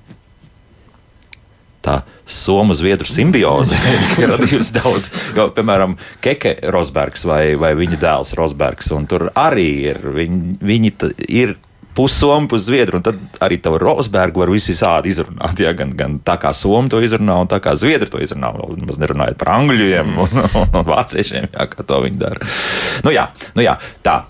Tā 1.84 2.00
somu 2.28 2.74
zviedru 2.76 3.08
simbioze 3.08 3.78
ir 4.20 4.28
radījusi 4.32 4.74
daudz. 4.76 5.10
Jo, 5.36 5.48
piemēram, 5.56 5.96
Keke 6.24 6.58
Rosbergs 6.74 7.24
vai, 7.28 7.54
vai 7.60 7.72
viņa 7.78 8.00
dēls 8.02 8.34
Rosbergs, 8.38 8.90
un 8.94 9.08
tur 9.08 9.28
arī 9.38 9.70
ir. 9.92 10.02
Viņi, 10.18 10.58
viņi 10.60 10.92
ir 11.28 11.56
pussomu, 11.98 12.46
puszviedru, 12.50 13.00
un 13.00 13.04
tad 13.08 13.38
arī 13.42 13.58
tavu 13.62 13.80
Rosbergu 13.82 14.44
var 14.44 14.52
visi 14.54 14.74
sādi 14.78 15.10
izrunāt. 15.10 15.58
Ja? 15.58 15.72
Gan, 15.78 15.94
gan 15.98 16.18
tā 16.22 16.36
kā 16.38 16.52
somu 16.54 16.90
to 16.92 17.00
izrunā, 17.02 17.40
un 17.42 17.50
tā 17.50 17.58
kā 17.62 17.74
zviedri 17.78 18.10
to 18.12 18.20
izrunā. 18.22 18.52
Vēl 18.54 18.78
maz 18.86 19.00
nerunājot 19.02 19.38
par 19.40 19.50
angļiem 19.56 20.14
un, 20.24 20.42
un, 20.60 20.68
un 20.68 20.86
vāciešiem, 20.86 21.48
jā, 21.50 21.66
kā 21.72 21.86
to 21.88 22.00
viņi 22.04 22.20
dara. 22.20 22.50
Nu 23.06 23.14
jā, 23.14 23.26
nu 23.58 23.66
jā, 23.66 23.74
tā. 24.06 24.20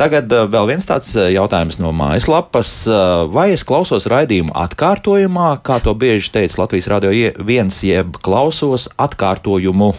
Tagad 0.00 0.32
uh, 0.32 0.46
vēl 0.48 0.70
viens 0.72 0.88
tāds 0.88 1.10
uh, 1.18 1.28
jautājums 1.32 1.80
no 1.82 1.92
mājaslapas. 1.96 2.74
Uh, 2.88 3.26
vai 3.32 3.50
es 3.56 3.66
klausos 3.68 4.08
raidījumu 4.08 4.54
atkārtojumā, 4.56 5.50
kā 5.66 5.80
to 5.84 5.92
bieži 5.98 6.32
teica 6.38 6.62
Latvijas 6.62 6.88
Rādio 6.92 7.12
viens, 7.44 7.82
jeb 7.84 8.16
klausos 8.24 8.88
atkārtojumu? 8.96 9.90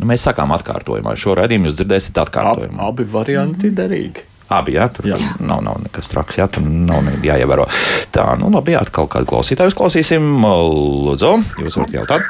Nu, 0.00 0.08
mēs 0.08 0.24
sakām 0.28 0.52
atkārtojumā. 0.56 1.16
Šo 1.20 1.36
redzējumu 1.38 1.68
jūs 1.68 1.78
dzirdēsiet 1.80 2.20
atkārtojumā. 2.24 2.80
Ab, 2.80 2.94
abi 2.94 3.08
varianti 3.12 3.68
mm 3.68 3.72
-hmm. 3.72 3.80
derīgi. 3.80 4.26
Abi, 4.52 4.74
jā, 4.76 4.86
tur 4.92 5.06
jā. 5.08 5.16
nav, 5.40 5.62
nav 5.64 5.78
nekas 5.80 6.10
traks, 6.12 6.36
jā, 6.36 6.46
tur 6.52 6.64
nav 6.66 7.06
jāievēro. 7.24 7.64
Tā, 8.12 8.26
nu 8.40 8.50
labi, 8.52 8.74
kaut 8.92 9.10
kādu 9.14 9.28
klausītāju 9.30 9.72
uzklausīsim. 9.72 10.26
Lūdzu, 10.42 11.32
jūs 11.62 11.78
varat 11.80 11.94
jautāt? 11.96 12.26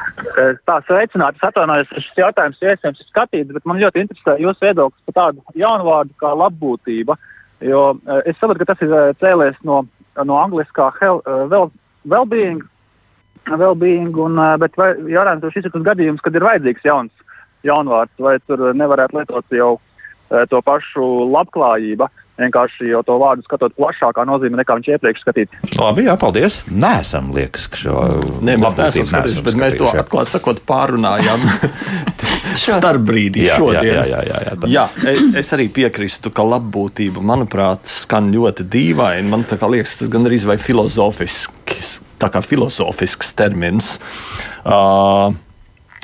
Tā, 0.69 0.77
sveicināti, 0.87 1.41
es 1.41 1.47
atvainojos, 1.49 1.91
šis 1.97 2.21
jautājums 2.23 2.61
iespējams 2.63 3.03
ir 3.03 3.09
skatīts, 3.09 3.51
bet 3.57 3.67
man 3.67 3.81
ļoti 3.81 4.05
interesē 4.05 4.37
jūsu 4.39 4.67
viedoklis 4.67 5.07
par 5.09 5.17
tādu 5.19 5.43
jaunu 5.59 5.89
vārdu 5.89 6.15
kā 6.23 6.31
labbūtība. 6.43 7.17
Jo 7.63 7.83
es 8.23 8.39
saprotu, 8.39 8.63
ka 8.63 8.73
tas 8.73 8.85
ir 8.85 8.95
cēlies 9.19 9.59
no, 9.67 9.83
no 10.23 10.39
angliskā 10.39 10.91
well-being, 12.03 12.59
well 13.47 13.75
un, 14.25 14.39
bet 14.59 14.75
vai, 14.75 14.89
jautājums, 15.11 15.53
šis 15.55 15.67
ir 15.67 15.71
tas 15.71 15.85
gadījums, 15.87 16.23
kad 16.23 16.35
ir 16.35 16.43
vajadzīgs 16.43 16.87
jauns 16.87 17.11
jaunvārds, 17.63 18.15
vai 18.19 18.37
tur 18.43 18.71
nevarētu 18.75 19.21
lietot 19.21 19.55
jau 19.55 19.77
Eh, 19.77 19.92
to 20.49 20.61
pašu 20.65 21.05
labklājību. 21.31 22.09
Vienkārši 22.33 22.87
jau 22.89 23.03
to 23.05 23.19
vārdu 23.21 23.43
skatot 23.45 23.75
plašākā 23.77 24.23
nozīmē, 24.25 24.57
nekā 24.63 24.79
viņš 24.79 24.87
iepriekš 24.95 25.21
skatīja. 25.21 25.59
Labi, 25.77 26.07
jā, 26.07 26.15
paldies. 26.17 26.63
Nē, 26.65 26.95
esam 27.03 27.29
liekas, 27.35 27.67
ka 27.69 27.77
šo 27.77 27.97
Nē, 28.41 28.55
mēs 28.57 28.77
neesam 28.79 29.09
skatījuši, 29.11 29.43
bet 29.45 29.59
mēs 29.61 29.77
to 29.77 29.91
atklāti 29.91 30.33
sakot 30.33 30.63
pārunājām 30.65 31.45
starp 32.63 33.05
brīdī 33.05 33.45
jā, 33.45 33.59
šodien. 33.61 33.85
Jā, 33.85 34.07
jā, 34.09 34.23
jā, 34.31 34.41
jā, 34.47 34.57
jā, 34.73 34.87
e, 35.05 35.15
es 35.43 35.53
arī 35.53 35.69
piekrīstu, 35.77 36.33
ka 36.33 36.45
labbūtība, 36.55 37.21
manuprāt, 37.21 37.85
skan 38.01 38.33
ļoti 38.33 38.65
dīvaini. 38.65 39.29
Man 39.29 39.45
liekas, 39.45 39.99
tas 40.01 40.09
gan 40.13 40.25
arī 40.25 40.41
vai 40.49 40.57
filozofisks, 40.57 41.99
tā 42.17 42.33
kā 42.33 42.41
filozofisks 42.41 43.35
termins. 43.37 43.99
Uh, 44.65 45.37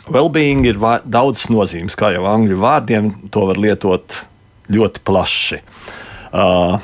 Wellbeing 0.09 0.65
ir 0.65 0.79
daudz 1.05 1.45
nozīmes, 1.53 1.97
kā 1.97 2.13
jau 2.15 2.25
angļu 2.29 2.57
vārdiem, 2.61 3.11
to 3.33 3.45
var 3.49 3.59
lietot 3.61 4.23
ļoti 4.73 5.03
plaši. 5.05 5.59
Uh, 6.29 6.79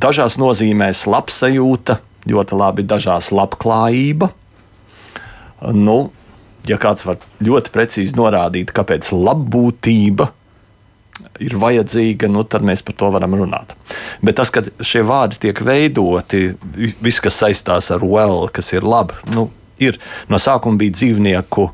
dažās 0.00 0.36
nozīmēs 0.40 1.06
labsajūta, 1.08 1.98
ļoti 2.28 2.58
labi, 2.60 2.84
dažās 2.88 3.30
labklājība. 3.34 4.30
Uh, 4.30 5.72
nu, 5.76 5.98
ja 6.68 6.80
kāds 6.80 7.06
var 7.08 7.20
ļoti 7.44 7.72
precīzi 7.74 8.16
norādīt, 8.18 8.72
kāpēc 8.76 9.12
labbūtība 9.12 10.30
ir 11.40 11.56
vajadzīga, 11.60 12.28
nu, 12.32 12.44
tad 12.48 12.64
mēs 12.66 12.82
par 12.84 12.96
to 13.00 13.10
varam 13.12 13.36
runāt. 13.36 13.74
Bet 14.24 14.38
tas, 14.40 14.52
ka 14.52 14.64
šie 14.84 15.02
vārdi 15.06 15.40
tiek 15.44 15.60
veidoti, 15.64 16.54
viss, 17.00 17.20
kas 17.20 17.36
saistās 17.40 17.90
ar 17.92 18.04
well, 18.04 18.48
kas 18.52 18.72
ir 18.72 18.86
labi, 18.86 19.16
nu, 19.34 19.48
ir 19.80 20.00
no 20.32 20.40
sākuma 20.40 20.80
bija 20.80 20.96
dzīvnieku 20.98 21.68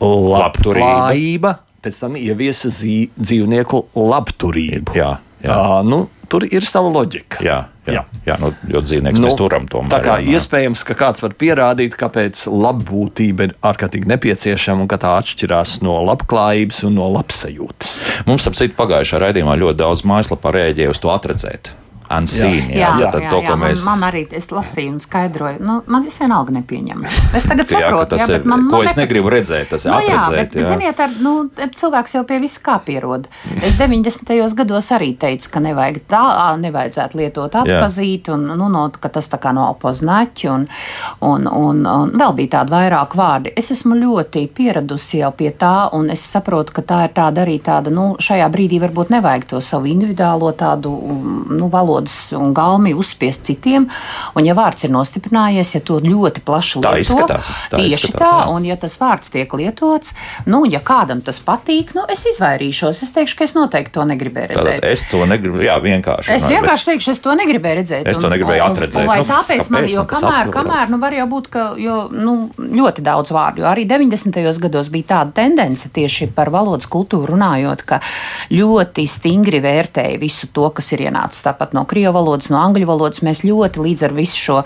labturība, 0.00 1.56
pēc 1.84 2.02
tam 2.02 2.18
ieviesa 2.18 2.72
dzīvnieku 2.72 3.86
labturību. 3.94 4.96
Jā, 4.98 5.14
jā. 5.44 5.56
Uh, 5.56 5.80
nu, 5.86 6.02
tur 6.30 6.46
ir 6.48 6.66
sava 6.66 6.90
loģika. 6.92 7.40
Jā, 7.44 7.58
jā, 7.86 8.00
jā. 8.00 8.02
jā 8.26 8.36
nu, 8.42 8.50
jo 8.72 8.82
dzīvnieks 8.84 9.20
nu, 9.20 9.28
mēs 9.28 9.38
turam 9.38 9.68
tomēr. 9.70 9.92
Tā 9.94 10.02
kā 10.04 10.18
jā, 10.20 10.36
iespējams, 10.36 10.82
ka 10.88 10.98
kāds 10.98 11.22
var 11.24 11.36
pierādīt, 11.38 11.96
kāpēc 11.98 12.44
labbūtība 12.50 13.48
ir 13.48 13.56
ārkārtīgi 13.66 14.10
nepieciešama 14.12 14.84
un 14.84 14.90
ka 14.90 15.00
tā 15.02 15.16
atšķirās 15.22 15.78
no 15.86 15.98
labklājības 16.10 16.84
un 16.90 16.98
no 17.00 17.08
labsajūtas. 17.16 17.96
Mums, 18.28 18.50
ap 18.50 18.58
citu, 18.58 18.76
pagājušā 18.78 19.22
raidījumā 19.26 19.58
ļoti 19.62 19.82
daudz 19.84 20.06
mājaslapā 20.08 20.54
rēģēja 20.58 20.94
uz 20.96 21.02
to 21.02 21.14
atredzēt 21.14 21.74
Ansīni. 22.12 22.76
Jā, 22.76 22.78
jā, 22.78 22.90
jā, 23.00 23.10
jā, 23.24 23.30
to, 23.32 23.40
jā 23.42 23.54
mēs... 23.58 23.82
man, 23.82 23.98
man 23.98 24.06
arī 24.10 24.22
es 24.38 24.46
lasīju 24.54 24.92
un 24.94 25.00
skaidroju. 25.02 25.58
Nu, 25.66 25.78
man 25.90 26.04
tas 26.06 26.18
vienalga 26.22 26.54
nepieņem. 26.54 27.02
Es 27.34 27.46
tagad 27.48 27.66
saprotu, 27.72 28.18
jā, 28.20 28.28
jā, 28.28 28.38
ir, 28.38 28.46
man, 28.46 28.66
ko 28.70 28.80
man 28.80 28.90
es 28.90 28.98
negribu 28.98 29.32
redzēt. 29.32 29.68
Tas 29.72 29.86
ir 29.86 29.90
nu, 29.90 29.98
atredzēt, 29.98 30.36
jā, 30.36 30.36
bet, 30.38 30.54
jā. 30.60 30.68
ziniet, 30.70 31.02
ar, 31.02 31.16
nu, 31.24 31.34
cilvēks 31.80 32.16
jau 32.18 32.22
pie 32.28 32.38
visa 32.42 32.62
kā 32.62 32.76
pierod. 32.86 33.26
Es 33.58 33.74
90. 33.80 34.30
gados 34.60 34.90
arī 34.94 35.12
teicu, 35.18 35.50
ka 35.56 35.62
nevajag 35.64 35.98
tā, 36.10 36.22
nevajadzētu 36.62 37.20
lietot 37.20 37.58
atpazīt, 37.62 38.30
un, 38.34 38.46
nu, 38.54 38.70
no, 38.72 38.86
ka 38.94 39.10
tas 39.12 39.30
tā 39.32 39.40
kā 39.42 39.50
no 39.56 39.66
opoznaķi, 39.72 40.50
un, 40.52 40.68
un, 41.26 41.50
un, 41.50 41.82
un 41.90 42.14
vēl 42.14 42.36
bija 42.38 42.60
tādi 42.60 42.76
vairāk 42.76 43.18
vārdi. 43.18 43.54
Es 43.58 43.72
esmu 43.74 43.98
ļoti 43.98 44.46
pieradusi 44.54 45.24
jau 45.24 45.32
pie 45.36 45.50
tā, 45.58 45.88
un 45.96 46.10
es 46.14 46.22
saprotu, 46.22 46.76
ka 46.76 46.86
tā 46.86 47.02
ir 47.08 47.14
tāda 47.18 47.42
arī 47.42 47.58
tāda, 47.64 47.90
nu, 47.90 48.12
šajā 48.22 48.46
brīdī 48.52 48.80
varbūt 48.82 49.10
nevajag 49.16 49.50
to 49.50 49.62
savu 49.64 49.90
individuālo 49.90 50.52
tādu, 50.56 50.94
nu, 51.50 51.70
valodu 51.72 51.95
valodas 51.96 52.32
un 52.36 52.54
galmi 52.54 52.94
uzspiest 52.94 53.44
citiem. 53.48 53.88
Un, 54.36 54.46
ja 54.46 54.54
vārds 54.56 54.86
ir 54.86 54.92
nostiprinājies, 54.94 55.74
ja 55.76 55.82
to 55.84 55.98
ļoti 56.04 56.44
plaši 56.46 56.80
lieto, 56.80 56.92
tā 56.92 57.02
izskatās, 57.02 57.52
tā 57.72 57.80
tieši 57.80 58.10
izskatās, 58.10 58.22
tā, 58.22 58.32
jā. 58.44 58.54
un 58.54 58.68
ja 58.68 58.76
tas 58.80 58.96
vārds 59.00 59.32
tiek 59.32 59.52
lietots, 59.56 60.14
nu, 60.46 60.64
ja 60.70 60.80
kādam 60.84 61.22
tas 61.24 61.40
patīk, 61.42 61.94
nu, 61.96 62.06
es 62.12 62.26
izvairīšos. 62.32 63.02
Es 63.06 63.14
teikšu, 63.16 63.38
ka 63.40 63.46
es 63.48 63.56
noteikti 63.56 63.94
to 63.96 64.06
negribēju 64.08 64.54
redzēt. 64.54 64.80
Tātad 64.80 64.90
es 64.92 65.04
to 65.10 65.22
negribu, 65.28 65.62
jā, 65.64 65.76
vienkārši. 65.82 66.34
Es 66.36 66.48
vienkārši 66.50 66.92
teikšu, 66.92 67.14
es 67.16 67.22
to 67.24 67.36
negribēju 67.38 67.80
redzēt. 67.80 68.10
Es 68.12 68.20
to 68.22 68.30
negribēju 68.32 68.62
un, 68.62 68.76
atredzēt. 68.76 69.02
Un, 69.02 69.06
un, 69.06 69.12
vai 69.12 69.20
nu, 69.22 69.28
tāpēc 69.30 69.56
kāpēc 69.56 69.72
man, 69.72 69.88
jo 69.90 70.04
kamēr, 70.08 70.50
kamēr, 70.54 70.90
nu, 70.92 70.98
var 71.02 71.16
jau 71.16 71.26
būt, 71.30 71.48
ka, 71.52 71.64
jo, 71.80 71.96
nu, 72.12 72.34
ļoti 72.56 73.04
daudz 73.06 73.32
vārdu, 73.34 73.62
jo 73.62 73.70
arī 73.70 73.86
90. 73.88 74.60
gados 74.62 74.90
bija 74.92 75.10
tāda 75.14 75.36
tendence 75.40 75.90
tieši 75.94 76.30
par 76.36 76.50
valodas 76.54 76.88
kultūru 76.90 77.32
runājot, 77.34 77.84
ka 77.86 78.00
ļoti 78.54 79.06
stingri 79.10 79.60
vērtēja 79.64 80.20
visu 80.20 80.50
to, 80.54 80.68
kas 80.76 80.92
ir 80.94 81.06
ienācis 81.08 81.44
tāpat 81.46 81.74
no 81.76 81.85
krievu 81.88 82.14
valodas, 82.16 82.50
no 82.52 82.60
angļu 82.62 82.88
valodas. 82.88 83.22
Mēs 83.26 83.44
ļoti 83.46 83.82
līdz 83.82 84.06
ar 84.08 84.16
visu 84.16 84.40
šo 84.40 84.58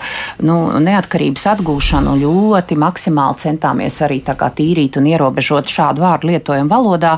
nu, 0.45 0.57
neatkarības 0.83 1.47
atgūšanu 1.55 2.17
ļoti 2.21 2.77
maksimāli 2.79 3.41
centāmies 3.41 4.01
arī 4.05 4.21
tīrīt 4.51 4.97
un 4.99 5.07
ierobežot 5.09 5.71
šādu 5.71 6.03
vārdu 6.03 6.31
lietojumu 6.31 6.69
valodā. 6.71 7.17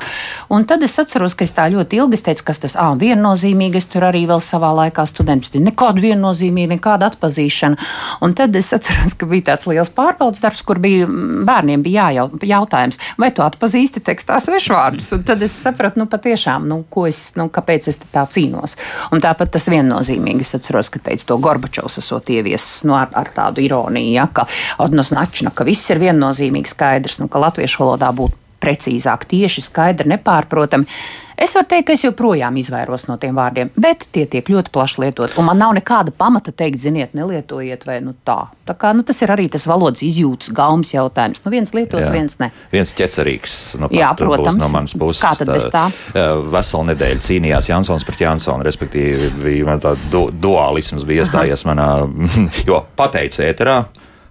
Un 0.54 0.66
tad 0.70 0.84
es 0.84 0.98
atceros, 1.00 1.36
ka 1.36 1.48
es 1.48 1.56
tā 1.56 1.68
ļoti 1.74 2.00
ilgi 2.02 2.22
teicu, 2.30 2.46
kas 2.50 2.62
tas 2.64 2.76
ir 2.80 3.00
viennozīmīgi. 3.02 3.80
Es 3.80 3.90
tur 3.92 4.08
arī 4.08 4.26
vēl 4.30 4.42
savā 4.44 4.72
laikā 4.84 5.06
students 5.10 5.52
bija 5.54 5.64
nekāda 5.68 6.04
viennozīmīga, 6.04 6.76
nekāda 6.76 7.12
atpazīšana. 7.12 7.80
Un 8.26 8.36
tad 8.38 8.56
es 8.56 8.72
atceros, 8.76 9.16
ka 9.18 9.30
bija 9.30 9.52
tāds 9.52 9.68
liels 9.70 9.92
pārbaudas 9.94 10.44
darbs, 10.44 10.64
kur 10.66 10.82
bija 10.84 11.08
bērniem 11.08 11.84
bija 11.86 12.10
jājaut, 12.10 12.38
jautājums, 12.48 13.00
vai 13.20 13.32
tu 13.36 13.44
atpazīsti 13.46 14.04
tekstā 14.06 14.40
svešvārdus. 14.44 15.12
Un 15.18 15.26
tad 15.28 15.44
es 15.46 15.56
sapratu, 15.66 16.02
nu 16.02 16.08
patiešām, 16.12 16.68
nu, 16.70 16.82
es, 17.10 17.26
nu, 17.40 17.50
kāpēc 17.54 17.90
es 17.92 18.00
tā 18.14 18.26
cīnos. 18.30 18.78
Un 19.14 19.24
tāpat 19.24 19.54
tas 19.54 19.68
viennozīmīgi 19.72 19.93
nozīmīgi. 19.94 20.46
Es 20.46 20.58
atceros, 20.58 20.92
ka 20.94 21.02
teica 21.08 21.30
to 21.30 21.40
Gorbačovs 21.44 22.00
esot 22.02 22.32
ieviesis 22.34 22.84
nu, 22.90 22.98
ar, 22.98 23.12
ar 23.16 23.32
tādu 23.36 23.64
ironiju, 23.64 24.14
ja, 24.18 24.28
ka 24.34 24.48
odnosnačna, 24.84 25.54
ka 25.56 25.68
viss 25.68 25.94
ir 25.94 26.02
viennozīmīgi 26.04 26.74
skaidrs, 26.74 27.22
nu, 27.22 27.30
ka 27.32 27.42
latviešu 27.46 27.86
valodā 27.86 28.12
būtu 28.16 28.40
precīzāk, 28.64 29.28
tieši 29.30 29.66
skaidri, 29.66 30.14
nepārprotami. 30.14 30.88
Es 31.44 31.52
varu 31.58 31.68
teikt, 31.68 31.90
ka 31.90 31.96
es 31.98 32.04
joprojām 32.06 32.56
izvairos 32.56 33.04
no 33.10 33.18
tiem 33.20 33.36
vārdiem, 33.36 33.68
bet 33.76 34.06
tie 34.16 34.24
tiek 34.32 34.48
ļoti 34.48 34.72
plaši 34.72 35.02
lietot. 35.04 35.34
Un 35.42 35.50
man 35.50 35.60
nav 35.60 35.74
nekāda 35.76 36.14
pamata 36.16 36.54
teikt, 36.56 36.80
ziniet, 36.80 37.12
nelietojiet, 37.18 37.84
vai 37.90 37.98
nu 38.06 38.14
tā. 38.24 38.46
tā 38.64 38.76
kā, 38.80 38.94
nu, 38.96 39.04
tas 39.04 39.20
ir 39.26 39.34
arī 39.34 39.50
tas 39.52 39.66
valodas 39.68 40.06
izjūtas 40.08 40.54
gaumas 40.56 40.94
jautājums. 40.94 41.44
Nu, 41.44 41.52
viens 41.52 41.76
lietos, 41.76 42.06
Jā. 42.06 42.14
viens 42.16 42.40
ne. 42.40 42.48
Viens 42.72 42.96
ķecerīgs 42.96 43.58
nu, 43.84 43.92
Jā, 43.92 44.14
protams. 44.16 44.62
no 44.62 44.72
manas 44.72 44.96
puses. 44.96 45.20
Kā 45.26 45.34
tad 45.36 45.52
bez 45.52 45.68
tā? 45.74 45.84
Veselu 46.56 46.88
nedēļu 46.94 47.28
cīnījās 47.28 47.68
Jansons 47.74 48.08
pret 48.08 48.24
Jansonu, 48.24 48.64
respektīvi 48.64 49.34
bija 49.44 49.78
tāds 49.84 50.08
du 50.14 50.30
dualisms 50.32 51.04
bija 51.04 51.28
iestājies 51.28 51.68
Aha. 51.68 51.74
manā, 51.74 51.90
jo 52.70 52.86
pateicu 52.96 53.44
ēterā, 53.44 53.82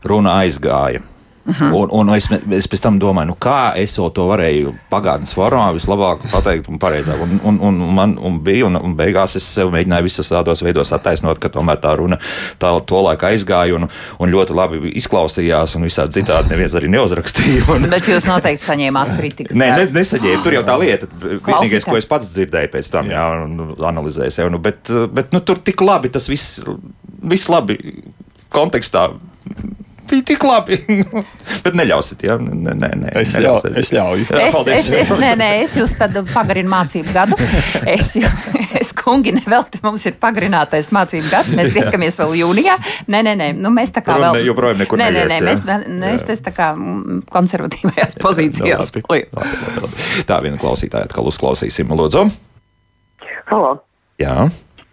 runa 0.08 0.40
aizgāja. 0.46 1.04
-huh. 1.46 1.72
Un, 1.72 1.88
un 1.90 2.14
es, 2.14 2.28
es 2.50 2.68
pēc 2.68 2.82
tam 2.82 2.98
domāju, 2.98 3.32
nu 3.32 3.36
kā 3.36 3.74
es 3.76 3.94
to 3.94 4.26
varēju 4.28 4.74
pagātnes 4.90 5.34
formā 5.34 5.72
vislabāk 5.74 6.28
pateikt 6.30 6.68
un 6.68 6.78
pareizāk. 6.78 7.20
Un, 7.20 7.40
un, 7.42 7.60
un 7.60 7.94
man 7.94 8.16
un 8.18 8.38
bija, 8.40 8.66
un, 8.66 8.76
un 8.76 8.96
beigās 8.96 9.36
es 9.36 9.44
sev 9.54 9.72
mēģināju 9.72 10.02
visos 10.02 10.28
tādos 10.28 10.62
veidos 10.62 10.92
attaisnot, 10.92 11.38
ka 11.38 11.48
tomēr 11.48 11.80
tā 11.82 11.96
runa 11.96 12.18
tā, 12.58 12.72
to 12.86 13.02
laiku 13.02 13.26
aizgāja 13.26 13.74
un, 13.74 13.88
un 14.18 14.30
ļoti 14.30 14.54
labi 14.54 14.92
izklausījās, 15.02 15.76
un 15.76 15.82
visādi 15.88 16.20
citādi 16.20 16.50
neviens 16.52 16.74
arī 16.74 16.88
neuzrakstīja. 16.88 17.66
Un... 17.72 17.88
Bet 17.90 18.08
jūs 18.08 18.26
noteikti 18.28 18.64
saņēmāt 18.64 19.16
kritiku. 19.18 19.58
Nē, 19.58 19.70
ne, 19.78 19.86
nesaņēmu. 19.92 20.42
Tur 20.44 20.58
jau 20.58 20.64
tā 20.66 20.78
lieta. 20.78 21.08
Vienīgais, 21.22 21.84
ko 21.84 21.96
es 21.98 22.06
pats 22.08 22.30
dzirdēju 22.32 22.72
pēc 22.72 22.90
tam, 22.92 23.10
jā, 23.10 23.22
jā 23.22 23.88
analizēju 23.92 24.34
sev. 24.34 24.50
Nu, 24.52 24.60
bet 24.62 24.90
bet 25.12 25.32
nu, 25.32 25.40
tur 25.40 25.60
tik 25.64 25.80
labi 25.84 26.10
tas 26.12 26.28
viss, 26.30 26.62
viss 27.22 27.50
labi 27.52 27.78
kontekstā 28.52 29.08
bija 30.12 30.24
tik 30.28 30.44
labi. 30.44 30.76
Bet 31.64 31.76
neļausiet, 31.78 32.24
jā, 32.26 32.36
nē, 32.40 32.74
nē, 32.76 32.90
nē, 33.00 33.12
es, 33.20 33.32
ļausiet. 33.40 33.76
es 33.80 33.92
ļauju. 33.94 34.26
Jā, 34.28 34.48
es, 34.50 34.58
es, 34.74 34.90
es, 35.00 35.12
nē, 35.22 35.30
nē, 35.40 35.48
es 35.62 35.74
jūs 35.78 35.94
tad 35.98 36.16
pagarinu 36.32 36.70
mācību 36.72 37.14
gadu. 37.14 37.38
Es, 37.88 38.12
es 38.80 38.92
kungi, 38.96 39.32
nevelti 39.36 39.80
mums 39.84 40.04
ir 40.10 40.18
pagarinātais 40.22 40.92
mācību 40.94 41.32
gads. 41.32 41.56
Mēs 41.58 41.72
tiekamies 41.76 42.20
vēl 42.20 42.36
jūnijā. 42.42 42.76
Nē, 43.12 43.22
nē, 43.28 43.34
nē, 43.40 43.48
nu 43.58 43.72
mēs 43.74 43.94
tā 43.96 44.04
kā 44.04 44.18
vēl. 44.20 44.36
Ne, 44.36 44.44
joprojām 44.50 44.82
nekur 44.84 45.00
nē, 45.00 45.08
nē, 45.16 45.26
nē, 45.32 45.40
mēs, 45.48 45.64
mēs 46.04 46.28
tas 46.28 46.44
tā 46.44 46.54
kā 46.56 46.72
konservatīvajās 47.32 48.20
pozīcijās. 48.24 48.92
no, 48.92 49.04
labi, 49.08 49.26
labi, 49.32 49.60
labi, 49.64 49.84
labi. 49.86 50.06
Tā 50.28 50.42
viena 50.44 50.60
klausītāja 50.60 51.08
atkal 51.08 51.32
uzklausīsim. 51.32 51.92
Lūdzu. 52.02 52.26
Halo. 53.48 53.76
Jā. 54.20 54.48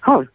Halo. 0.08 0.28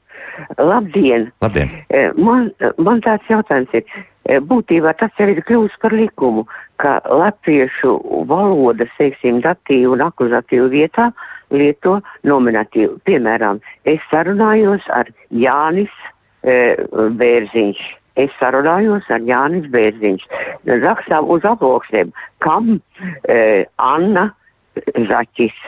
Labdien! 0.59 1.28
Labdien. 1.45 1.70
Man, 2.18 2.51
man 2.82 3.01
tāds 3.05 3.28
jautājums 3.30 3.70
ir. 3.78 3.87
Būtībā 4.25 4.95
tas 4.97 5.12
jau 5.20 5.27
ir 5.29 5.43
kļuvis 5.45 5.75
par 5.83 5.93
likumu, 5.93 6.47
ka 6.81 6.97
latviešu 7.05 7.93
valodas, 8.31 8.93
teiksim, 8.97 9.43
datīvu 9.45 9.93
un 9.99 10.05
akuzatīvu 10.07 10.70
vietā 10.72 11.11
lieto 11.53 11.99
nominatīvu. 12.25 12.99
Piemēram, 13.05 13.61
es 13.85 14.01
sarunājos 14.09 14.89
ar 14.89 15.12
Jānis 15.29 15.93
e, 16.41 16.75
Bērziņš. 17.20 17.85
Es 18.25 18.33
sarunājos 18.41 19.11
ar 19.12 19.29
Jānis 19.29 19.68
Bērziņš. 19.75 20.27
Rakstām 20.72 21.29
uz 21.29 21.45
aploksnēm, 21.51 22.14
kam 22.41 22.79
e, 23.29 23.66
Anna 23.77 24.31
Zaķis 25.09 25.59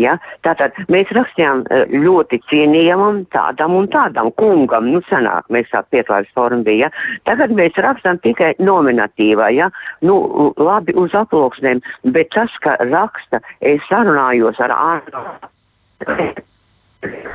Ja? 0.00 0.16
Tātad 0.44 0.76
mēs 0.92 1.10
rakstījām 1.14 1.64
eh, 1.70 1.84
ļoti 1.94 2.40
cienījamam 2.50 3.24
tādam 3.32 3.76
un 3.78 3.88
tādam 3.92 4.30
kungam, 4.34 4.88
nu 4.90 5.02
senāk 5.08 5.50
mēs 5.54 5.70
tā 5.72 5.84
pieklājības 5.90 6.34
forma 6.34 6.66
bija. 6.66 6.88
Ja? 6.88 7.18
Tagad 7.30 7.54
mēs 7.56 7.78
rakstām 7.78 8.20
tikai 8.24 8.54
nominatīvā, 8.62 9.50
ja? 9.54 9.70
nu, 10.06 10.18
labi 10.58 10.96
uz 10.98 11.14
aploksnēm, 11.18 11.82
bet 12.14 12.32
tas, 12.34 12.54
ka 12.62 12.76
raksta, 12.82 13.42
es 13.60 13.84
sarunājos 13.90 14.60
ar 14.64 14.74
Ānu. 14.74 15.26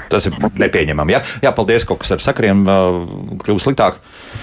Tas 0.10 0.26
ir 0.26 0.36
nepieņemami. 0.60 1.14
Ja? 1.14 1.22
Jā, 1.46 1.54
paldies, 1.56 1.86
kaut 1.88 2.02
kas 2.04 2.16
ar 2.16 2.24
sakriem 2.24 2.66
uh, 2.66 3.04
kļūst 3.44 3.70
sliktāk. 3.70 4.00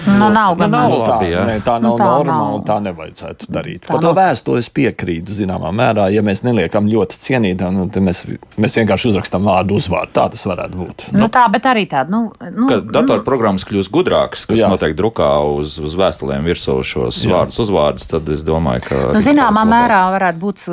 Nu, 0.07 0.29
nav 0.33 0.55
nu, 0.57 0.67
nav 0.71 0.93
labi, 0.93 1.29
tā, 1.33 1.45
nē, 1.49 1.55
tā 1.65 1.77
nav 1.83 1.83
nu, 1.83 1.93
tā 1.99 2.07
normāla 2.07 2.47
nav. 2.47 2.55
un 2.57 2.63
tā 2.67 2.77
nevajadzētu 2.85 3.49
darīt. 3.51 3.83
Tā 3.85 3.93
Par 3.93 4.03
to 4.03 4.13
vēstuli 4.17 4.63
es 4.63 4.69
piekrītu 4.73 5.35
zināmā 5.35 5.71
mērā. 5.75 6.07
Ja 6.13 6.23
mēs 6.25 6.43
neliekam 6.47 6.87
ļoti 6.89 7.19
cienītām, 7.23 7.75
nu, 7.75 7.87
tad 7.93 8.05
mēs, 8.05 8.23
mēs 8.55 8.77
vienkārši 8.79 9.11
uzrakstām 9.11 9.47
vārdu 9.47 9.77
uzvārdu. 9.81 10.13
Tā 10.15 10.27
tas 10.33 10.45
varētu 10.47 10.79
būt. 10.79 11.05
Nu, 11.11 11.25
nu, 11.25 11.29
tā, 11.33 11.43
bet 11.51 11.67
arī 11.69 11.85
tāda. 11.91 12.11
Nu, 12.13 12.21
nu, 12.55 12.69
Kad 12.71 12.87
datorprogrammas 12.95 13.67
kļūst 13.67 13.91
gudrākas, 13.93 14.45
kas 14.49 14.61
jā. 14.63 14.71
noteikti 14.71 14.99
drukā 15.01 15.29
uz, 15.57 15.77
uz 15.83 15.97
vēstulēm 15.99 16.47
virsū 16.47 16.77
šos 16.87 17.21
jā. 17.25 17.33
vārdus 17.33 17.59
uzvārdus, 17.65 18.07
tad 18.11 18.31
es 18.33 18.45
domāju, 18.47 18.85
ka. 18.87 19.01
Nu, 19.17 19.23
zināmā 19.23 19.65
mērā 19.67 20.01
varētu 20.15 20.41
būt 20.43 20.65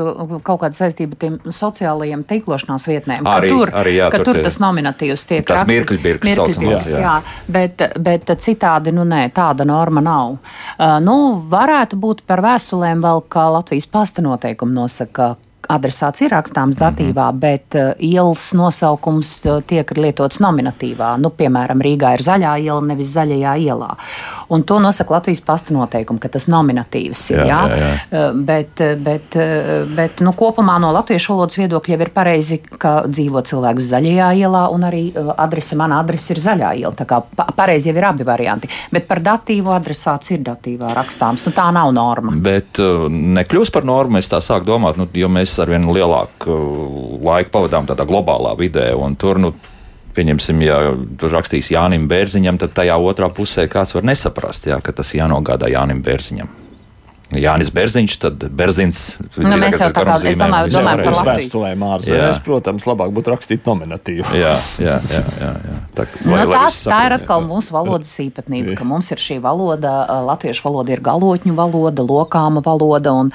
kaut 0.47 0.63
kāda 0.63 0.79
saistība 0.79 1.19
tiem 1.21 1.41
sociālajiem 1.45 2.25
tīklošanās 2.29 2.87
vietnēm. 2.91 3.27
Arī, 3.29 3.51
tur, 3.51 3.75
arī 3.75 3.97
jā, 3.99 4.11
tur, 4.15 4.27
tur 4.31 4.41
tas 4.45 4.61
nominatīvs 4.63 5.27
tiek 5.31 5.47
tas 5.49 5.67
mirkļbirks 5.69 6.35
saucamās. 6.39 6.89
Jā. 6.91 7.03
jā, 7.03 7.15
bet, 7.57 7.85
bet 8.05 8.35
citādi, 8.45 8.95
nu 8.95 9.07
nē, 9.09 9.24
tāda 9.35 9.67
norma 9.69 10.03
nav. 10.05 10.37
Uh, 10.37 10.99
nu, 11.05 11.17
varētu 11.51 11.99
būt 12.01 12.25
par 12.29 12.43
vēstulēm 12.45 13.05
vēl, 13.05 13.25
kā 13.29 13.49
Latvijas 13.55 13.89
pasta 13.91 14.25
noteikumi 14.25 14.77
nosaka, 14.77 15.35
adresāts 15.73 16.23
ir 16.25 16.33
rakstāms 16.35 16.79
datīvā, 16.79 17.31
mm 17.31 17.37
-hmm. 17.37 17.41
bet 17.41 17.75
uh, 17.75 17.93
ielas 17.99 18.53
nosaukums 18.53 19.31
uh, 19.47 19.63
tiek 19.63 19.91
lietots 19.97 20.41
nominatīvā. 20.41 21.17
Nu, 21.19 21.31
piemēram, 21.31 21.83
Rīgā 21.83 22.15
ir 22.15 22.23
zaļā 22.23 22.55
iela, 22.65 22.81
nevis 22.81 23.15
zaļajā 23.17 23.55
ielā. 23.59 23.91
Un 24.49 24.63
to 24.63 24.79
nosaka 24.79 25.15
Latvijas 25.15 25.41
pasta 25.41 25.75
noteikumi, 25.75 26.21
ka 26.21 26.29
tas 26.29 26.49
nominatīvs 26.49 27.31
ir. 27.31 27.39
Jā, 27.39 27.47
jā? 27.47 27.61
Jā, 27.69 27.77
jā. 27.77 27.95
Uh, 28.11 28.37
bet, 28.45 28.83
bet, 28.99 29.37
bet 29.97 30.21
nu, 30.21 30.33
kopumā 30.33 30.79
no 30.81 30.93
latviešu 30.93 31.33
valodas 31.33 31.59
viedokļa 31.59 32.01
ir 32.01 32.11
pareizi, 32.11 32.61
ka 32.79 33.05
dzīvo 33.07 33.43
cilvēks 33.43 33.91
zaļajā 33.91 34.33
ielā, 34.35 34.69
un 34.69 34.85
arī 34.85 35.13
adrese, 35.37 35.77
mana 35.77 36.01
adrese 36.01 36.33
ir 36.35 36.41
zaļā 36.41 36.75
iela. 36.81 36.95
Tā 36.95 37.05
kā 37.05 37.23
pareizi 37.57 37.89
jau 37.89 37.97
ir 37.97 38.05
abi 38.05 38.25
varianti. 38.25 38.69
Bet 38.93 39.09
par 39.09 39.21
datīvu 39.21 39.73
adresāts 39.75 40.31
ir 40.31 40.41
datīvā 40.45 40.95
rakstāms. 40.95 41.47
Nu, 41.47 41.53
tā 41.53 41.71
nav 41.73 41.93
norma. 41.93 42.33
Bet 42.37 42.79
nekļūst 43.11 43.73
par 43.73 43.85
normu, 43.85 44.19
es 44.19 44.29
tā 44.29 44.41
sāku 44.45 44.67
domāt, 44.67 44.97
nu, 44.97 45.09
jo 45.15 45.29
mēs 45.29 45.54
mēs 45.55 45.63
arvien 45.63 45.87
lielāku 45.87 46.51
uh, 46.51 47.23
laiku 47.23 47.53
pavadām 47.55 47.87
tādā 47.87 48.05
globālā 48.09 48.57
vidē. 48.59 48.91
Tur, 49.19 49.39
nu, 49.39 49.53
pieņemsim, 50.15 50.63
ja 50.67 50.79
tur 51.19 51.31
rakstīs 51.35 51.71
Jānim 51.71 52.09
Bērziņam, 52.11 52.59
tad 52.59 52.75
tajā 52.75 52.99
otrā 52.99 53.31
pusē 53.31 53.69
kāds 53.69 53.95
var 53.95 54.05
nesaprast, 54.05 54.67
jā, 54.67 54.81
ka 54.83 54.93
tas 54.93 55.15
jānogādā 55.15 55.71
Jānim 55.71 56.03
Bērziņam. 56.03 56.64
Jānis 57.41 57.71
Berziņš, 57.75 58.17
tad 58.23 58.45
Berzins. 58.55 59.03
Nu, 59.37 59.55
mēs 59.61 59.79
jau 59.81 59.91
tādā 59.95 60.17
veidā 60.23 60.47
domājam, 60.47 60.73
domājam 60.75 61.03
par 61.09 61.31
vēstulēm 61.31 61.85
ārzemēs. 61.89 62.41
Protams, 62.45 62.87
labāk 62.89 63.13
būtu 63.15 63.33
rakstīt 63.35 63.69
nominatīvu. 63.69 64.27
Jā, 64.39 64.55
jā, 64.83 64.99
jā. 65.11 65.23
jā, 65.41 65.53
jā. 65.69 65.77
Tā, 65.95 66.07
lai, 66.27 66.43
nu, 66.43 66.51
tās, 66.51 66.81
tā 66.89 67.01
ir 67.07 67.15
atkal 67.19 67.43
jā. 67.43 67.49
mūsu 67.49 67.75
valodas 67.75 68.13
īpatnība, 68.25 68.75
ka 68.79 68.87
mums 68.89 69.11
ir 69.15 69.23
šī 69.23 69.39
valoda, 69.45 69.93
latviešu 70.27 70.67
valoda 70.67 70.95
ir 70.95 71.03
galotņu 71.05 71.55
valoda, 71.55 72.03
lokāma 72.07 72.63
valoda, 72.65 73.15
un 73.15 73.31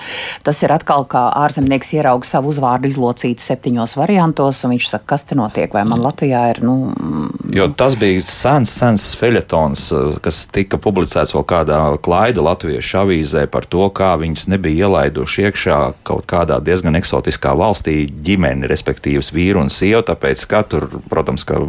tas 0.46 0.60
ir 0.66 0.74
atkal 0.76 1.08
kā 1.10 1.28
ārzemnieks 1.40 1.94
ierauga 1.96 2.28
savu 2.28 2.52
uzvārdu 2.54 2.90
izlocītu 2.92 3.44
septiņos 3.46 3.96
variantos, 4.00 4.64
un 4.66 4.76
viņš 4.76 4.90
saka, 4.92 5.08
kas 5.14 5.28
te 5.30 5.40
notiek, 5.40 5.72
vai 5.76 5.86
man 5.88 6.04
Latvijā 6.04 6.46
ir, 6.54 6.62
nu. 6.66 6.76
Jo 7.56 7.70
tas 7.80 7.96
bija 8.00 8.26
sens, 8.28 8.74
sens 8.82 9.08
feļetons, 9.20 9.86
kas 10.26 10.44
tika 10.54 10.80
publicēts 10.82 11.34
vēl 11.36 11.48
kādā 11.50 11.80
klaida 12.04 12.44
latviešu 12.46 13.02
avīzē 13.04 13.46
par 13.52 13.68
to, 13.70 13.88
to, 13.90 13.96
kā 13.96 14.16
viņas 14.20 14.48
nebija 14.50 14.88
ielaiduši 14.88 15.48
iekšā 15.50 15.78
kaut 16.04 16.28
kādā 16.30 16.60
diezgan 16.62 16.96
eksotiskā 17.00 17.56
valstī 17.58 18.10
ģimeni, 18.10 18.68
respektīvi 18.70 19.22
vīru 19.34 19.64
un 19.64 19.70
sievu, 19.70 20.04
tāpēc, 20.06 20.46
ka 20.50 20.64
tur, 20.64 20.88
protams, 21.10 21.44
ka 21.44 21.60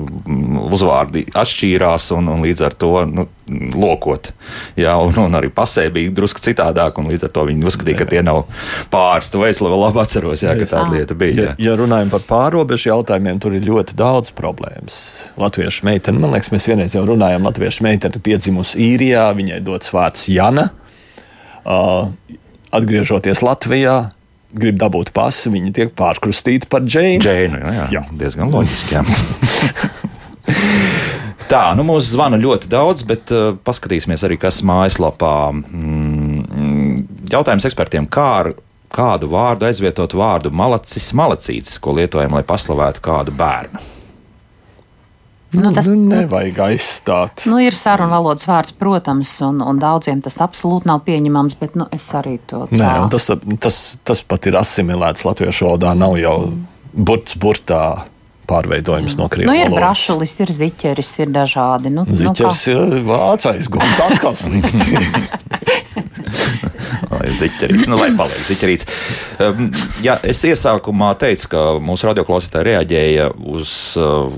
uzvārdi 0.70 1.26
atšķīrās 1.34 2.12
un, 2.16 2.28
un 2.28 2.42
līdz 2.44 2.64
ar 2.66 2.74
to 2.74 2.92
nu, 3.08 3.26
lokot. 3.74 4.32
Jā, 4.78 4.94
un, 5.00 5.16
un 5.18 5.34
arī 5.34 5.50
pasē 5.50 5.88
bija 5.92 6.12
drusku 6.14 6.42
citādāk, 6.44 6.98
un 7.00 7.10
līdz 7.10 7.26
ar 7.26 7.34
to 7.34 7.46
viņi 7.48 7.66
uzskatīja, 7.66 7.98
ka 7.98 8.08
tie 8.10 8.22
nav 8.22 8.44
pāris. 8.92 9.30
To 9.34 9.44
es 9.46 9.60
vēl 9.62 9.76
labi 9.80 10.02
atceros, 10.02 10.44
jā, 10.44 10.54
ka 10.58 10.68
tāda 10.70 10.94
lieta 10.94 11.16
bija. 11.18 11.34
Jā. 11.34 11.54
Ja, 11.56 11.70
ja 11.70 11.78
runājam 11.80 12.12
par 12.12 12.26
pārobežu 12.28 12.92
jautājumiem, 12.92 13.40
tur 13.42 13.56
ir 13.56 13.66
ļoti 13.66 13.96
daudz 13.98 14.34
problēmas. 14.36 15.00
Latviešu 15.40 15.88
meitene, 15.88 16.22
man 16.22 16.36
liekas, 16.36 16.52
mēs 16.54 16.68
vienreiz 16.70 16.94
jau 16.96 17.06
runājām, 17.08 17.48
Latviešu 17.50 17.86
meitene 17.86 18.22
piedzimusi 18.22 18.78
īrijā, 18.92 19.30
viņai 19.36 19.62
dots 19.66 19.94
vārds 19.94 20.28
Jana 20.30 20.70
atgriežoties 21.64 23.42
Latvijā, 23.44 24.12
grib 24.56 24.78
dabūt 24.80 25.12
pasi, 25.14 25.50
viņi 25.52 25.72
tiek 25.74 25.92
pārkrustīti 25.98 26.68
par 26.70 26.84
Džeinu. 26.86 27.22
Džeinu 27.24 27.60
jā, 27.60 27.74
jā. 27.76 27.86
jā. 27.98 28.02
diezgan 28.22 28.50
loģiski. 28.52 28.98
Tā, 31.50 31.64
nu 31.74 31.82
mūsu 31.82 32.12
zvana 32.12 32.38
ļoti 32.38 32.68
daudz, 32.70 33.02
bet 33.06 33.30
uh, 33.34 33.56
paskatīsimies 33.66 34.22
arī, 34.26 34.36
kas 34.38 34.60
mājaslapā. 34.66 35.50
Mm, 35.50 37.06
jautājums 37.30 37.66
ekspertiem, 37.66 38.06
kā 38.06 38.26
ar 38.44 38.52
kādu 38.90 39.30
vārdu 39.30 39.66
aizvietot 39.66 40.14
vārdu 40.18 40.52
malacis, 40.54 41.10
malacītis, 41.18 41.78
ko 41.82 41.96
lietojam, 41.98 42.36
lai 42.38 42.44
paslavētu 42.46 43.02
kādu 43.02 43.34
bērnu? 43.34 43.82
Nu, 45.50 45.72
tas 45.74 45.88
nu, 45.90 45.96
nevajag 46.12 46.60
aizstāt. 46.68 47.44
Nu, 47.50 47.58
ir 47.58 47.74
sarunu 47.74 48.12
valodas 48.14 48.46
vārds, 48.46 48.74
protams, 48.78 49.32
un, 49.42 49.58
un 49.66 49.80
daudziem 49.82 50.20
tas 50.22 50.38
absolūti 50.44 50.86
nav 50.86 51.02
pieņemams, 51.08 51.56
bet 51.58 51.74
nu, 51.78 51.88
es 51.94 52.06
arī 52.14 52.36
to 52.46 52.66
tādu. 52.68 52.78
Nē, 52.78 53.08
tas, 53.10 53.26
tas, 53.64 53.80
tas 54.06 54.22
pat 54.22 54.46
ir 54.46 54.60
asimilēts 54.60 55.26
latviešu 55.26 55.66
valodā, 55.66 55.96
nav 55.98 56.14
jau 56.20 56.36
burts 56.94 57.34
burtā 57.40 57.82
pārveidojums 58.50 59.16
no 59.18 59.26
krievu 59.30 59.50
nu, 59.50 59.56
ir. 59.58 59.74
Brašulis, 59.74 60.36
ir 60.42 60.52
ziķeris, 60.54 61.10
ir 61.24 61.34
dažādi. 61.34 61.92
Nu, 61.94 62.06
ziķeris 62.06 62.62
nu, 62.70 62.86
ir 63.00 63.04
vācais 63.10 63.70
guns 63.70 64.04
atkal. 64.06 64.38
Ziķerīts, 67.40 67.84
nu, 67.90 67.98
lai 68.00 68.10
paliek 68.16 68.40
ziķerīts. 68.46 68.86
Um, 69.44 69.68
ja, 70.04 70.16
es 70.26 70.40
iesākumā 70.46 71.12
teicu, 71.20 71.50
ka 71.52 71.66
mūsu 71.82 72.08
radioklausītāji 72.08 72.68
reaģēja 72.70 73.26
uz 73.50 73.74
uh, 74.00 74.32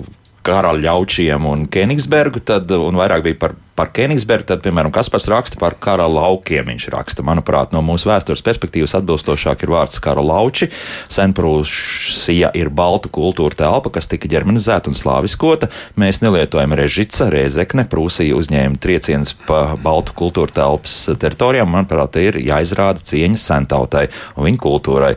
karaļaučiem 0.46 1.44
un 1.46 1.66
Kenigsbergu, 1.70 2.42
tad, 2.44 2.70
un 2.74 2.96
vairāk 2.98 3.22
bija 3.26 3.38
par, 3.38 3.54
par 3.78 3.92
Kenigsbergu, 3.94 4.48
tad, 4.50 4.62
piemēram, 4.64 4.92
Kaspars 4.94 5.28
raksta 5.30 5.58
par 5.60 5.76
kara 5.82 6.08
laukiem. 6.10 6.68
Viņš 6.72 6.88
raksta, 6.94 7.24
manuprāt, 7.26 7.72
no 7.74 7.82
mūsu 7.84 8.10
vēstures 8.10 8.42
perspektīvas 8.44 8.96
atbilstošāk 8.98 9.62
ir 9.64 9.72
vārds 9.74 10.02
kara 10.02 10.24
lauči. 10.24 10.68
Senprūsija 11.12 12.52
ir 12.58 12.72
baltu 12.74 13.12
kultūra 13.14 13.58
telpa, 13.62 13.94
kas 13.94 14.10
tika 14.10 14.30
ģermanizēta 14.32 14.90
un 14.90 14.98
slāviskota. 14.98 15.70
Mēs 16.00 16.22
nelietojam 16.24 16.76
režica, 16.78 17.30
rēzekne, 17.32 17.86
Prūsija 17.92 18.36
uzņēma 18.38 18.82
triecienus 18.82 19.34
pa 19.46 19.64
baltu 19.80 20.16
kultūra 20.18 20.58
telpas 20.62 21.00
teritorijām. 21.22 21.70
Manuprāt, 21.72 22.18
ir 22.22 22.40
jāizrāda 22.42 23.04
cieņa 23.06 23.40
sentautai 23.40 24.08
un 24.36 24.50
viņu 24.50 24.62
kultūrai. 24.66 25.16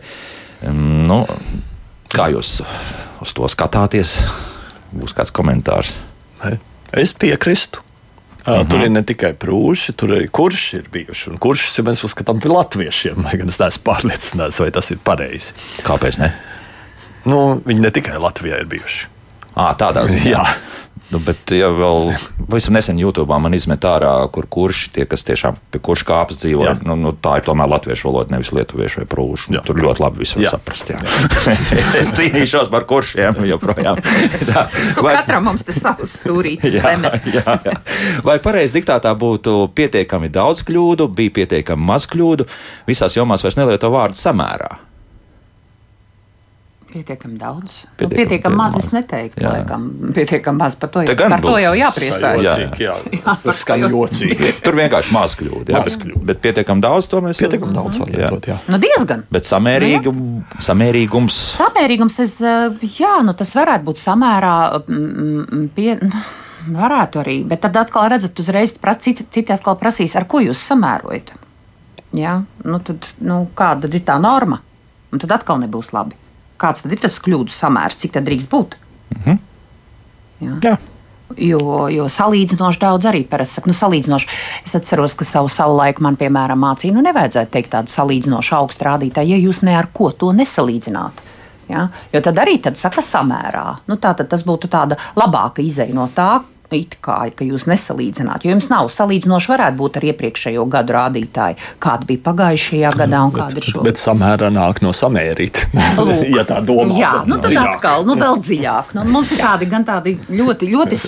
Nu, 0.72 1.24
kā 2.14 2.32
jūs 2.34 2.60
uz 3.22 3.34
to 3.36 3.50
skatāties? 3.52 4.20
Būs 5.02 5.16
kāds 5.18 5.34
komentārs. 5.36 5.94
Es 6.96 7.14
piekrītu. 7.14 7.82
Uh 8.46 8.54
-huh. 8.54 8.68
Tur 8.70 8.84
ir 8.86 8.90
ne 8.90 9.02
tikai 9.02 9.34
prūši, 9.34 9.96
tur 9.98 10.10
arī 10.10 10.28
kurš 10.30 10.74
ir 10.74 10.90
bijuši. 10.92 11.30
Un 11.30 11.38
kurš 11.38 11.80
mēs 11.82 12.04
uzskatām 12.06 12.40
par 12.40 12.52
latviešiem, 12.52 13.24
lai 13.24 13.38
gan 13.38 13.50
es 13.50 13.60
neesmu 13.60 13.84
pārliecināts, 13.84 14.60
vai 14.60 14.72
tas 14.72 14.92
ir 14.92 14.98
pareizi. 14.98 15.54
Kāpēc? 15.82 16.20
Ne? 16.20 16.34
Nu, 17.26 17.62
viņi 17.66 17.80
ne 17.80 17.92
tikai 17.92 18.20
Latvijā 18.22 18.60
ir 18.60 18.66
bijuši. 18.66 19.08
À, 19.56 19.74
tādā 19.74 20.06
ziņā. 20.08 20.30
Jā. 20.30 20.46
Nu, 21.16 21.22
bet, 21.24 21.48
ja 21.56 21.70
vēl 21.72 22.10
pavisam 22.50 22.76
nesen 22.76 22.98
YouTube 23.00 23.32
man 23.40 23.56
izmet 23.56 23.86
ārā, 23.88 24.12
kur 24.36 24.50
kurš 24.52 24.90
tie, 24.92 25.06
kas 25.08 25.24
tiešām 25.24 25.56
pie 25.72 25.80
kurš 25.80 26.04
kāpnes 26.08 26.42
dzīvo, 26.42 26.66
jā. 26.68 26.74
nu, 26.84 26.98
nu, 27.00 27.14
tā 27.16 27.38
ir 27.40 27.46
tomēr 27.46 27.70
latviešu 27.72 28.10
valoda, 28.10 28.34
nevis 28.36 28.52
lietuviešu 28.52 29.00
vai 29.00 29.08
prūšu. 29.14 29.54
Nu, 29.56 29.62
tur 29.64 29.80
ļoti 29.80 30.04
labi 30.04 30.20
visu 30.26 30.42
var 30.42 30.58
saprast. 30.58 30.92
Jā. 30.92 31.00
es, 31.80 31.94
es 32.02 32.12
cīnīšos 32.18 32.68
par 32.74 32.84
kuršiem 32.90 33.40
joprojām. 33.48 34.02
tā, 34.50 34.66
vai... 35.00 35.14
Katram 35.22 35.48
mums 35.48 35.64
tas 35.64 35.80
savs 35.86 36.18
stūrītis. 36.20 36.76
jā, 36.82 36.96
jā, 37.32 37.56
jā. 37.70 37.78
Vai 38.28 38.36
pareizi 38.44 38.76
diktātā 38.76 39.16
būtu 39.16 39.70
pietiekami 39.78 40.28
daudz 40.36 40.66
kļūdu, 40.68 41.08
bija 41.16 41.38
pietiekami 41.40 41.92
maz 41.94 42.10
kļūdu, 42.12 42.50
visās 42.92 43.16
jomās 43.16 43.48
vairs 43.48 43.62
nelieto 43.62 43.94
vārdu 43.94 44.20
samērā? 44.20 44.74
Pietiekami 46.96 47.36
daudz. 47.36 47.74
Pietiekami, 48.00 48.08
nu, 48.08 48.16
pietiekami 48.16 48.56
maz, 48.56 48.76
es 48.80 48.88
neteiktu, 48.96 49.42
jā. 49.44 49.50
laikam. 49.52 49.88
Pietiekami 50.16 50.62
maz 50.62 50.78
par 50.80 50.94
to, 50.94 51.02
jau, 51.04 51.16
par 51.20 51.42
to 51.44 51.58
jau 51.60 51.74
jāpriecājas. 51.76 52.46
Jā, 52.46 52.54
jā. 52.80 52.94
jā. 53.18 53.36
tas 53.44 53.60
skan 53.60 53.84
jocīgi. 53.84 54.52
Tur 54.64 54.80
vienkārši 54.80 55.12
maz 55.12 55.36
kļūda. 55.36 55.76
Jā, 55.76 55.82
maz 55.84 55.98
kļūda. 56.00 56.24
Bet 56.32 56.40
pietiekami 56.46 56.86
daudz 56.88 57.12
to 57.12 57.20
mēs 57.26 57.44
pietiekami 57.44 57.76
daudz 57.76 58.00
varam 58.00 58.16
lietot. 58.16 58.48
Jā. 58.48 58.58
Nu, 58.72 58.80
diezgan. 58.80 59.28
Bet 59.28 59.52
samērīgum, 59.52 60.24
nu, 60.24 60.64
samērīgums. 60.70 61.44
Samērīgums, 61.60 62.20
es, 62.24 62.40
jā, 62.96 63.14
nu, 63.28 63.36
tas 63.44 63.52
varētu 63.60 63.90
būt 63.92 64.04
samērā 64.06 64.58
pie. 65.76 65.92
Nu, 66.00 66.26
varētu 66.80 67.26
arī, 67.28 67.40
bet 67.46 67.66
tad 67.68 67.76
atkal 67.84 68.08
redzat, 68.16 68.40
uzreiz 68.40 68.80
citi, 69.04 69.28
citi 69.28 69.52
atkal 69.52 69.76
prasīs, 69.84 70.16
ar 70.16 70.32
ko 70.32 70.40
jūs 70.48 70.64
samērojat. 70.72 71.36
Jā, 72.16 72.40
nu 72.64 72.86
tad, 72.88 73.12
nu, 73.20 73.44
kāda 73.52 73.92
ir 73.92 74.08
tā 74.08 74.16
norma? 74.24 74.64
Un 75.12 75.20
tad 75.20 75.36
atkal 75.36 75.60
nebūs 75.60 75.92
labi 75.92 76.16
kāds 76.62 76.86
tad 76.86 76.96
ir 76.96 77.02
tas 77.04 77.20
kļūdu 77.22 77.54
samērs, 77.54 78.00
cik 78.02 78.18
tad 78.18 78.28
drīkst 78.28 78.52
būt. 78.52 78.76
Mm 79.16 79.22
-hmm. 79.26 79.40
Jā. 80.46 80.60
Jā. 80.64 80.78
Jo, 81.42 81.88
jo 81.90 82.06
salīdzinoši 82.06 82.80
daudz 82.80 83.06
arī 83.10 83.24
parasti 83.28 83.58
saka, 83.58 83.70
nu, 83.72 83.74
salīdzinoši. 83.74 84.28
Es 84.66 84.76
atceros, 84.78 85.16
ka 85.18 85.26
savu, 85.26 85.50
savu 85.50 85.76
laiku 85.78 86.04
man, 86.06 86.16
piemēram, 86.16 86.60
mācīja, 86.62 86.94
nu, 86.94 87.02
nevajadzētu 87.02 87.52
teikt 87.52 87.72
tādu 87.74 87.92
salīdzinoši 87.92 88.54
augstu 88.56 88.86
rādītāju, 88.86 89.34
ja 89.34 89.38
jūs 89.38 89.64
ne 89.66 89.74
ar 89.76 89.90
ko 89.94 90.12
to 90.12 90.32
nesalīdzināt. 90.32 91.24
Ja? 91.70 91.88
Jo 92.14 92.22
tad 92.22 92.38
arī 92.38 92.60
tad 92.62 92.78
saka 92.78 93.02
samērā. 93.02 93.66
Nu, 93.90 93.98
tā, 93.98 94.14
tad 94.14 94.30
tas 94.30 94.46
būtu 94.46 94.70
tāda 94.70 95.00
labāka 95.18 95.66
izeja 95.66 95.94
no 95.98 96.06
tā, 96.16 96.44
it 96.74 96.98
kā 97.06 97.26
ka 97.36 97.46
jūs 97.46 97.68
nesalīdzināt, 97.70 98.46
jo 98.46 98.54
jums 98.54 98.68
nav 98.72 98.90
salīdzinoši 98.94 99.52
varētu 99.52 99.80
būt 99.80 100.00
ar 100.00 100.08
iepriekšējo 100.12 100.66
gadu 100.72 100.96
rādītāji, 100.96 101.60
kāda 101.84 102.08
bija 102.10 102.24
pagājušajā 102.26 102.92
gadā 103.00 103.22
un 103.28 103.34
kāda 103.36 103.60
ir 103.60 103.68
šobrīd. 103.68 103.90
Bet 103.90 104.02
samērā 104.02 104.50
nāk 104.54 104.82
no 104.86 104.94
samērīt, 104.96 105.66
ja 106.38 106.46
tā 106.48 106.62
domā. 106.66 106.98
Jā, 107.00 107.14
nu 107.28 107.40
tad 107.42 107.52
dziļāk. 107.52 107.76
atkal, 107.76 108.06
nu 108.08 108.18
vēl 108.20 108.40
dziļāk. 108.42 108.94
Nu, 108.98 109.06
mums 109.16 109.34
ir 109.36 109.42
tādi 109.44 109.70
gan 109.72 109.88
tādi 109.88 110.16
ļoti, 110.30 110.70
ļoti 110.74 111.00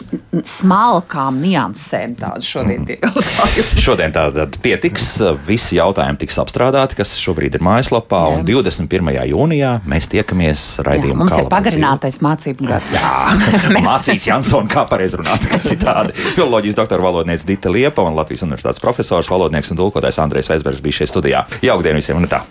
smalkām 0.48 1.40
niansēm 1.44 2.18
tādi 2.20 2.48
šodien 2.48 2.88
tie 2.88 3.00
jautājumi. 3.02 3.66
Šodien 3.88 4.16
tātad 4.16 4.58
pietiks, 4.64 5.10
visi 5.48 5.78
jautājumi 5.80 6.22
tiks 6.24 6.40
apstrādāti, 6.42 6.98
kas 7.00 7.16
šobrīd 7.22 7.58
ir 7.58 7.66
mājaslapā, 7.66 8.24
Jā, 8.28 8.40
un 8.42 8.48
21. 8.48 9.14
jūnijā 9.32 9.74
mēs 9.88 10.10
tiekamies 10.12 10.66
raidījumā. 10.88 11.24
Mums 11.24 11.38
ir 11.40 11.50
pagarinātais 11.52 12.20
mācību 12.26 12.68
gads. 12.70 12.98
Jā, 12.98 13.14
mācīs 13.88 14.28
Jansons, 14.30 14.72
kā 14.72 14.86
pareizi 14.90 15.20
runāt 15.20 15.47
kā 15.54 15.62
citādi. 15.64 16.16
Filoloģijas 16.38 16.80
doktora 16.80 17.10
valodniece 17.10 17.48
Dita 17.50 17.74
Liepa 17.74 18.06
un 18.06 18.18
Latvijas 18.18 18.46
universitātes 18.48 18.84
profesors, 18.84 19.32
valodnieks 19.32 19.74
un 19.74 19.84
tulkotājs 19.84 20.22
Andrejs 20.24 20.52
Vesbergs 20.54 20.84
bija 20.84 21.02
šeit 21.02 21.14
studijā. 21.14 21.46
Jauktdien 21.66 22.00
visiem 22.00 22.22
un 22.22 22.30
tā! 22.32 22.44